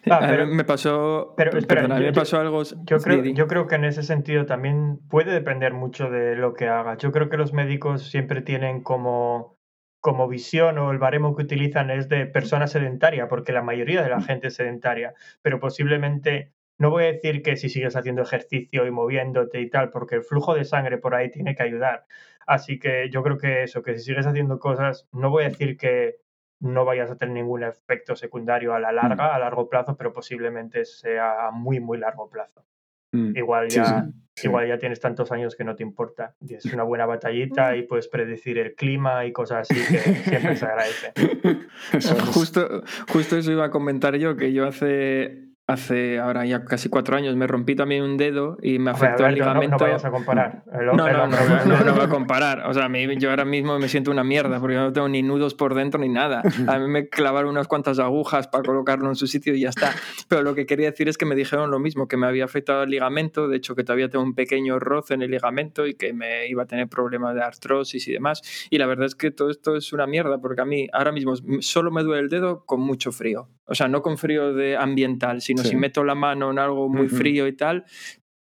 Ah, 0.09 0.45
me 0.47 0.63
pasó, 0.63 1.35
pero, 1.37 1.57
espera, 1.59 1.87
me 1.87 2.11
pasó 2.11 2.39
algo. 2.39 2.63
Yo 2.85 2.97
creo, 2.97 3.23
yo 3.23 3.47
creo 3.47 3.67
que 3.67 3.75
en 3.75 3.85
ese 3.85 4.01
sentido 4.01 4.47
también 4.47 4.97
puede 5.09 5.31
depender 5.31 5.73
mucho 5.73 6.09
de 6.09 6.35
lo 6.35 6.55
que 6.55 6.67
haga. 6.67 6.97
Yo 6.97 7.11
creo 7.11 7.29
que 7.29 7.37
los 7.37 7.53
médicos 7.53 8.09
siempre 8.09 8.41
tienen 8.41 8.81
como, 8.81 9.59
como 10.01 10.27
visión 10.27 10.79
o 10.79 10.91
el 10.91 10.97
baremo 10.97 11.35
que 11.35 11.43
utilizan 11.43 11.91
es 11.91 12.09
de 12.09 12.25
persona 12.25 12.65
sedentaria, 12.65 13.27
porque 13.27 13.53
la 13.53 13.61
mayoría 13.61 14.01
de 14.01 14.09
la 14.09 14.21
gente 14.21 14.47
es 14.47 14.55
sedentaria, 14.55 15.13
pero 15.43 15.59
posiblemente 15.59 16.51
no 16.77 16.89
voy 16.89 17.03
a 17.03 17.11
decir 17.13 17.41
que 17.41 17.55
si 17.57 17.69
sigues 17.69 17.95
haciendo 17.95 18.21
ejercicio 18.21 18.85
y 18.85 18.91
moviéndote 18.91 19.61
y 19.61 19.69
tal, 19.69 19.89
porque 19.89 20.15
el 20.15 20.23
flujo 20.23 20.55
de 20.55 20.65
sangre 20.65 20.97
por 20.97 21.15
ahí 21.15 21.29
tiene 21.29 21.55
que 21.55 21.63
ayudar. 21.63 22.05
Así 22.45 22.79
que 22.79 23.09
yo 23.09 23.23
creo 23.23 23.37
que 23.37 23.63
eso, 23.63 23.83
que 23.83 23.97
si 23.97 24.05
sigues 24.05 24.27
haciendo 24.27 24.59
cosas, 24.59 25.07
no 25.11 25.29
voy 25.29 25.43
a 25.43 25.49
decir 25.49 25.77
que 25.77 26.17
no 26.59 26.85
vayas 26.85 27.11
a 27.11 27.17
tener 27.17 27.35
ningún 27.35 27.63
efecto 27.63 28.15
secundario 28.15 28.73
a 28.73 28.79
la 28.79 28.91
larga, 28.91 29.27
mm. 29.27 29.35
a 29.35 29.39
largo 29.39 29.69
plazo, 29.69 29.95
pero 29.97 30.13
posiblemente 30.13 30.85
sea 30.85 31.47
a 31.47 31.51
muy, 31.51 31.79
muy 31.79 31.97
largo 31.97 32.29
plazo. 32.29 32.65
Mm. 33.11 33.37
Igual, 33.37 33.69
ya, 33.69 34.07
igual 34.41 34.67
ya 34.67 34.77
tienes 34.77 34.99
tantos 34.99 35.31
años 35.31 35.55
que 35.55 35.63
no 35.63 35.75
te 35.75 35.83
importa. 35.83 36.35
es 36.49 36.65
una 36.65 36.83
buena 36.83 37.05
batallita 37.05 37.75
y 37.75 37.83
puedes 37.83 38.07
predecir 38.07 38.57
el 38.57 38.75
clima 38.75 39.25
y 39.25 39.31
cosas 39.31 39.69
así 39.69 39.75
que 39.75 39.99
siempre 39.99 40.55
se 40.55 40.65
agradece. 40.65 41.13
Justo, 42.33 42.81
justo 43.09 43.37
eso 43.37 43.51
iba 43.51 43.65
a 43.65 43.69
comentar 43.69 44.15
yo, 44.15 44.35
que 44.35 44.53
yo 44.53 44.65
hace 44.65 45.42
hace 45.65 46.19
ahora 46.19 46.45
ya 46.45 46.65
casi 46.65 46.89
cuatro 46.89 47.15
años 47.15 47.35
me 47.37 47.47
rompí 47.47 47.75
también 47.75 48.03
un 48.03 48.17
dedo 48.17 48.57
y 48.61 48.79
me 48.79 48.91
afectó 48.91 49.25
el 49.25 49.35
ligamento. 49.35 49.77
No, 49.77 49.85
vayas 49.85 50.03
a 50.03 50.11
comparar. 50.11 50.63
no, 50.65 50.93
no, 50.93 51.27
no, 51.27 51.83
no, 51.85 51.93
voy 51.93 52.03
a 52.03 52.09
comparar. 52.09 52.67
O 52.67 52.73
sea, 52.73 52.89
yo 53.17 53.29
ahora 53.29 53.45
mismo 53.45 53.79
me 53.79 53.87
siento 53.87 54.11
una 54.11 54.23
mierda 54.23 54.59
porque 54.59 54.75
no 54.75 54.91
tengo 54.91 55.07
ni 55.07 55.23
nudos 55.23 55.53
por 55.53 55.73
dentro 55.73 55.99
ni 55.99 56.09
nada. 56.09 56.41
A 56.67 56.79
mí 56.79 56.87
me 56.87 57.07
clavaron 57.07 57.51
unas 57.51 57.67
cuantas 57.67 57.99
agujas 57.99 58.47
para 58.47 58.63
colocarlo 58.63 59.07
en 59.07 59.15
su 59.15 59.27
sitio 59.27 59.55
y 59.55 59.61
ya 59.61 59.69
está. 59.69 59.93
Pero 60.27 60.41
lo 60.41 60.53
que 60.53 60.65
quería 60.65 60.91
decir 60.91 61.07
es 61.07 61.17
que 61.17 61.25
me 61.25 61.35
dijeron 61.35 61.71
lo 61.71 61.79
mismo, 61.79 62.07
que 62.07 62.17
me 62.17 62.27
había 62.27 62.43
afectado 62.43 62.83
el 62.83 62.89
ligamento, 62.89 63.47
de 63.47 63.57
hecho 63.57 63.75
que 63.75 63.83
todavía 63.83 64.09
tengo 64.09 64.25
un 64.25 64.35
pequeño 64.35 64.79
roce 64.79 65.13
en 65.13 65.21
el 65.21 65.31
ligamento 65.31 65.87
y 65.87 65.95
que 65.95 66.13
me 66.13 66.47
iba 66.47 66.63
a 66.63 66.65
tener 66.65 66.89
problemas 66.89 67.35
de 67.35 67.41
artrosis 67.41 68.07
y 68.07 68.11
demás. 68.11 68.41
Y 68.69 68.77
la 68.77 68.85
verdad 68.85 69.05
es 69.05 69.15
que 69.15 69.31
todo 69.31 69.49
esto 69.49 69.77
es 69.77 69.93
una 69.93 70.07
mierda 70.07 70.39
porque 70.39 70.61
a 70.61 70.65
mí 70.65 70.87
ahora 70.91 71.11
mismo 71.11 71.35
solo 71.59 71.91
me 71.91 72.03
duele 72.03 72.23
el 72.23 72.29
dedo 72.29 72.65
con 72.65 72.81
mucho 72.81 73.11
frío. 73.11 73.47
O 73.65 73.75
sea, 73.75 73.87
no 73.87 74.01
con 74.01 74.17
frío 74.17 74.53
de 74.53 74.75
ambiental, 74.75 75.41
sino 75.41 75.52
si 75.57 75.75
meto 75.75 76.03
la 76.03 76.15
mano 76.15 76.51
en 76.51 76.59
algo 76.59 76.89
muy 76.89 77.07
frío 77.07 77.47
y 77.47 77.53
tal, 77.53 77.85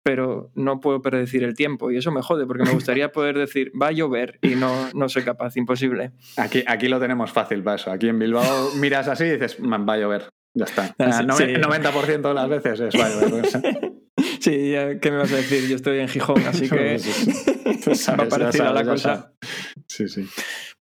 pero 0.04 0.52
no 0.54 0.80
puedo 0.80 1.02
predecir 1.02 1.44
el 1.44 1.56
tiempo 1.56 1.90
y 1.90 1.98
eso 1.98 2.12
me 2.12 2.22
jode 2.22 2.46
porque 2.46 2.64
me 2.64 2.72
gustaría 2.72 3.12
poder 3.12 3.38
decir 3.38 3.72
va 3.80 3.88
a 3.88 3.92
llover 3.92 4.38
y 4.42 4.50
no, 4.50 4.90
no 4.94 5.10
soy 5.10 5.24
capaz, 5.24 5.58
imposible. 5.58 6.12
Aquí, 6.38 6.64
aquí 6.68 6.88
lo 6.88 7.00
tenemos 7.00 7.32
fácil 7.32 7.64
para 7.64 7.78
eso. 7.78 7.92
Aquí 7.92 8.08
en 8.08 8.20
Bilbao 8.20 8.72
miras 8.76 9.08
así 9.08 9.24
y 9.24 9.32
dices 9.32 9.58
va 9.60 9.94
a 9.94 9.98
llover. 9.98 10.30
Ya 10.54 10.66
está. 10.66 10.96
Ah, 11.00 11.20
el 11.20 11.62
90% 11.62 12.22
de 12.22 12.34
las 12.34 12.48
veces 12.48 12.80
es 12.80 12.96
va 12.96 13.08
a 13.08 13.10
llover. 13.10 13.46
Sí, 14.40 14.74
¿qué 15.02 15.12
me 15.12 15.18
vas 15.18 15.32
a 15.34 15.38
decir? 15.38 15.68
Yo 15.68 15.76
estoy 15.76 16.00
en 16.00 16.08
Gijón, 16.08 16.42
así 16.46 16.70
que 16.70 16.98
va 18.10 18.24
a 18.24 18.28
parecer 18.28 18.62
a 18.62 18.74
la 18.74 18.86
cosa. 18.86 19.34
Sí, 19.88 20.08
sí. 20.08 20.28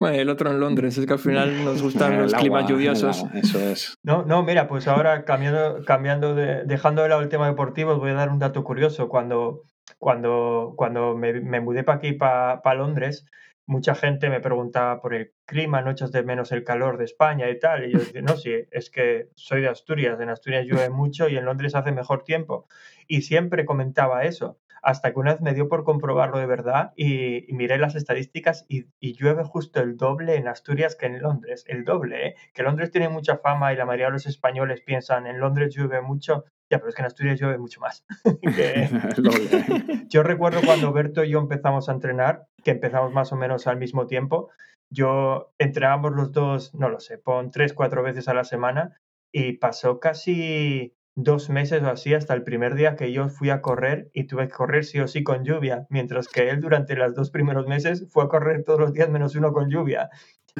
Bueno, 0.01 0.17
el 0.17 0.29
otro 0.29 0.51
en 0.51 0.61
Londres, 0.61 0.99
es 0.99 1.07
que 1.07 1.13
al 1.13 1.19
final 1.19 1.49
nos 1.65 1.83
gustan 1.83 2.21
los 2.21 2.35
climas 2.35 2.69
lluviosos. 2.69 3.25
eso 3.35 3.59
es. 3.59 3.97
No, 4.03 4.25
no, 4.25 4.43
mira, 4.43 4.69
pues 4.69 4.89
ahora 4.89 5.25
cambiando, 5.25 5.85
cambiando 5.85 6.35
de, 6.35 6.65
dejando 6.65 7.03
de 7.03 7.09
lado 7.09 7.23
el 7.23 7.29
tema 7.29 7.47
deportivo, 7.47 7.93
os 7.93 7.99
voy 7.99 8.11
a 8.11 8.15
dar 8.15 8.31
un 8.31 8.39
dato 8.39 8.65
curioso. 8.65 9.09
Cuando, 9.09 9.63
cuando, 9.99 10.75
cuando 10.77 11.17
me, 11.17 11.41
me 11.41 11.61
mudé 11.61 11.85
para 11.85 11.99
aquí, 11.99 12.13
para 12.13 12.75
Londres, 12.75 13.27
mucha 13.67 13.95
gente 13.95 14.29
me 14.29 14.41
preguntaba 14.41 15.01
por 15.01 15.15
el 15.15 15.33
clima, 15.47 15.81
no 15.81 15.91
echas 15.91 16.13
de 16.13 16.23
menos 16.23 16.53
el 16.53 16.65
calor 16.65 16.99
de 16.99 17.05
España 17.05 17.49
y 17.49 17.59
tal. 17.59 17.87
Y 17.87 17.93
yo 17.93 17.99
decía, 18.01 18.23
no, 18.23 18.37
sí, 18.37 18.53
es 18.71 18.91
que 18.91 19.29
soy 19.37 19.63
de 19.63 19.69
Asturias, 19.69 20.21
en 20.21 20.29
Asturias 20.29 20.67
llueve 20.67 20.91
mucho 20.91 21.29
y 21.29 21.37
en 21.37 21.45
Londres 21.45 21.75
hace 21.75 21.93
mejor 21.93 22.25
tiempo. 22.25 22.67
Y 23.07 23.23
siempre 23.23 23.65
comentaba 23.65 24.25
eso 24.25 24.59
hasta 24.85 25.13
que 25.13 25.19
una 25.19 25.33
vez 25.33 25.41
me 25.41 25.55
dio 25.55 25.69
por 25.69 25.83
comprobarlo 25.83 26.39
de 26.39 26.47
verdad 26.47 26.93
y, 26.97 27.47
miré 27.53 27.79
las 27.79 27.95
estadísticas 27.95 28.67
y, 28.69 28.87
llueve 29.01 29.45
justo 29.45 29.81
el 29.81 29.97
doble 29.97 30.37
en 30.37 30.49
Asturias 30.49 30.97
que 30.97 31.07
en 31.07 31.23
Londres, 31.23 31.65
el 31.69 31.85
doble, 31.85 32.27
¿eh? 32.29 32.35
que 32.53 32.63
Londres 32.63 32.91
tiene 32.91 33.09
mucha 33.09 33.39
fama 33.39 33.73
y 33.73 33.77
la 33.77 33.87
mayoría 33.87 34.07
de 34.07 34.13
los 34.13 34.27
españoles 34.27 34.83
piensan 34.83 35.27
en 35.27 35.41
Londres 35.41 35.75
llueve 35.75 36.01
mucho, 36.03 36.45
ya, 36.71 36.79
pero 36.79 36.89
es 36.89 36.95
que 36.95 37.03
en 37.03 37.07
Asturias 37.07 37.41
llueve 37.41 37.59
mucho 37.59 37.81
más. 37.81 38.05
yo 40.09 40.23
recuerdo 40.23 40.61
cuando 40.65 40.93
Berto 40.93 41.25
y 41.25 41.31
yo 41.31 41.39
empezamos 41.39 41.89
a 41.89 41.93
entrenar, 41.93 42.47
que 42.63 42.73
empezamos 42.73 43.13
más 43.13 43.33
o 43.33 43.37
menos 43.37 43.67
al 43.67 43.79
mismo 43.79 44.07
tiempo, 44.07 44.51
yo 44.91 45.53
entrenábamos 45.59 46.13
los 46.13 46.33
dos, 46.33 46.75
no 46.75 46.89
lo 46.89 47.01
sé, 47.01 47.19
pon 47.19 47.51
tres, 47.51 47.73
cuatro 47.73 48.03
veces 48.03 48.29
a 48.29 48.35
la 48.35 48.45
semana 48.45 49.01
y 49.33 49.55
pasó 49.55 49.99
casi 49.99 50.95
dos 51.17 51.49
meses 51.49 51.83
o 51.83 51.89
así 51.89 52.15
hasta 52.15 52.35
el 52.35 52.43
primer 52.43 52.75
día 52.75 52.97
que 52.97 53.13
yo 53.13 53.29
fui 53.29 53.51
a 53.51 53.61
correr 53.61 54.11
y 54.13 54.25
tuve 54.25 54.49
que 54.49 54.55
correr 54.55 54.85
sí 54.85 55.01
o 55.01 55.09
sí 55.09 55.23
con 55.23 55.45
lluvia, 55.45 55.87
mientras 55.91 56.29
que 56.29 56.49
él 56.51 56.61
durante 56.61 56.97
los 56.97 57.15
dos 57.15 57.31
primeros 57.31 57.67
meses 57.67 58.07
fue 58.11 58.25
a 58.25 58.29
correr 58.29 58.65
todos 58.65 58.81
los 58.81 58.93
días 58.93 59.09
menos 59.11 59.37
uno 59.37 59.53
con 59.53 59.71
lluvia. 59.71 60.11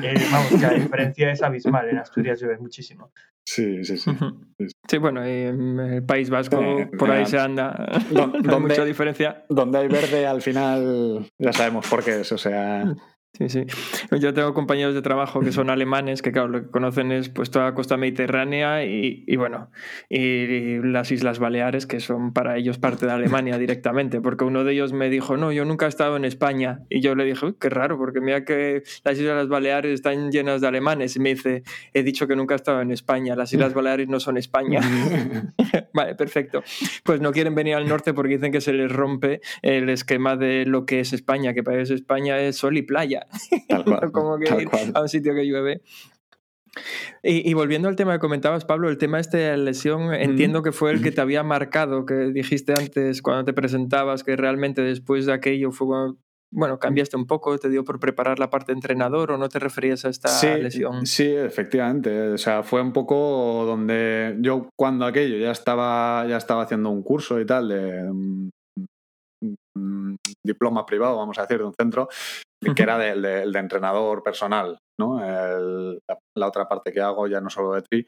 Eh, 0.03 0.15
vamos, 0.33 0.49
que 0.51 0.59
la 0.59 0.75
diferencia 0.75 1.31
es 1.31 1.43
abismal, 1.43 1.89
en 1.89 1.99
Asturias 1.99 2.41
llueve 2.41 2.59
muchísimo. 2.59 3.13
Sí, 3.45 3.85
sí, 3.85 3.97
sí. 3.97 4.11
Sí, 4.89 4.99
bueno, 4.99 5.25
en 5.25 5.79
el 5.79 6.05
País 6.05 6.31
Vasco 6.31 6.61
eh, 6.61 6.91
por 6.99 7.11
ahí 7.11 7.27
se 7.27 7.39
anda. 7.39 8.01
Donde, 8.11 8.59
mucha 8.59 8.85
diferencia. 8.85 9.45
Donde 9.49 9.79
hay 9.79 9.89
verde 9.89 10.27
al 10.27 10.43
final 10.43 11.31
ya 11.39 11.53
sabemos 11.53 11.89
por 11.89 12.03
qué 12.03 12.21
es, 12.21 12.33
o 12.33 12.39
sea... 12.39 12.93
Sí, 13.37 13.49
sí. 13.49 13.67
Yo 14.21 14.33
tengo 14.33 14.55
compañeros 14.55 14.95
de 14.95 15.03
trabajo 15.03 15.41
que 15.41 15.51
son 15.51 15.69
alemanes, 15.71 16.23
que 16.23 16.31
claro, 16.31 16.49
lo 16.49 16.63
que 16.63 16.71
conocen 16.71 17.11
es 17.11 17.29
pues 17.29 17.51
toda 17.51 17.65
la 17.65 17.75
costa 17.75 17.97
mediterránea 17.97 18.85
y, 18.85 19.25
y 19.27 19.37
bueno, 19.37 19.71
y, 20.09 20.79
las 20.83 21.11
Islas 21.11 21.41
Baleares, 21.41 21.87
que 21.87 21.99
son 21.99 22.33
para 22.33 22.57
ellos 22.57 22.79
parte 22.79 23.07
de 23.07 23.13
Alemania 23.13 23.59
directamente, 23.59 24.21
porque 24.21 24.45
uno 24.45 24.63
de 24.63 24.75
ellos 24.75 24.93
me 24.93 25.11
dijo, 25.11 25.37
no, 25.37 25.51
yo 25.51 25.65
nunca 25.65 25.87
he 25.87 25.89
estado 25.89 26.17
en 26.17 26.25
España. 26.25 26.83
Y 26.89 27.01
yo 27.01 27.17
le 27.17 27.25
dije, 27.25 27.55
qué 27.59 27.69
raro, 27.71 27.99
porque 27.99 28.21
mira 28.21 28.45
que 28.45 28.85
las 29.03 29.19
Islas 29.19 29.49
Baleares 29.49 29.93
están 29.93 30.31
llenas 30.31 30.61
de 30.61 30.69
alemanes. 30.69 31.17
Y 31.17 31.21
me 31.21 31.31
dice, 31.31 31.65
he 31.93 32.05
dicho 32.05 32.29
que 32.29 32.37
nunca 32.37 32.55
he 32.55 32.57
estado 32.57 32.81
en 32.83 32.93
España, 32.93 33.35
las 33.35 33.53
Islas 33.53 33.75
Baleares 33.75 34.09
no 34.09 34.21
son 34.21 34.37
España. 34.37 34.81
vale, 35.93 36.15
perfecto. 36.15 36.63
Pues 37.03 37.21
no 37.21 37.33
quieren 37.33 37.57
venir 37.57 37.75
al 37.75 37.89
norte 37.89 38.15
porque 38.15 38.35
dicen 38.35 38.53
que 38.53 38.61
se 38.61 38.73
les 38.73 38.93
rompe 38.93 39.41
el 39.63 39.89
esquema 39.89 40.37
de 40.37 40.67
lo 40.67 40.87
que 40.87 41.01
es 41.01 41.13
España, 41.13 41.53
que 41.53 41.65
para 41.65 41.79
ellos 41.79 41.91
España 41.91 42.39
es 42.39 42.57
sol 42.57 42.77
y 42.77 42.83
playa. 42.83 43.24
Como 44.13 44.39
que 44.39 44.63
ir 44.63 44.69
a 44.95 45.01
un 45.01 45.09
sitio 45.09 45.35
que 45.35 45.45
llueve. 45.45 45.83
Y, 47.23 47.55
volviendo 47.55 47.89
al 47.89 47.95
tema 47.95 48.15
que 48.15 48.19
comentabas, 48.19 48.65
Pablo, 48.65 48.89
el 48.89 48.99
tema 48.99 49.21
este 49.21 49.37
de 49.37 49.57
la 49.57 49.57
lesión, 49.57 50.13
entiendo 50.13 50.63
que 50.63 50.73
fue 50.73 50.91
el 50.91 51.03
que 51.03 51.13
te 51.13 51.21
había 51.21 51.45
marcado, 51.45 52.05
que 52.05 52.15
dijiste 52.33 52.73
antes 52.73 53.23
cuando 53.23 53.45
te 53.45 53.53
presentabas, 53.53 54.25
que 54.25 54.35
realmente 54.35 54.83
después 54.83 55.25
de 55.27 55.33
aquello 55.33 55.71
fue 55.71 56.15
bueno, 56.57 56.79
cambiaste 56.79 57.17
un 57.17 57.27
poco, 57.27 57.59
te 57.59 57.69
dio 57.69 57.83
por 57.85 57.99
preparar 57.99 58.39
la 58.39 58.49
parte 58.49 58.73
de 58.73 58.77
entrenador 58.77 59.33
o 59.33 59.39
no 59.39 59.49
te 59.49 59.59
referías 59.59 60.05
a 60.05 60.09
esta 60.09 60.57
lesión. 60.57 61.05
Sí, 61.05 61.27
efectivamente. 61.27 62.29
O 62.29 62.39
sea, 62.39 62.63
fue 62.63 62.81
un 62.81 62.93
poco 62.93 63.65
donde 63.67 64.37
yo 64.41 64.69
cuando 64.79 65.05
aquello 65.05 65.37
ya 65.37 65.51
estaba, 65.51 66.25
ya 66.29 66.37
estaba 66.37 66.63
haciendo 66.63 66.91
un 66.91 67.03
curso 67.03 67.41
y 67.41 67.45
tal 67.47 67.69
de 67.69 68.05
mm, 68.05 68.51
mm, 69.77 70.17
diploma 70.45 70.87
privado, 70.87 71.17
vamos 71.17 71.37
a 71.39 71.43
decir, 71.43 71.59
de 71.59 71.65
un 71.65 71.75
centro, 71.75 72.09
que 72.73 72.83
era 72.83 72.99
del 72.99 73.23
de, 73.23 73.59
entrenador 73.59 74.23
personal, 74.23 74.79
¿no? 74.99 75.21
la, 75.21 76.47
otra 76.47 76.69
parte 76.69 76.93
que 76.93 77.01
hago 77.01 77.27
ya 77.27 77.41
no 77.41 77.51
solo 77.51 77.75
de 77.75 77.83
tri. 77.83 78.07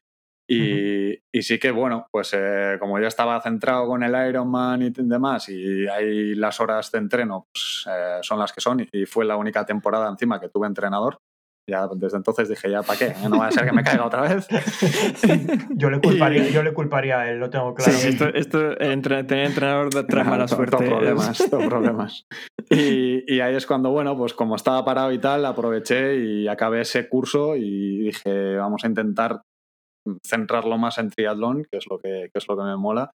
Y, 0.49 1.19
y 1.35 1.43
sí 1.43 1.59
que, 1.59 1.73
bueno, 1.73 2.07
pues 2.13 2.33
eh, 2.33 2.77
como 2.79 3.01
ya 3.01 3.09
estaba 3.09 3.41
centrado 3.43 3.89
con 3.89 4.05
el 4.05 4.29
Ironman 4.29 4.81
y 4.83 4.91
demás, 4.91 5.49
y 5.49 5.89
ahí 5.89 6.37
las 6.37 6.61
horas 6.61 6.93
de 6.93 6.99
entreno 6.99 7.47
pues, 7.53 7.85
eh, 7.91 8.19
son 8.23 8.39
las 8.39 8.53
que 8.53 8.61
son, 8.61 8.87
y 8.93 9.07
fue 9.07 9.25
la 9.25 9.37
única 9.37 9.67
temporada 9.67 10.09
encima 10.09 10.41
que 10.41 10.49
tuve 10.49 10.69
entrenador, 10.69 11.19
ya 11.67 11.89
desde 11.97 12.17
entonces 12.17 12.49
dije, 12.49 12.71
ya, 12.71 12.83
¿para 12.83 12.99
qué? 12.99 13.15
No 13.29 13.39
va 13.39 13.49
a 13.49 13.51
ser 13.51 13.65
que 13.65 13.73
me 13.73 13.83
caiga 13.83 14.07
otra 14.07 14.23
vez. 14.23 14.47
yo, 15.71 15.91
le 15.91 16.01
culparía, 16.01 16.49
yo 16.49 16.63
le 16.63 16.73
culparía 16.73 17.21
a 17.21 17.31
él, 17.31 17.39
lo 17.39 17.51
tengo 17.51 17.75
claro. 17.75 17.93
Sí, 17.93 18.09
esto, 18.09 18.29
esto 18.29 18.77
tener 18.77 19.47
entrenador 19.47 19.91
trae 20.07 20.25
mala 20.25 20.47
suerte. 20.47 20.77
Todo 20.77 20.87
problemas, 20.87 21.39
todo 21.51 21.69
problemas. 21.69 22.27
Y, 22.69 23.23
y, 23.33 23.39
ahí 23.39 23.55
es 23.55 23.65
cuando, 23.65 23.93
bueno, 23.93 24.17
pues 24.17 24.35
como 24.35 24.57
estaba 24.57 24.85
parado 24.85 25.13
y 25.13 25.21
tal, 25.21 25.47
aproveché 25.47 26.17
y 26.17 26.49
acabé 26.49 26.81
ese 26.81 27.09
curso 27.09 27.55
y 27.55 27.99
dije, 28.07 28.57
vamos 28.57 28.83
a 28.83 28.89
intentar 28.89 29.43
centrarlo 30.25 30.79
más 30.79 30.99
en 30.99 31.11
triatlón, 31.11 31.65
que 31.71 31.79
es 31.79 31.87
lo 31.89 31.99
que, 31.99 32.31
es 32.33 32.49
lo 32.49 32.57
que 32.57 32.65
me 32.65 32.77
mola. 32.77 33.11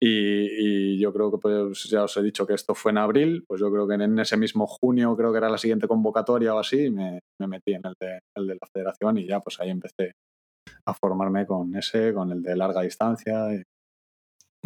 Y, 0.00 0.98
yo 0.98 1.12
creo 1.12 1.30
que, 1.30 1.38
pues 1.38 1.84
ya 1.84 2.04
os 2.04 2.16
he 2.16 2.22
dicho 2.22 2.46
que 2.46 2.54
esto 2.54 2.74
fue 2.74 2.92
en 2.92 2.98
abril, 2.98 3.44
pues 3.46 3.60
yo 3.60 3.70
creo 3.70 3.86
que 3.88 3.94
en 3.94 4.18
ese 4.18 4.36
mismo 4.36 4.66
junio, 4.66 5.16
creo 5.16 5.32
que 5.32 5.38
era 5.38 5.48
la 5.48 5.58
siguiente 5.58 5.88
convocatoria 5.88 6.54
o 6.54 6.58
así, 6.58 6.90
me, 6.90 7.20
me 7.40 7.46
metí 7.46 7.72
en 7.74 7.82
el 7.84 7.94
de, 8.00 8.20
la 8.34 8.66
federación 8.72 9.18
y 9.18 9.26
ya 9.26 9.40
pues 9.40 9.60
ahí 9.60 9.70
empecé 9.70 10.12
a 10.84 10.94
formarme 10.94 11.46
con 11.46 11.74
ese, 11.76 12.12
con 12.12 12.30
el 12.32 12.42
de 12.42 12.56
larga 12.56 12.82
distancia. 12.82 13.48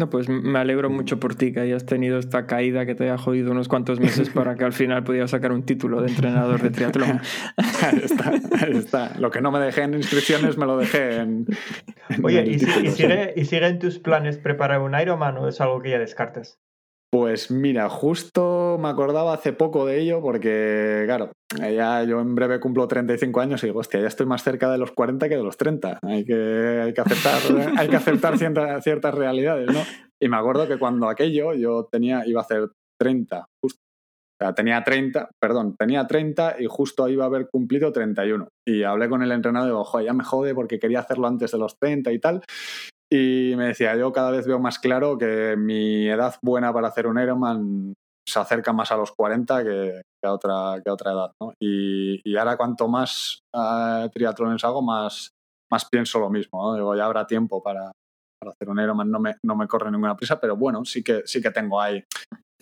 No, 0.00 0.08
pues 0.08 0.30
me 0.30 0.58
alegro 0.58 0.88
mucho 0.88 1.20
por 1.20 1.34
ti 1.34 1.52
que 1.52 1.60
hayas 1.60 1.84
tenido 1.84 2.18
esta 2.18 2.46
caída 2.46 2.86
que 2.86 2.94
te 2.94 3.04
haya 3.04 3.18
jodido 3.18 3.52
unos 3.52 3.68
cuantos 3.68 4.00
meses 4.00 4.30
para 4.34 4.54
que 4.54 4.64
al 4.64 4.72
final 4.72 5.04
pudieras 5.04 5.30
sacar 5.30 5.52
un 5.52 5.64
título 5.64 6.00
de 6.00 6.08
entrenador 6.08 6.62
de 6.62 6.70
triatlón. 6.70 7.20
ahí 7.82 8.00
está, 8.02 8.30
ahí 8.30 8.76
está. 8.76 9.12
Lo 9.18 9.30
que 9.30 9.42
no 9.42 9.50
me 9.50 9.58
dejé 9.60 9.82
en 9.82 9.92
inscripciones 9.92 10.56
me 10.56 10.64
lo 10.64 10.78
dejé 10.78 11.16
en. 11.16 11.46
Oye, 12.22 12.46
¿y, 12.46 12.58
sigue, 12.58 13.34
¿y 13.36 13.44
siguen 13.44 13.78
tus 13.78 13.98
planes 13.98 14.38
preparar 14.38 14.80
un 14.80 14.98
Ironman 14.98 15.36
o 15.36 15.48
es 15.48 15.60
algo 15.60 15.82
que 15.82 15.90
ya 15.90 15.98
descartas? 15.98 16.58
Pues 17.12 17.50
mira, 17.50 17.88
justo 17.88 18.78
me 18.80 18.88
acordaba 18.88 19.34
hace 19.34 19.52
poco 19.52 19.84
de 19.84 19.98
ello 19.98 20.20
porque, 20.20 21.02
claro, 21.06 21.32
ya 21.58 22.04
yo 22.04 22.20
en 22.20 22.36
breve 22.36 22.60
cumplo 22.60 22.86
35 22.86 23.40
años 23.40 23.64
y 23.64 23.66
digo, 23.66 23.80
hostia, 23.80 24.00
ya 24.00 24.06
estoy 24.06 24.26
más 24.26 24.44
cerca 24.44 24.70
de 24.70 24.78
los 24.78 24.92
40 24.92 25.28
que 25.28 25.36
de 25.36 25.42
los 25.42 25.56
30. 25.56 25.98
Hay 26.02 26.24
que, 26.24 26.80
hay 26.84 26.94
que 26.94 27.00
aceptar, 27.00 27.40
hay 27.76 27.88
que 27.88 27.96
aceptar 27.96 28.38
ciertas, 28.38 28.84
ciertas 28.84 29.12
realidades, 29.12 29.72
¿no? 29.72 29.80
Y 30.22 30.28
me 30.28 30.36
acuerdo 30.36 30.68
que 30.68 30.78
cuando 30.78 31.08
aquello 31.08 31.52
yo 31.54 31.88
tenía, 31.90 32.24
iba 32.26 32.40
a 32.40 32.44
hacer 32.44 32.68
30, 33.00 33.44
justo. 33.60 33.80
O 34.40 34.44
sea, 34.44 34.54
tenía 34.54 34.82
30, 34.84 35.30
perdón, 35.40 35.76
tenía 35.76 36.06
30 36.06 36.56
y 36.60 36.66
justo 36.66 37.08
iba 37.08 37.24
a 37.24 37.26
haber 37.26 37.48
cumplido 37.50 37.92
31. 37.92 38.48
Y 38.66 38.84
hablé 38.84 39.08
con 39.08 39.22
el 39.22 39.32
entrenador 39.32 39.68
y 39.68 39.72
digo, 39.72 39.84
joder, 39.84 40.06
ya 40.06 40.12
me 40.12 40.24
jode 40.24 40.54
porque 40.54 40.78
quería 40.78 41.00
hacerlo 41.00 41.26
antes 41.26 41.50
de 41.50 41.58
los 41.58 41.76
30 41.76 42.12
y 42.12 42.18
tal. 42.20 42.42
Y 43.12 43.54
me 43.56 43.66
decía, 43.66 43.96
yo 43.96 44.12
cada 44.12 44.30
vez 44.30 44.46
veo 44.46 44.60
más 44.60 44.78
claro 44.78 45.18
que 45.18 45.56
mi 45.56 46.08
edad 46.08 46.36
buena 46.42 46.72
para 46.72 46.88
hacer 46.88 47.08
un 47.08 47.18
Ironman 47.18 47.94
se 48.24 48.38
acerca 48.38 48.72
más 48.72 48.92
a 48.92 48.96
los 48.96 49.10
40 49.12 49.64
que, 49.64 50.02
a, 50.22 50.32
otra, 50.32 50.80
que 50.84 50.90
otra 50.90 51.12
edad. 51.12 51.32
¿no? 51.40 51.52
Y, 51.60 52.20
y, 52.22 52.36
ahora 52.36 52.56
cuanto 52.56 52.86
más 52.86 53.40
uh, 53.52 54.08
triatlones 54.10 54.62
hago, 54.62 54.80
más, 54.80 55.32
más 55.70 55.84
pienso 55.86 56.20
lo 56.20 56.30
mismo. 56.30 56.62
¿no? 56.62 56.74
Digo, 56.76 56.94
ya 56.94 57.06
habrá 57.06 57.26
tiempo 57.26 57.60
para, 57.60 57.90
para 58.38 58.52
hacer 58.52 58.68
un 58.68 58.78
Ironman 58.78 59.10
no 59.10 59.18
me, 59.18 59.34
no 59.42 59.56
me 59.56 59.66
corre 59.66 59.90
ninguna 59.90 60.16
prisa, 60.16 60.38
pero 60.38 60.56
bueno, 60.56 60.84
sí 60.84 61.02
que, 61.02 61.22
sí 61.24 61.42
que 61.42 61.50
tengo 61.50 61.80
ahí 61.80 62.04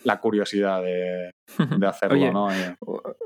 la 0.03 0.19
curiosidad 0.19 0.81
de, 0.81 1.33
de 1.77 1.87
hacerlo, 1.87 2.31
¿no? 2.31 2.51
Eh, 2.51 2.75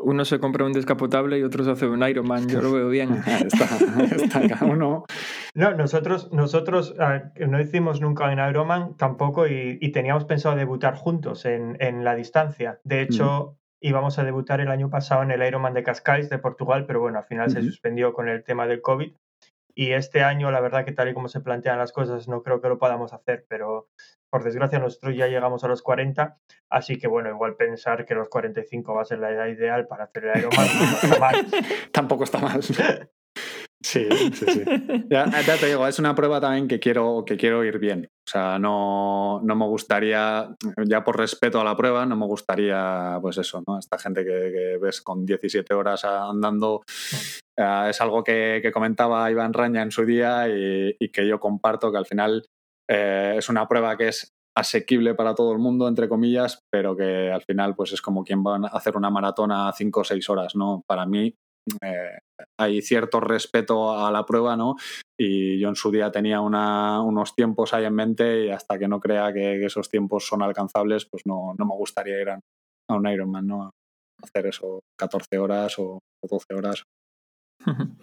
uno 0.01 0.25
se 0.25 0.39
compra 0.39 0.65
un 0.65 0.73
descapotable 0.73 1.39
y 1.39 1.43
otro 1.43 1.63
se 1.63 1.71
hace 1.71 1.87
un 1.87 2.07
Ironman, 2.07 2.47
yo 2.47 2.61
lo 2.61 2.71
veo 2.71 2.89
bien. 2.89 3.21
está, 3.45 4.47
cada 4.47 4.65
uno. 4.65 5.05
No, 5.53 5.73
nosotros, 5.73 6.31
nosotros 6.31 6.95
ah, 6.99 7.31
no 7.47 7.59
hicimos 7.59 8.01
nunca 8.01 8.25
un 8.25 8.39
Ironman 8.39 8.97
tampoco 8.97 9.47
y, 9.47 9.77
y 9.81 9.91
teníamos 9.91 10.25
pensado 10.25 10.55
debutar 10.55 10.95
juntos 10.95 11.45
en, 11.45 11.77
en 11.79 12.03
la 12.03 12.15
distancia. 12.15 12.79
De 12.83 13.01
hecho, 13.01 13.57
íbamos 13.79 14.17
a 14.17 14.23
debutar 14.23 14.61
el 14.61 14.69
año 14.69 14.89
pasado 14.89 15.23
en 15.23 15.31
el 15.31 15.45
Ironman 15.45 15.73
de 15.73 15.83
Cascais 15.83 16.29
de 16.29 16.39
Portugal, 16.39 16.85
pero 16.85 17.01
bueno, 17.01 17.19
al 17.19 17.25
final 17.25 17.51
se 17.51 17.61
suspendió 17.61 18.13
con 18.13 18.29
el 18.29 18.43
tema 18.43 18.65
del 18.65 18.81
COVID. 18.81 19.13
Y 19.75 19.91
este 19.91 20.23
año, 20.23 20.51
la 20.51 20.61
verdad 20.61 20.85
que 20.85 20.91
tal 20.91 21.09
y 21.09 21.13
como 21.13 21.27
se 21.27 21.41
plantean 21.41 21.79
las 21.79 21.91
cosas, 21.91 22.27
no 22.27 22.43
creo 22.43 22.61
que 22.61 22.69
lo 22.69 22.77
podamos 22.77 23.11
hacer, 23.11 23.45
pero 23.49 23.89
por 24.33 24.43
desgracia 24.43 24.79
nosotros 24.79 25.15
ya 25.15 25.27
llegamos 25.27 25.63
a 25.63 25.67
los 25.67 25.83
40, 25.83 26.39
así 26.71 26.97
que 26.97 27.07
bueno, 27.07 27.29
igual 27.29 27.55
pensar 27.55 28.03
que 28.03 28.15
los 28.15 28.29
45 28.29 28.95
va 28.95 29.03
a 29.03 29.05
ser 29.05 29.19
la 29.19 29.29
edad 29.29 29.45
ideal 29.45 29.85
para 29.85 30.05
hacer 30.05 30.25
el 30.25 30.39
Ironman 30.39 30.65
no 30.65 30.95
está 30.95 31.19
mal. 31.19 31.47
Tampoco 31.91 32.23
está 32.23 32.39
mal. 32.39 32.59
Sí, 33.85 34.07
sí, 34.33 34.45
sí. 34.47 34.63
Ya, 35.09 35.29
te 35.59 35.67
digo, 35.67 35.85
es 35.85 35.99
una 35.99 36.15
prueba 36.15 36.39
también 36.39 36.69
que 36.69 36.79
quiero, 36.79 37.25
que 37.25 37.35
quiero 37.35 37.65
ir 37.65 37.79
bien. 37.79 38.07
O 38.25 38.31
sea, 38.31 38.57
no, 38.57 39.41
no, 39.43 39.55
me 39.57 39.65
gustaría, 39.65 40.55
ya 40.85 41.03
por 41.03 41.17
respeto 41.17 41.59
a 41.59 41.65
la 41.65 41.75
prueba, 41.75 42.05
no 42.05 42.15
me 42.15 42.25
gustaría, 42.25 43.19
pues 43.21 43.37
eso, 43.39 43.61
¿no? 43.67 43.77
Esta 43.77 43.99
gente 43.99 44.23
que, 44.23 44.79
ves 44.81 45.01
con 45.01 45.25
17 45.25 45.73
horas 45.73 46.05
andando, 46.05 46.83
eh, 47.57 47.87
es 47.89 47.99
algo 47.99 48.23
que, 48.23 48.71
comentaba 48.73 49.29
Iván 49.29 49.51
Raña 49.51 49.81
en 49.81 49.91
su 49.91 50.05
día 50.05 50.47
y, 50.47 51.09
que 51.09 51.27
yo 51.27 51.41
comparto, 51.41 51.91
que 51.91 51.97
al 51.97 52.05
final 52.05 52.45
eh, 52.89 53.35
es 53.37 53.49
una 53.49 53.67
prueba 53.67 53.97
que 53.97 54.09
es 54.09 54.29
asequible 54.55 55.15
para 55.15 55.33
todo 55.33 55.51
el 55.51 55.59
mundo, 55.59 55.87
entre 55.87 56.07
comillas, 56.07 56.59
pero 56.71 56.95
que 56.95 57.31
al 57.31 57.41
final 57.41 57.75
pues 57.75 57.93
es 57.93 58.01
como 58.01 58.23
quien 58.23 58.43
va 58.43 58.57
a 58.57 58.77
hacer 58.77 58.95
una 58.95 59.09
maratona 59.09 59.67
a 59.67 59.73
5 59.73 59.99
o 59.99 60.03
6 60.03 60.29
horas, 60.29 60.55
¿no? 60.55 60.83
Para 60.87 61.05
mí 61.05 61.33
eh, 61.81 62.19
hay 62.59 62.81
cierto 62.81 63.19
respeto 63.19 63.97
a 63.97 64.11
la 64.11 64.25
prueba, 64.25 64.55
¿no? 64.55 64.75
Y 65.19 65.59
yo 65.59 65.69
en 65.69 65.75
su 65.75 65.91
día 65.91 66.11
tenía 66.11 66.41
unos 66.41 67.35
tiempos 67.35 67.73
ahí 67.73 67.85
en 67.85 67.95
mente 67.95 68.45
y 68.45 68.49
hasta 68.49 68.77
que 68.77 68.87
no 68.87 68.99
crea 68.99 69.33
que, 69.33 69.65
esos 69.65 69.89
tiempos 69.89 70.27
son 70.27 70.43
alcanzables, 70.43 71.07
pues 71.09 71.23
no, 71.25 71.53
no 71.57 71.65
me 71.65 71.75
gustaría 71.75 72.21
ir 72.21 72.29
a, 72.29 72.39
un 72.89 73.07
Ironman, 73.07 73.47
¿no? 73.47 73.63
A 73.63 73.71
hacer 74.21 74.47
eso 74.47 74.81
14 74.99 75.37
horas 75.39 75.79
o 75.79 75.99
12 76.21 76.53
horas. 76.53 76.83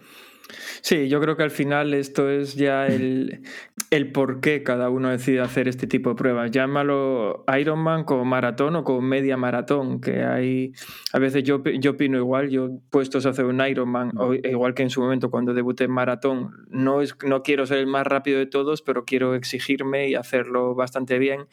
Sí, 0.81 1.09
yo 1.09 1.21
creo 1.21 1.37
que 1.37 1.43
al 1.43 1.51
final 1.51 1.93
esto 1.93 2.29
es 2.29 2.55
ya 2.55 2.87
el, 2.87 3.41
el 3.89 4.11
por 4.11 4.41
qué 4.41 4.63
cada 4.63 4.89
uno 4.89 5.09
decide 5.09 5.39
hacer 5.41 5.67
este 5.67 5.87
tipo 5.87 6.09
de 6.09 6.15
pruebas. 6.15 6.51
Llámalo 6.51 7.45
Ironman 7.59 8.03
como 8.03 8.25
maratón 8.25 8.75
o 8.75 8.83
como 8.83 9.01
media 9.01 9.37
maratón, 9.37 10.01
que 10.01 10.23
hay, 10.23 10.73
a 11.13 11.19
veces 11.19 11.43
yo, 11.43 11.63
yo 11.63 11.91
opino 11.91 12.17
igual, 12.17 12.49
yo 12.49 12.79
puestos 12.89 13.25
a 13.25 13.29
hacer 13.29 13.45
un 13.45 13.65
Ironman, 13.65 14.11
o, 14.17 14.33
igual 14.33 14.73
que 14.73 14.83
en 14.83 14.89
su 14.89 15.01
momento 15.01 15.29
cuando 15.29 15.53
debuté 15.53 15.85
en 15.85 15.91
maratón, 15.91 16.65
no, 16.69 17.01
es, 17.01 17.15
no 17.25 17.43
quiero 17.43 17.65
ser 17.65 17.77
el 17.77 17.87
más 17.87 18.07
rápido 18.07 18.39
de 18.39 18.47
todos, 18.47 18.81
pero 18.81 19.05
quiero 19.05 19.35
exigirme 19.35 20.09
y 20.09 20.15
hacerlo 20.15 20.75
bastante 20.75 21.19
bien. 21.19 21.47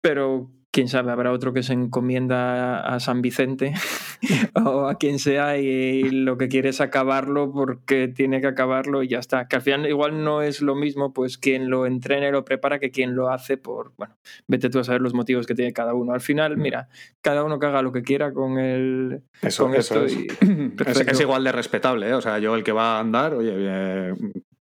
Pero 0.00 0.50
quién 0.72 0.88
sabe, 0.88 1.12
habrá 1.12 1.32
otro 1.32 1.52
que 1.52 1.62
se 1.62 1.74
encomienda 1.74 2.80
a 2.80 2.98
San 2.98 3.20
Vicente 3.20 3.74
o 4.64 4.88
a 4.88 4.96
quien 4.96 5.18
sea 5.18 5.58
y 5.58 6.02
lo 6.10 6.38
que 6.38 6.48
quiere 6.48 6.70
es 6.70 6.80
acabarlo 6.80 7.52
porque 7.52 8.08
tiene 8.08 8.40
que 8.40 8.46
acabarlo 8.46 9.02
y 9.02 9.08
ya 9.08 9.18
está. 9.18 9.46
Que 9.48 9.56
al 9.56 9.62
final 9.62 9.86
igual 9.86 10.24
no 10.24 10.40
es 10.40 10.62
lo 10.62 10.74
mismo 10.74 11.12
pues 11.12 11.36
quien 11.36 11.68
lo 11.68 11.84
entrene, 11.84 12.32
lo 12.32 12.44
prepara 12.44 12.78
que 12.78 12.90
quien 12.90 13.14
lo 13.14 13.30
hace 13.30 13.58
por, 13.58 13.92
bueno, 13.98 14.16
vete 14.48 14.70
tú 14.70 14.78
a 14.78 14.84
saber 14.84 15.02
los 15.02 15.12
motivos 15.12 15.46
que 15.46 15.54
tiene 15.54 15.74
cada 15.74 15.92
uno. 15.92 16.14
Al 16.14 16.22
final, 16.22 16.56
mira, 16.56 16.88
cada 17.20 17.44
uno 17.44 17.58
que 17.58 17.66
haga 17.66 17.82
lo 17.82 17.92
que 17.92 18.02
quiera 18.02 18.32
con 18.32 18.58
el... 18.58 19.22
Eso, 19.42 19.64
con 19.64 19.74
esto 19.74 20.06
es. 20.06 20.16
es. 21.06 21.20
igual 21.20 21.44
de 21.44 21.52
respetable, 21.52 22.08
¿eh? 22.08 22.14
o 22.14 22.22
sea, 22.22 22.38
yo 22.38 22.54
el 22.54 22.64
que 22.64 22.72
va 22.72 22.96
a 22.96 23.00
andar, 23.00 23.34
oye, 23.34 23.52
eh, 23.54 24.14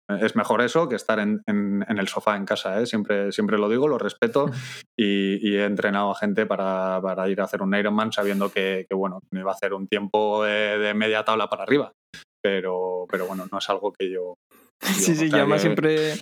es 0.09 0.37
mejor 0.37 0.63
eso 0.63 0.89
que 0.89 0.97
estar 0.97 1.19
en, 1.19 1.43
el 1.47 2.09
sofá 2.09 2.37
en 2.37 2.45
casa, 2.45 2.81
¿eh? 2.81 2.87
siempre, 2.87 3.33
siempre 3.33 3.59
lo 3.59 3.69
digo, 3.69 3.89
lo 3.89 3.99
respeto 3.99 4.47
y, 4.97 5.55
he 5.55 5.65
entrenado 5.65 6.11
a 6.11 6.15
gente 6.15 6.47
para, 6.47 7.29
ir 7.29 7.41
a 7.41 7.45
hacer 7.45 7.63
un 7.63 7.75
Ironman 7.75 8.13
sabiendo 8.13 8.51
que, 8.51 8.87
bueno, 8.91 9.21
me 9.31 9.43
va 9.43 9.53
a 9.53 9.55
hacer 9.55 9.73
un 9.73 9.89
tiempo 9.89 10.45
de, 10.45 10.93
media 10.95 11.25
tabla 11.25 11.49
para 11.49 11.63
arriba, 11.63 11.93
pero, 12.43 13.07
pero 13.11 13.27
bueno, 13.27 13.47
no 13.51 13.59
es 13.59 13.71
algo 13.71 13.93
que 13.93 14.11
yo, 14.11 14.35
Sí, 14.95 15.15
sí, 15.15 15.31
siempre, 15.59 16.15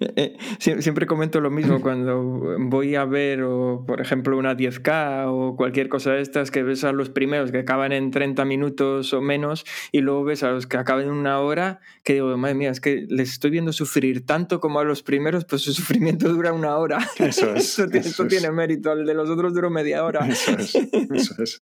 eh, 0.00 0.36
siempre 0.58 1.06
comento 1.06 1.40
lo 1.40 1.50
mismo 1.50 1.80
cuando 1.80 2.56
voy 2.58 2.94
a 2.94 3.04
ver, 3.04 3.42
o, 3.42 3.84
por 3.86 4.00
ejemplo, 4.00 4.36
una 4.36 4.56
10K 4.56 5.26
o 5.28 5.56
cualquier 5.56 5.88
cosa 5.88 6.12
de 6.12 6.20
estas, 6.20 6.50
que 6.50 6.62
ves 6.62 6.84
a 6.84 6.92
los 6.92 7.10
primeros 7.10 7.52
que 7.52 7.58
acaban 7.58 7.92
en 7.92 8.10
30 8.10 8.44
minutos 8.44 9.12
o 9.12 9.20
menos 9.20 9.64
y 9.92 10.00
luego 10.00 10.24
ves 10.24 10.42
a 10.42 10.50
los 10.50 10.66
que 10.66 10.76
acaban 10.76 11.04
en 11.04 11.10
una 11.10 11.40
hora, 11.40 11.80
que 12.02 12.14
digo, 12.14 12.36
madre 12.36 12.54
mía, 12.54 12.70
es 12.70 12.80
que 12.80 13.06
les 13.08 13.30
estoy 13.30 13.50
viendo 13.50 13.72
sufrir 13.72 14.26
tanto 14.26 14.60
como 14.60 14.80
a 14.80 14.84
los 14.84 15.02
primeros, 15.02 15.44
pues 15.44 15.62
su 15.62 15.72
sufrimiento 15.74 16.28
dura 16.28 16.52
una 16.52 16.76
hora. 16.76 16.98
Eso 17.18 17.54
es. 17.54 17.78
eso, 17.92 18.26
tiene 18.26 18.50
mérito, 18.50 18.92
el 18.92 19.06
de 19.06 19.14
los 19.14 19.30
otros 19.30 19.54
duró 19.54 19.70
media 19.70 20.04
hora. 20.04 20.26
Eso 20.26 20.52
es. 20.52 20.74
Eso 20.74 21.42
es 21.42 21.62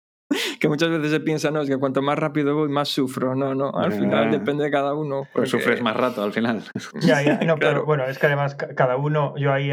que 0.60 0.68
muchas 0.68 0.90
veces 0.90 1.12
se 1.12 1.20
piensa, 1.20 1.52
no, 1.52 1.62
es 1.62 1.70
que 1.70 1.78
cuanto 1.78 2.02
más 2.02 2.18
rápido 2.18 2.56
voy, 2.56 2.70
más 2.70 2.90
sufro. 2.90 3.36
No, 3.36 3.56
no, 3.56 3.72
al 3.74 3.92
final 3.92 4.32
depende 4.32 4.66
de 4.66 4.72
cada 4.72 4.94
uno. 4.94 5.28
Pues 5.34 5.50
sufres 5.50 5.82
más 5.82 5.96
rato 5.96 6.24
al 6.24 6.34
final. 6.34 6.64
Ya, 7.02 7.22
ya, 7.22 7.40
no, 7.40 7.58
pero 7.58 7.86
bueno, 7.86 8.06
es 8.06 8.20
que 8.20 8.28
además 8.28 8.56
cada 8.56 8.98
uno, 8.98 9.36
yo 9.38 9.54
ahí, 9.54 9.72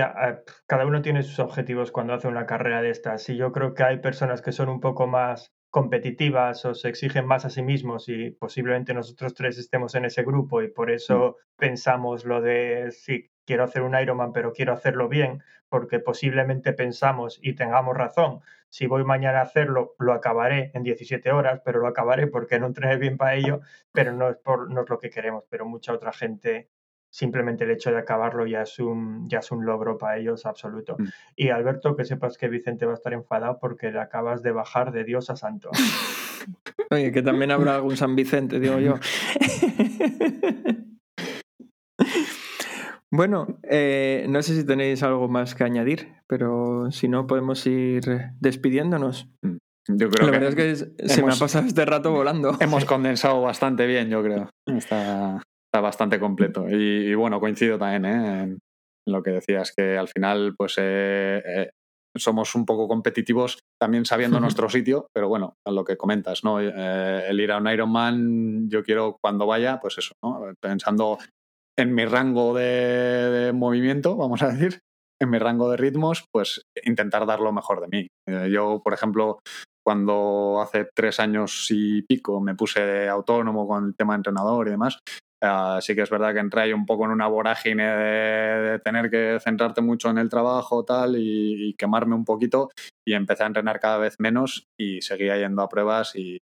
cada 0.67 0.87
uno 0.87 1.03
tiene 1.03 1.23
sus 1.23 1.39
objetivos 1.39 1.91
cuando 1.91 2.15
hace 2.15 2.29
una 2.29 2.47
carrera 2.47 2.83
de 2.83 2.91
estas. 2.91 3.29
Y 3.29 3.37
yo 3.37 3.53
creo 3.53 3.75
que 3.75 3.83
hay 3.83 3.99
personas 3.99 4.43
que 4.43 4.53
son 4.53 4.69
un 4.69 4.81
poco 4.81 5.07
más 5.07 5.53
competitivas 5.71 6.65
o 6.65 6.75
se 6.75 6.89
exigen 6.89 7.27
más 7.27 7.45
a 7.45 7.51
sí 7.51 7.63
mismos 7.63 8.09
y 8.09 8.31
posiblemente 8.31 8.95
nosotros 8.95 9.35
tres 9.35 9.59
estemos 9.59 9.95
en 9.95 10.07
ese 10.07 10.23
grupo 10.23 10.63
y 10.63 10.69
por 10.69 10.91
eso 10.91 11.37
mm. 11.39 11.59
pensamos 11.59 12.25
lo 12.25 12.41
de 12.41 12.89
sí, 12.93 13.31
quiero 13.45 13.65
hacer 13.65 13.83
un 13.83 13.95
Ironman 13.95 14.33
pero 14.33 14.53
quiero 14.53 14.73
hacerlo 14.73 15.09
bien 15.11 15.43
porque 15.69 15.99
posiblemente 15.99 16.73
pensamos 16.73 17.39
y 17.43 17.57
tengamos 17.57 17.95
razón 17.95 18.41
si 18.69 18.87
voy 18.87 19.05
mañana 19.05 19.39
a 19.39 19.43
hacerlo, 19.43 19.95
lo 19.99 20.13
acabaré 20.13 20.71
en 20.75 20.83
17 20.83 21.31
horas, 21.33 21.61
pero 21.65 21.81
lo 21.81 21.89
acabaré 21.89 22.27
porque 22.27 22.59
no 22.59 22.67
entrené 22.67 22.97
bien 22.97 23.17
para 23.17 23.35
ello, 23.35 23.61
pero 23.93 24.13
no 24.13 24.29
es, 24.31 24.37
por, 24.37 24.71
no 24.71 24.83
es 24.83 24.91
lo 24.91 24.99
que 24.99 25.11
queremos. 25.11 25.45
Pero 25.49 25.67
mucha 25.67 25.93
otra 25.93 26.13
gente, 26.13 26.69
simplemente 27.11 27.65
el 27.65 27.71
hecho 27.71 27.91
de 27.91 27.99
acabarlo 27.99 28.47
ya 28.47 28.63
es 28.63 28.79
un, 28.79 29.29
ya 29.29 29.39
es 29.39 29.51
un 29.51 29.65
logro 29.65 29.99
para 29.99 30.19
ellos 30.19 30.47
absoluto. 30.47 30.97
Mm. 30.99 31.05
Y 31.37 31.49
Alberto, 31.51 31.97
que 31.97 32.05
sepas 32.05 32.37
que 32.37 32.49
Vicente 32.49 32.87
va 32.87 32.93
a 32.93 32.97
estar 32.97 33.13
enfadado 33.13 33.59
porque 33.59 33.91
le 33.91 34.01
acabas 34.01 34.43
de 34.43 34.53
bajar 34.53 34.93
de 34.93 35.05
Dios 35.05 35.31
a 35.31 35.37
santo. 35.37 35.71
Oye, 36.91 37.13
que 37.13 37.23
también 37.23 37.51
habrá 37.51 37.77
algún 37.77 37.97
San 37.97 38.15
Vicente, 38.15 38.61
digo 38.61 38.79
yo. 38.79 38.95
Bueno, 43.17 43.47
eh, 43.63 44.27
no 44.29 44.43
sé 44.43 44.55
si 44.55 44.67
tenéis 44.67 45.03
algo 45.03 45.27
más 45.27 45.55
que 45.55 45.65
añadir, 45.65 46.13
pero 46.27 46.91
si 46.91 47.09
no, 47.09 47.27
podemos 47.27 47.67
ir 47.67 48.03
despidiéndonos. 48.41 49.31
Mm, 49.41 49.57
yo 49.89 50.11
creo 50.11 50.27
La 50.27 50.39
verdad 50.39 50.59
es 50.59 50.85
que 50.85 51.09
se 51.09 51.23
me 51.23 51.33
ha 51.33 51.37
pasado 51.37 51.67
este 51.67 51.87
rato 51.87 52.13
volando. 52.13 52.59
Hemos 52.61 52.85
condensado 52.85 53.41
bastante 53.41 53.87
bien, 53.87 54.11
yo 54.11 54.23
creo. 54.23 54.51
Está, 54.67 55.41
bastante 55.73 56.21
completo. 56.21 56.67
Y, 56.69 57.15
bueno, 57.15 57.41
coincido 57.41 57.79
también 57.79 58.05
¿eh? 58.05 58.43
en 58.43 58.59
lo 59.09 59.23
que 59.23 59.31
decías, 59.31 59.73
que 59.75 59.97
al 59.97 60.09
final, 60.09 60.55
pues 60.55 60.75
eh, 60.77 61.71
somos 62.15 62.55
un 62.55 62.67
poco 62.67 62.87
competitivos 62.87 63.61
también 63.81 64.05
sabiendo 64.05 64.41
nuestro 64.41 64.69
sitio, 64.69 65.07
pero 65.15 65.29
bueno, 65.29 65.55
a 65.67 65.71
lo 65.71 65.85
que 65.85 65.97
comentas, 65.97 66.45
¿no? 66.45 66.61
el 66.61 67.41
ir 67.41 67.53
a 67.53 67.59
un 67.59 67.69
Ironman, 67.69 68.69
yo 68.69 68.83
quiero 68.83 69.17
cuando 69.23 69.47
vaya, 69.47 69.79
pues 69.81 69.99
eso, 69.99 70.13
¿no? 70.23 70.53
Pensando 70.61 71.19
en 71.79 71.95
mi 71.95 72.05
rango 72.05 72.55
de, 72.55 73.53
movimiento, 73.55 74.17
vamos 74.17 74.43
a 74.43 74.49
decir, 74.49 74.81
en 75.21 75.31
mi 75.31 75.39
rango 75.39 75.71
de 75.71 75.77
ritmos, 75.77 76.25
pues 76.33 76.63
intentar 76.85 77.27
dar 77.27 77.41
lo 77.41 77.53
mejor 77.53 77.81
de 77.81 77.89
mí. 77.89 78.09
Eh, 78.29 78.51
yo, 78.51 78.81
por 78.83 78.95
ejemplo, 78.95 79.41
cuando 79.85 80.61
hace 80.61 80.89
tres 80.95 81.21
años 81.21 81.69
y 81.71 82.03
pico 82.03 82.41
me 82.41 82.55
puse 82.55 83.09
autónomo 83.09 83.67
con 83.69 83.87
el 83.87 83.97
tema 83.97 84.15
de 84.15 84.17
entrenador 84.19 84.67
y 84.67 84.73
demás, 84.73 84.99
uh, 85.45 85.81
sí 85.81 85.95
que 85.95 86.03
es 86.03 86.11
verdad 86.11 86.35
que 86.35 86.41
entré 86.41 86.63
ahí 86.63 86.73
un 86.73 86.87
poco 86.87 87.05
en 87.05 87.13
una 87.13 87.29
vorágine 87.29 87.85
de, 87.85 88.79
tener 88.81 89.11
que 89.11 89.39
centrarte 89.41 89.81
mucho 89.81 90.11
en 90.11 90.19
el 90.19 90.29
trabajo 90.29 90.85
tal 90.85 91.17
y, 91.17 91.69
y, 91.69 91.75
quemarme 91.75 92.15
un 92.15 92.25
poquito 92.25 92.71
y 93.07 93.15
empecé 93.15 93.45
a 93.45 93.47
entrenar 93.47 93.79
cada 93.79 93.99
vez 93.99 94.17
menos 94.19 94.65
y 94.79 95.03
seguía 95.03 95.39
yendo 95.39 95.63
a 95.63 95.69
pruebas 95.69 96.17
y, 96.17 96.39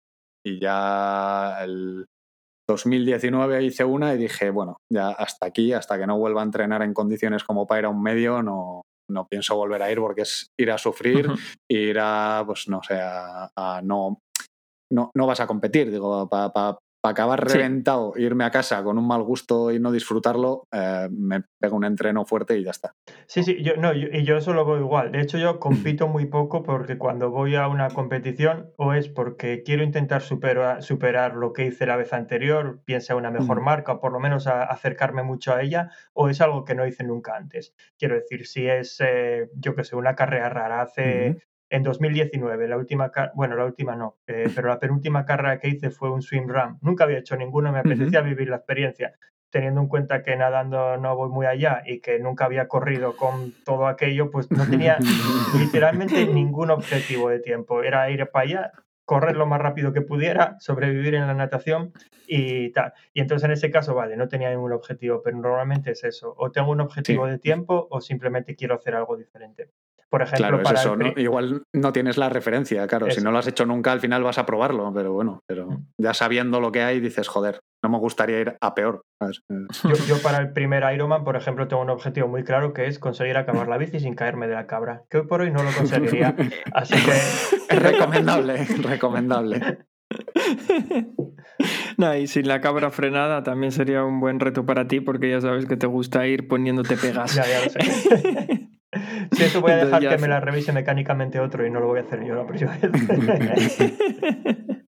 y 0.45 0.59
ya 0.59 1.63
el, 1.63 2.05
2019 2.71 3.63
hice 3.63 3.83
una 3.83 4.13
y 4.13 4.17
dije, 4.17 4.49
bueno, 4.49 4.77
ya 4.91 5.09
hasta 5.09 5.45
aquí, 5.47 5.73
hasta 5.73 5.97
que 5.97 6.07
no 6.07 6.17
vuelva 6.17 6.41
a 6.41 6.45
entrenar 6.45 6.81
en 6.81 6.93
condiciones 6.93 7.43
como 7.43 7.67
para 7.67 7.79
ir 7.79 7.85
a 7.85 7.89
un 7.89 8.01
medio, 8.01 8.41
no, 8.41 8.81
no 9.09 9.27
pienso 9.27 9.55
volver 9.55 9.81
a 9.83 9.91
ir 9.91 9.99
porque 9.99 10.21
es 10.21 10.47
ir 10.59 10.71
a 10.71 10.77
sufrir, 10.77 11.29
ir 11.69 11.97
a, 11.99 12.43
pues 12.45 12.67
no 12.67 12.81
sé, 12.83 12.99
a, 12.99 13.81
no, 13.83 14.19
no, 14.91 15.11
no 15.15 15.27
vas 15.27 15.39
a 15.39 15.47
competir, 15.47 15.91
digo, 15.91 16.27
para 16.27 16.77
para 17.01 17.13
acabar 17.13 17.43
reventado, 17.43 18.13
irme 18.15 18.43
a 18.43 18.51
casa 18.51 18.83
con 18.83 18.99
un 18.99 19.07
mal 19.07 19.23
gusto 19.23 19.71
y 19.71 19.79
no 19.79 19.91
disfrutarlo, 19.91 20.67
eh, 20.71 21.09
me 21.11 21.41
pego 21.59 21.75
un 21.75 21.83
entreno 21.83 22.25
fuerte 22.25 22.57
y 22.57 22.63
ya 22.63 22.69
está. 22.69 22.93
Sí, 23.25 23.43
sí, 23.43 23.63
yo, 23.63 23.75
no, 23.75 23.91
y 23.93 24.23
yo 24.23 24.37
eso 24.37 24.53
lo 24.53 24.65
veo 24.65 24.77
igual. 24.77 25.11
De 25.11 25.19
hecho, 25.19 25.39
yo 25.39 25.59
compito 25.59 26.07
muy 26.07 26.27
poco 26.27 26.61
porque 26.61 26.99
cuando 26.99 27.31
voy 27.31 27.55
a 27.55 27.67
una 27.67 27.89
competición 27.89 28.71
o 28.77 28.93
es 28.93 29.09
porque 29.09 29.63
quiero 29.63 29.83
intentar 29.83 30.21
superar, 30.21 30.83
superar 30.83 31.35
lo 31.35 31.53
que 31.53 31.65
hice 31.65 31.87
la 31.87 31.95
vez 31.95 32.13
anterior, 32.13 32.81
piensa 32.85 33.15
una 33.15 33.31
mejor 33.31 33.61
marca 33.61 33.93
o 33.93 33.99
por 33.99 34.11
lo 34.11 34.19
menos 34.19 34.45
acercarme 34.45 35.23
mucho 35.23 35.53
a 35.53 35.63
ella, 35.63 35.89
o 36.13 36.29
es 36.29 36.39
algo 36.39 36.65
que 36.65 36.75
no 36.75 36.85
hice 36.85 37.03
nunca 37.03 37.35
antes. 37.35 37.73
Quiero 37.97 38.15
decir, 38.15 38.45
si 38.45 38.67
es, 38.67 38.97
eh, 38.99 39.49
yo 39.55 39.75
que 39.75 39.83
sé, 39.83 39.95
una 39.95 40.15
carrera 40.15 40.49
rara 40.49 40.81
hace 40.81 41.37
en 41.71 41.83
2019, 41.83 42.67
la 42.67 42.77
última, 42.77 43.11
bueno, 43.33 43.55
la 43.55 43.63
última 43.63 43.95
no, 43.95 44.17
eh, 44.27 44.49
pero 44.53 44.67
la 44.67 44.77
penúltima 44.77 45.25
carrera 45.25 45.57
que 45.57 45.69
hice 45.69 45.89
fue 45.89 46.11
un 46.11 46.21
swim 46.21 46.49
run. 46.49 46.77
Nunca 46.81 47.05
había 47.05 47.19
hecho 47.19 47.37
ninguno, 47.37 47.71
me 47.71 47.79
apetecía 47.79 48.19
vivir 48.19 48.49
la 48.49 48.57
experiencia, 48.57 49.13
teniendo 49.49 49.79
en 49.79 49.87
cuenta 49.87 50.21
que 50.21 50.35
nadando 50.35 50.97
no 50.97 51.15
voy 51.15 51.29
muy 51.29 51.45
allá 51.45 51.81
y 51.85 52.01
que 52.01 52.19
nunca 52.19 52.43
había 52.43 52.67
corrido 52.67 53.15
con 53.15 53.53
todo 53.63 53.87
aquello, 53.87 54.29
pues 54.31 54.51
no 54.51 54.69
tenía 54.69 54.97
literalmente 55.57 56.25
ningún 56.25 56.71
objetivo 56.71 57.29
de 57.29 57.39
tiempo. 57.39 57.83
Era 57.83 58.09
ir 58.11 58.27
para 58.27 58.43
allá, 58.43 58.71
correr 59.05 59.37
lo 59.37 59.45
más 59.45 59.61
rápido 59.61 59.93
que 59.93 60.01
pudiera, 60.01 60.57
sobrevivir 60.59 61.15
en 61.15 61.25
la 61.25 61.33
natación 61.33 61.93
y 62.27 62.71
tal. 62.71 62.91
Y 63.13 63.21
entonces 63.21 63.45
en 63.45 63.51
ese 63.51 63.71
caso, 63.71 63.95
vale, 63.95 64.17
no 64.17 64.27
tenía 64.27 64.49
ningún 64.49 64.73
objetivo, 64.73 65.21
pero 65.23 65.37
normalmente 65.37 65.91
es 65.91 66.03
eso, 66.03 66.35
o 66.37 66.51
tengo 66.51 66.71
un 66.71 66.81
objetivo 66.81 67.27
de 67.27 67.39
tiempo 67.39 67.87
o 67.89 68.01
simplemente 68.01 68.57
quiero 68.57 68.75
hacer 68.75 68.93
algo 68.95 69.15
diferente. 69.15 69.69
Por 70.11 70.23
ejemplo, 70.23 70.59
claro, 70.59 70.61
es 70.61 70.81
eso, 70.81 70.97
igual 71.15 71.63
no 71.73 71.93
tienes 71.93 72.17
la 72.17 72.27
referencia, 72.27 72.85
claro, 72.85 73.09
si 73.09 73.21
no 73.21 73.31
lo 73.31 73.37
has 73.37 73.47
hecho 73.47 73.65
nunca 73.65 73.93
al 73.93 74.01
final 74.01 74.23
vas 74.23 74.37
a 74.37 74.45
probarlo, 74.45 74.91
pero 74.93 75.13
bueno, 75.13 75.39
pero 75.47 75.67
mm. 75.67 75.85
ya 75.97 76.13
sabiendo 76.13 76.59
lo 76.59 76.73
que 76.73 76.81
hay 76.81 76.99
dices, 76.99 77.29
joder, 77.29 77.61
no 77.81 77.89
me 77.89 77.97
gustaría 77.97 78.41
ir 78.41 78.57
a 78.59 78.75
peor. 78.75 79.03
Yo, 80.07 80.21
para 80.21 80.39
el 80.39 80.51
primer 80.51 80.83
Ironman, 80.93 81.23
por 81.23 81.37
ejemplo, 81.37 81.69
tengo 81.69 81.81
un 81.81 81.89
objetivo 81.89 82.27
muy 82.27 82.43
claro 82.43 82.73
que 82.73 82.87
es 82.87 82.99
conseguir 82.99 83.37
acabar 83.37 83.69
la 83.69 83.77
bici 83.77 84.01
sin 84.01 84.13
caerme 84.13 84.49
de 84.49 84.55
la 84.55 84.67
cabra, 84.67 85.03
que 85.09 85.19
hoy 85.19 85.27
por 85.27 85.39
hoy 85.39 85.51
no 85.51 85.63
lo 85.63 85.71
conseguiría, 85.71 86.35
así 86.73 86.95
que... 86.95 87.11
Es 87.11 87.81
recomendable, 87.81 88.65
recomendable. 88.83 89.77
No, 91.97 92.15
y 92.15 92.25
sin 92.25 92.47
la 92.47 92.61
cabra 92.61 92.89
frenada 92.89 93.43
también 93.43 93.71
sería 93.71 94.03
un 94.03 94.19
buen 94.19 94.39
reto 94.39 94.65
para 94.65 94.87
ti 94.87 94.99
porque 94.99 95.29
ya 95.29 95.39
sabes 95.39 95.67
que 95.67 95.77
te 95.77 95.85
gusta 95.85 96.25
ir 96.25 96.47
poniéndote 96.47 96.97
pegas. 96.97 97.35
Ya, 97.35 97.45
ya 97.45 97.63
lo 97.63 97.69
sé. 97.69 98.70
Si 99.31 99.43
eso 99.43 99.61
voy 99.61 99.71
a 99.71 99.85
dejar 99.85 100.01
que 100.01 100.17
me 100.17 100.27
la 100.27 100.39
revise 100.39 100.73
mecánicamente 100.73 101.39
otro 101.39 101.65
y 101.65 101.69
no 101.69 101.79
lo 101.79 101.87
voy 101.87 101.99
a 101.99 102.01
hacer 102.03 102.23
yo 102.25 102.35
la 102.35 102.45
próxima 102.45 102.77
vez. 102.77 103.77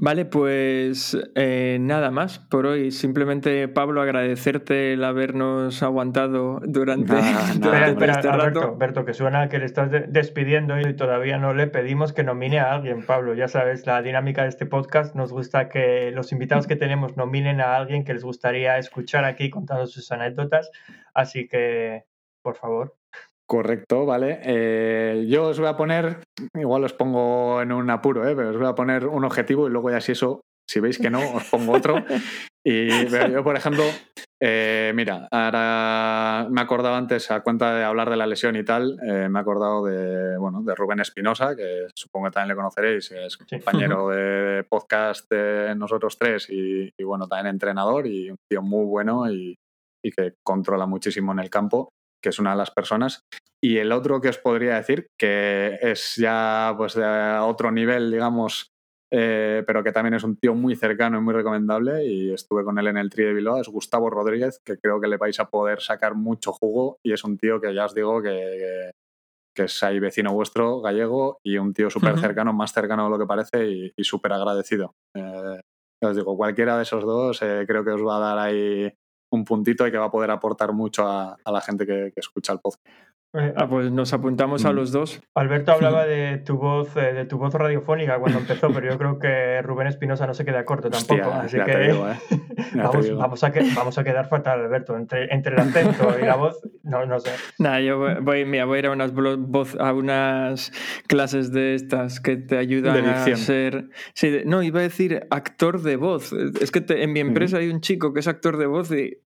Vale, 0.00 0.26
pues 0.26 1.18
eh, 1.34 1.78
nada 1.80 2.12
más 2.12 2.38
por 2.38 2.66
hoy. 2.66 2.92
Simplemente, 2.92 3.66
Pablo, 3.66 4.00
agradecerte 4.00 4.92
el 4.92 5.02
habernos 5.02 5.82
aguantado 5.82 6.60
durante, 6.62 7.18
este 7.18 8.30
rato. 8.30 8.62
Alberto, 8.62 9.04
que 9.04 9.12
suena 9.12 9.48
que 9.48 9.58
le 9.58 9.64
estás 9.64 9.90
despidiendo 9.90 10.78
y 10.78 10.94
todavía 10.94 11.38
no 11.38 11.52
le 11.52 11.66
pedimos 11.66 12.12
que 12.12 12.22
nomine 12.22 12.60
a 12.60 12.72
alguien, 12.74 13.04
Pablo. 13.04 13.34
Ya 13.34 13.48
sabes, 13.48 13.86
la 13.86 14.00
dinámica 14.00 14.44
de 14.44 14.50
este 14.50 14.66
podcast 14.66 15.16
nos 15.16 15.32
gusta 15.32 15.68
que 15.68 16.12
los 16.12 16.30
invitados 16.30 16.68
que 16.68 16.76
tenemos 16.76 17.16
nominen 17.16 17.60
a 17.60 17.74
alguien 17.74 18.04
que 18.04 18.14
les 18.14 18.22
gustaría 18.22 18.78
escuchar 18.78 19.24
aquí 19.24 19.50
contando 19.50 19.88
sus 19.88 20.12
anécdotas. 20.12 20.70
Así 21.12 21.48
que 21.48 22.04
por 22.42 22.56
favor. 22.56 22.94
Correcto, 23.48 24.04
vale. 24.04 24.40
Eh, 24.42 25.24
yo 25.26 25.46
os 25.46 25.58
voy 25.58 25.68
a 25.68 25.76
poner, 25.76 26.22
igual 26.54 26.84
os 26.84 26.92
pongo 26.92 27.62
en 27.62 27.72
un 27.72 27.88
apuro, 27.88 28.28
¿eh? 28.28 28.36
pero 28.36 28.50
os 28.50 28.58
voy 28.58 28.66
a 28.66 28.74
poner 28.74 29.06
un 29.06 29.24
objetivo 29.24 29.66
y 29.66 29.70
luego 29.70 29.90
ya 29.90 30.02
si 30.02 30.12
eso, 30.12 30.42
si 30.68 30.80
veis 30.80 30.98
que 30.98 31.08
no, 31.08 31.20
os 31.34 31.44
pongo 31.44 31.72
otro. 31.72 31.96
Y 32.66 33.06
yo, 33.06 33.42
por 33.42 33.56
ejemplo, 33.56 33.84
eh, 34.42 34.92
mira, 34.94 35.26
ahora 35.30 36.46
me 36.50 36.60
he 36.60 36.64
acordado 36.64 36.96
antes, 36.96 37.30
a 37.30 37.40
cuenta 37.40 37.74
de 37.74 37.82
hablar 37.82 38.10
de 38.10 38.16
la 38.18 38.26
lesión 38.26 38.56
y 38.56 38.64
tal, 38.64 38.98
me 39.00 39.38
he 39.38 39.40
acordado 39.40 39.86
de, 39.86 40.36
bueno, 40.36 40.62
de 40.62 40.74
Rubén 40.74 41.00
Espinosa, 41.00 41.56
que 41.56 41.86
supongo 41.94 42.26
que 42.26 42.32
también 42.32 42.48
le 42.48 42.56
conoceréis, 42.56 43.10
es 43.12 43.38
compañero 43.38 44.08
de 44.10 44.64
podcast 44.68 45.30
de 45.30 45.74
nosotros 45.76 46.18
tres 46.18 46.50
y, 46.50 46.92
bueno, 47.02 47.26
también 47.26 47.54
entrenador 47.54 48.06
y 48.06 48.28
un 48.28 48.36
tío 48.50 48.60
muy 48.60 48.84
bueno 48.84 49.32
y 49.32 49.56
que 50.02 50.34
controla 50.44 50.84
muchísimo 50.84 51.32
en 51.32 51.38
el 51.38 51.48
campo 51.48 51.88
que 52.22 52.30
es 52.30 52.38
una 52.38 52.52
de 52.52 52.58
las 52.58 52.70
personas. 52.70 53.22
Y 53.62 53.78
el 53.78 53.92
otro 53.92 54.20
que 54.20 54.28
os 54.28 54.38
podría 54.38 54.76
decir, 54.76 55.08
que 55.18 55.78
es 55.82 56.14
ya 56.16 56.74
pues 56.76 56.94
de 56.94 57.04
otro 57.40 57.72
nivel, 57.72 58.10
digamos, 58.10 58.70
eh, 59.10 59.64
pero 59.66 59.82
que 59.82 59.92
también 59.92 60.14
es 60.14 60.22
un 60.22 60.36
tío 60.36 60.54
muy 60.54 60.76
cercano 60.76 61.18
y 61.18 61.22
muy 61.22 61.34
recomendable, 61.34 62.04
y 62.04 62.32
estuve 62.32 62.64
con 62.64 62.78
él 62.78 62.88
en 62.88 62.98
el 62.98 63.10
Tri 63.10 63.24
de 63.24 63.32
Bilbao, 63.32 63.60
es 63.60 63.68
Gustavo 63.68 64.10
Rodríguez, 64.10 64.60
que 64.64 64.78
creo 64.78 65.00
que 65.00 65.08
le 65.08 65.16
vais 65.16 65.38
a 65.40 65.48
poder 65.48 65.80
sacar 65.80 66.14
mucho 66.14 66.52
jugo, 66.52 66.98
y 67.02 67.12
es 67.12 67.24
un 67.24 67.38
tío 67.38 67.60
que 67.60 67.74
ya 67.74 67.86
os 67.86 67.94
digo 67.94 68.22
que, 68.22 68.90
que, 69.54 69.64
es 69.64 69.82
ahí 69.82 69.98
vecino 69.98 70.34
vuestro, 70.34 70.80
gallego, 70.80 71.38
y 71.42 71.56
un 71.56 71.72
tío 71.72 71.88
súper 71.90 72.18
cercano, 72.20 72.52
más 72.52 72.72
cercano 72.72 73.04
de 73.04 73.10
lo 73.10 73.18
que 73.18 73.26
parece, 73.26 73.92
y, 73.96 74.04
súper 74.04 74.32
agradecido. 74.34 74.94
Eh, 75.16 75.60
os 76.02 76.14
digo, 76.14 76.36
cualquiera 76.36 76.76
de 76.76 76.82
esos 76.82 77.02
dos 77.04 77.42
eh, 77.42 77.64
creo 77.66 77.84
que 77.84 77.90
os 77.90 78.06
va 78.06 78.18
a 78.18 78.20
dar 78.20 78.38
ahí 78.38 78.92
un 79.30 79.44
puntito 79.44 79.86
y 79.86 79.90
que 79.90 79.98
va 79.98 80.06
a 80.06 80.10
poder 80.10 80.30
aportar 80.30 80.72
mucho 80.72 81.06
a, 81.06 81.36
la 81.44 81.60
gente 81.60 81.86
que, 81.86 82.12
que 82.14 82.20
escucha 82.20 82.52
el 82.52 82.60
podcast. 82.60 82.84
Eh, 83.34 83.52
ah, 83.56 83.68
pues 83.68 83.90
nos 83.92 84.14
apuntamos 84.14 84.64
a 84.64 84.72
mm. 84.72 84.74
los 84.74 84.90
dos. 84.90 85.20
Alberto 85.34 85.72
hablaba 85.72 86.06
de 86.06 86.38
tu 86.38 86.56
voz, 86.56 86.96
eh, 86.96 87.12
de 87.12 87.26
tu 87.26 87.36
voz 87.36 87.52
radiofónica 87.52 88.18
cuando 88.18 88.38
empezó, 88.38 88.72
pero 88.72 88.90
yo 88.90 88.96
creo 88.96 89.18
que 89.18 89.60
Rubén 89.60 89.86
Espinosa 89.86 90.26
no 90.26 90.32
se 90.32 90.46
queda 90.46 90.64
corto 90.64 90.88
tampoco. 90.88 91.30
así 91.30 91.58
que 91.60 91.90
¿eh? 91.90 91.94
vamos, 92.74 93.44
a 93.44 93.52
vamos 93.76 93.98
a 93.98 94.04
quedar 94.04 94.28
fatal, 94.28 94.60
Alberto. 94.60 94.96
Entre, 94.96 95.32
entre 95.34 95.54
el 95.54 95.60
acento 95.60 96.18
y 96.18 96.24
la 96.24 96.36
voz, 96.36 96.58
no, 96.82 97.04
no 97.04 97.20
sé. 97.20 97.32
Nada, 97.58 97.80
yo 97.82 97.98
voy, 97.98 98.44
voy 98.44 98.76
a 98.76 98.78
ir 98.78 98.86
a 98.86 98.92
unas 98.92 99.12
voz, 99.12 99.76
a 99.78 99.92
unas 99.92 100.72
clases 101.06 101.52
de 101.52 101.74
estas 101.74 102.20
que 102.20 102.38
te 102.38 102.56
ayudan 102.56 103.04
a 103.04 103.36
ser. 103.36 103.90
Sí, 104.14 104.40
no, 104.46 104.62
iba 104.62 104.80
a 104.80 104.84
decir 104.84 105.26
actor 105.30 105.82
de 105.82 105.96
voz. 105.96 106.32
Es 106.32 106.70
que 106.70 106.82
en 106.88 107.12
mi 107.12 107.20
empresa 107.20 107.58
hay 107.58 107.68
un 107.68 107.82
chico 107.82 108.14
que 108.14 108.20
es 108.20 108.28
actor 108.28 108.56
de 108.56 108.66
voz 108.66 108.90
y 108.90 109.18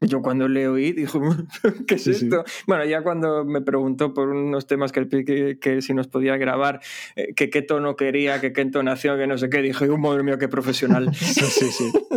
yo 0.00 0.22
cuando 0.22 0.48
le 0.48 0.68
oí 0.68 0.92
dijo, 0.92 1.20
¿qué 1.86 1.94
es 1.94 2.06
esto? 2.06 2.44
Bueno, 2.66 2.84
ya 2.84 3.02
cuando 3.02 3.44
me 3.44 3.60
preguntó 3.60 4.14
por 4.14 4.28
unos 4.28 4.66
temas 4.66 4.92
que, 4.92 5.08
que, 5.08 5.58
que 5.60 5.82
si 5.82 5.94
nos 5.94 6.08
podía 6.08 6.36
grabar, 6.36 6.80
eh, 7.16 7.34
que 7.34 7.50
qué 7.50 7.62
tono 7.62 7.96
quería, 7.96 8.40
que 8.40 8.52
qué 8.52 8.60
entonación, 8.60 9.18
que 9.18 9.26
no 9.26 9.38
sé 9.38 9.50
qué, 9.50 9.62
dije, 9.62 9.88
un 9.88 10.00
madre 10.00 10.22
mío, 10.22 10.38
qué 10.38 10.48
profesional. 10.48 11.14
sí, 11.14 11.34
sí, 11.34 11.70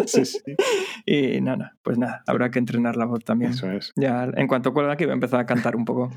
sí, 0.05 0.25
sí, 0.25 0.39
Y 1.05 1.41
nada, 1.41 1.75
pues 1.83 1.97
nada, 1.97 2.23
habrá 2.27 2.51
que 2.51 2.59
entrenar 2.59 2.95
la 2.95 3.05
voz 3.05 3.23
también. 3.23 3.51
Eso 3.51 3.71
es. 3.71 3.93
Ya 3.95 4.29
en 4.35 4.47
cuanto 4.47 4.73
cuelga 4.73 4.93
aquí 4.93 5.05
voy 5.05 5.11
a 5.11 5.15
empezar 5.15 5.39
a 5.39 5.45
cantar 5.45 5.75
un 5.75 5.85
poco. 5.85 6.11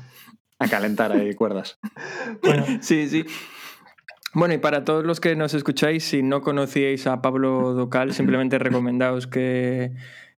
A 0.57 0.67
calentar 0.67 1.11
ahí 1.11 1.33
cuerdas. 1.33 1.79
bueno, 2.41 2.65
sí, 2.81 3.09
sí. 3.09 3.25
Bueno, 4.35 4.53
y 4.53 4.57
para 4.57 4.83
todos 4.83 5.05
los 5.05 5.21
que 5.21 5.33
nos 5.37 5.53
escucháis, 5.53 6.03
si 6.03 6.21
no 6.21 6.41
conocíais 6.41 7.07
a 7.07 7.21
Pablo 7.21 7.73
Docal, 7.73 8.13
simplemente 8.13 8.59
recomendaos 8.59 9.27
que 9.27 9.93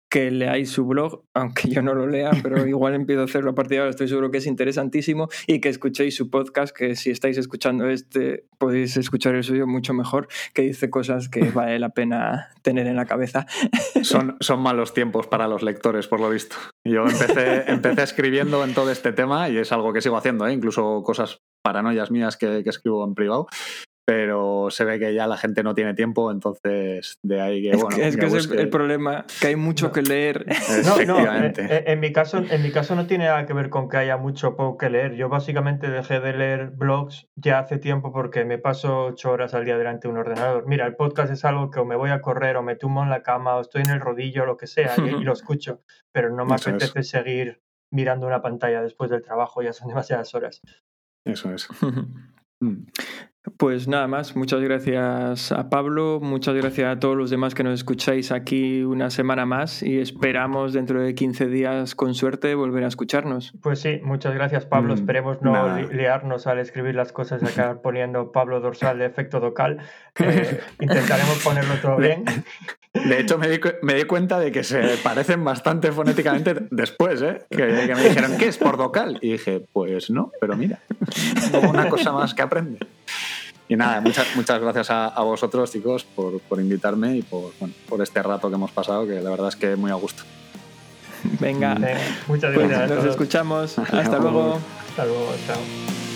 que 0.09 0.31
leáis 0.31 0.71
su 0.71 0.85
blog, 0.85 1.23
aunque 1.33 1.69
yo 1.69 1.81
no 1.81 1.93
lo 1.93 2.07
lea, 2.07 2.31
pero 2.41 2.65
igual 2.67 2.93
empiezo 2.93 3.21
a 3.21 3.25
hacerlo 3.25 3.51
a 3.51 3.55
partir 3.55 3.75
de 3.75 3.79
ahora, 3.79 3.89
estoy 3.91 4.07
seguro 4.07 4.31
que 4.31 4.37
es 4.37 4.47
interesantísimo, 4.47 5.27
y 5.47 5.59
que 5.59 5.69
escuchéis 5.69 6.15
su 6.15 6.29
podcast, 6.29 6.75
que 6.75 6.95
si 6.95 7.11
estáis 7.11 7.37
escuchando 7.37 7.89
este, 7.89 8.45
podéis 8.57 8.97
escuchar 8.97 9.35
el 9.35 9.43
suyo 9.43 9.67
mucho 9.67 9.93
mejor, 9.93 10.27
que 10.53 10.63
dice 10.63 10.89
cosas 10.89 11.29
que 11.29 11.41
vale 11.51 11.79
la 11.79 11.89
pena 11.89 12.49
tener 12.61 12.87
en 12.87 12.95
la 12.95 13.05
cabeza. 13.05 13.45
Son, 14.01 14.37
son 14.39 14.61
malos 14.61 14.93
tiempos 14.93 15.27
para 15.27 15.47
los 15.47 15.63
lectores, 15.63 16.07
por 16.07 16.19
lo 16.19 16.29
visto. 16.29 16.55
Yo 16.85 17.05
empecé, 17.05 17.63
empecé 17.71 18.03
escribiendo 18.03 18.63
en 18.63 18.73
todo 18.73 18.91
este 18.91 19.11
tema 19.11 19.49
y 19.49 19.57
es 19.57 19.71
algo 19.71 19.93
que 19.93 20.01
sigo 20.01 20.17
haciendo, 20.17 20.47
¿eh? 20.47 20.53
incluso 20.53 21.03
cosas 21.03 21.39
paranoias 21.63 22.11
mías 22.11 22.37
que, 22.37 22.63
que, 22.63 22.69
escribo 22.69 23.05
en 23.05 23.13
privado, 23.13 23.47
pero 24.07 24.67
se 24.69 24.85
ve 24.85 24.99
que 24.99 25.13
ya 25.13 25.27
la 25.27 25.35
gente 25.35 25.63
no 25.63 25.75
tiene 25.75 25.93
tiempo, 25.93 26.31
entonces 26.31 27.19
de 27.23 27.41
ahí 27.41 27.61
que, 27.61 27.75
bueno... 27.75 27.97
Es 27.97 28.15
que, 28.15 28.25
es 28.25 28.49
el, 28.49 28.69
problema, 28.69 29.25
que 29.41 29.47
hay 29.47 29.57
mucho 29.57 29.91
que 29.91 30.01
leer. 30.01 30.45
No, 30.85 31.03
no, 31.03 31.19
eh, 31.19 31.83
en, 31.87 31.99
mi 31.99 32.13
caso, 32.13 32.37
en 32.49 32.63
mi 32.63 32.71
caso 32.71 32.95
no 32.95 33.05
tiene 33.05 33.25
nada 33.25 33.45
que 33.45 33.51
ver 33.51 33.69
con 33.69 33.89
que 33.89 33.97
haya 33.97 34.15
mucho 34.15 34.55
poco 34.55 34.77
que 34.77 34.89
leer. 34.89 35.15
Yo 35.15 35.27
básicamente 35.27 35.89
dejé 35.89 36.21
de 36.21 36.31
leer 36.31 36.69
blogs 36.69 37.27
ya 37.35 37.59
hace 37.59 37.79
tiempo 37.79 38.13
porque 38.13 38.45
me 38.45 38.57
paso 38.57 39.07
ocho 39.07 39.29
horas 39.31 39.53
al 39.53 39.65
día 39.65 39.77
delante 39.77 40.07
de 40.07 40.13
un 40.13 40.19
ordenador. 40.19 40.65
Mira, 40.67 40.85
el 40.85 40.95
podcast 40.95 41.33
es 41.33 41.43
algo 41.43 41.69
que 41.69 41.81
o 41.81 41.85
me 41.85 41.97
voy 41.97 42.11
a 42.11 42.21
correr 42.21 42.55
o 42.55 42.63
me 42.63 42.77
tumbo 42.77 43.03
en 43.03 43.09
la 43.09 43.23
cama 43.23 43.57
o 43.57 43.61
estoy 43.61 43.81
en 43.81 43.89
el 43.89 43.99
rodillo 43.99 44.43
o 44.43 44.45
lo 44.45 44.55
que 44.55 44.67
sea 44.67 44.95
y, 44.97 45.21
lo 45.21 45.33
escucho, 45.33 45.81
pero 46.13 46.29
no 46.29 46.45
me 46.45 46.55
apetece 46.55 47.03
seguir 47.03 47.61
mirando 47.91 48.25
una 48.25 48.41
pantalla 48.41 48.81
después 48.81 49.09
del 49.09 49.21
trabajo, 49.21 49.61
ya 49.61 49.73
son 49.73 49.87
demasiadas 49.89 50.33
horas. 50.33 50.61
Eso 51.25 51.51
es. 51.51 51.67
Mm. 52.61 52.85
Pues 53.55 53.87
nada 53.87 54.07
más, 54.07 54.35
muchas 54.35 54.59
gracias 54.61 55.51
a 55.51 55.69
Pablo, 55.69 56.19
muchas 56.21 56.55
gracias 56.55 56.95
a 56.95 56.99
todos 56.99 57.15
los 57.15 57.29
demás 57.29 57.55
que 57.55 57.63
nos 57.63 57.75
escucháis 57.75 58.31
aquí 58.31 58.83
una 58.83 59.09
semana 59.09 59.45
más 59.45 59.81
y 59.83 59.99
esperamos 59.99 60.73
dentro 60.73 61.01
de 61.01 61.15
15 61.15 61.47
días 61.47 61.95
con 61.95 62.13
suerte 62.13 62.55
volver 62.55 62.83
a 62.83 62.87
escucharnos. 62.87 63.53
Pues 63.61 63.79
sí, 63.79 64.01
muchas 64.03 64.33
gracias 64.33 64.65
Pablo, 64.65 64.93
mm, 64.93 64.97
esperemos 64.97 65.41
no 65.41 65.77
liarnos 65.91 66.45
al 66.47 66.59
escribir 66.59 66.95
las 66.95 67.13
cosas 67.13 67.41
y 67.41 67.45
acabar 67.45 67.81
poniendo 67.81 68.31
Pablo 68.31 68.59
dorsal 68.59 68.99
de 68.99 69.05
efecto 69.05 69.39
docal. 69.39 69.79
Eh, 70.19 70.59
intentaremos 70.79 71.43
ponerlo 71.43 71.75
todo 71.79 71.97
bien. 71.97 72.25
De 72.93 73.19
hecho, 73.19 73.37
me 73.37 73.47
di, 73.47 74.03
cuenta 74.05 74.39
de 74.39 74.51
que 74.51 74.63
se 74.63 74.97
parecen 75.03 75.43
bastante 75.43 75.91
fonéticamente 75.91 76.55
después, 76.71 77.21
¿eh? 77.21 77.39
Que, 77.49 77.65
me 77.67 78.03
dijeron, 78.03 78.37
¿qué 78.37 78.47
es 78.47 78.57
por 78.57 78.77
docal? 78.77 79.19
Y 79.21 79.33
dije, 79.33 79.63
pues 79.71 80.09
no, 80.09 80.31
pero 80.41 80.57
mira, 80.57 80.79
una 81.69 81.87
cosa 81.89 82.11
más 82.11 82.33
que 82.33 82.41
aprende. 82.41 82.79
Y 83.69 83.75
nada, 83.75 83.99
muchas, 84.01 84.35
muchas 84.35 84.61
gracias 84.61 84.89
a, 84.89 85.21
vosotros, 85.21 85.71
chicos, 85.71 86.05
por, 86.05 86.59
invitarme 86.59 87.17
y 87.17 87.21
por, 87.21 87.51
por 87.89 88.01
este 88.01 88.23
rato 88.23 88.49
que 88.49 88.55
hemos 88.55 88.71
pasado, 88.71 89.05
que 89.05 89.19
la 89.19 89.29
verdad 89.29 89.49
es 89.49 89.55
que 89.55 89.75
muy 89.75 89.91
a 89.91 89.95
gusto. 89.95 90.23
Venga, 91.39 91.75
muchas 92.27 92.53
pues 92.53 92.69
gracias. 92.69 92.89
nos 92.91 93.05
escuchamos. 93.05 93.79
Hasta 93.79 94.19
luego. 94.19 94.59
Hasta 94.89 95.05
luego, 95.05 95.33
chao. 95.45 96.06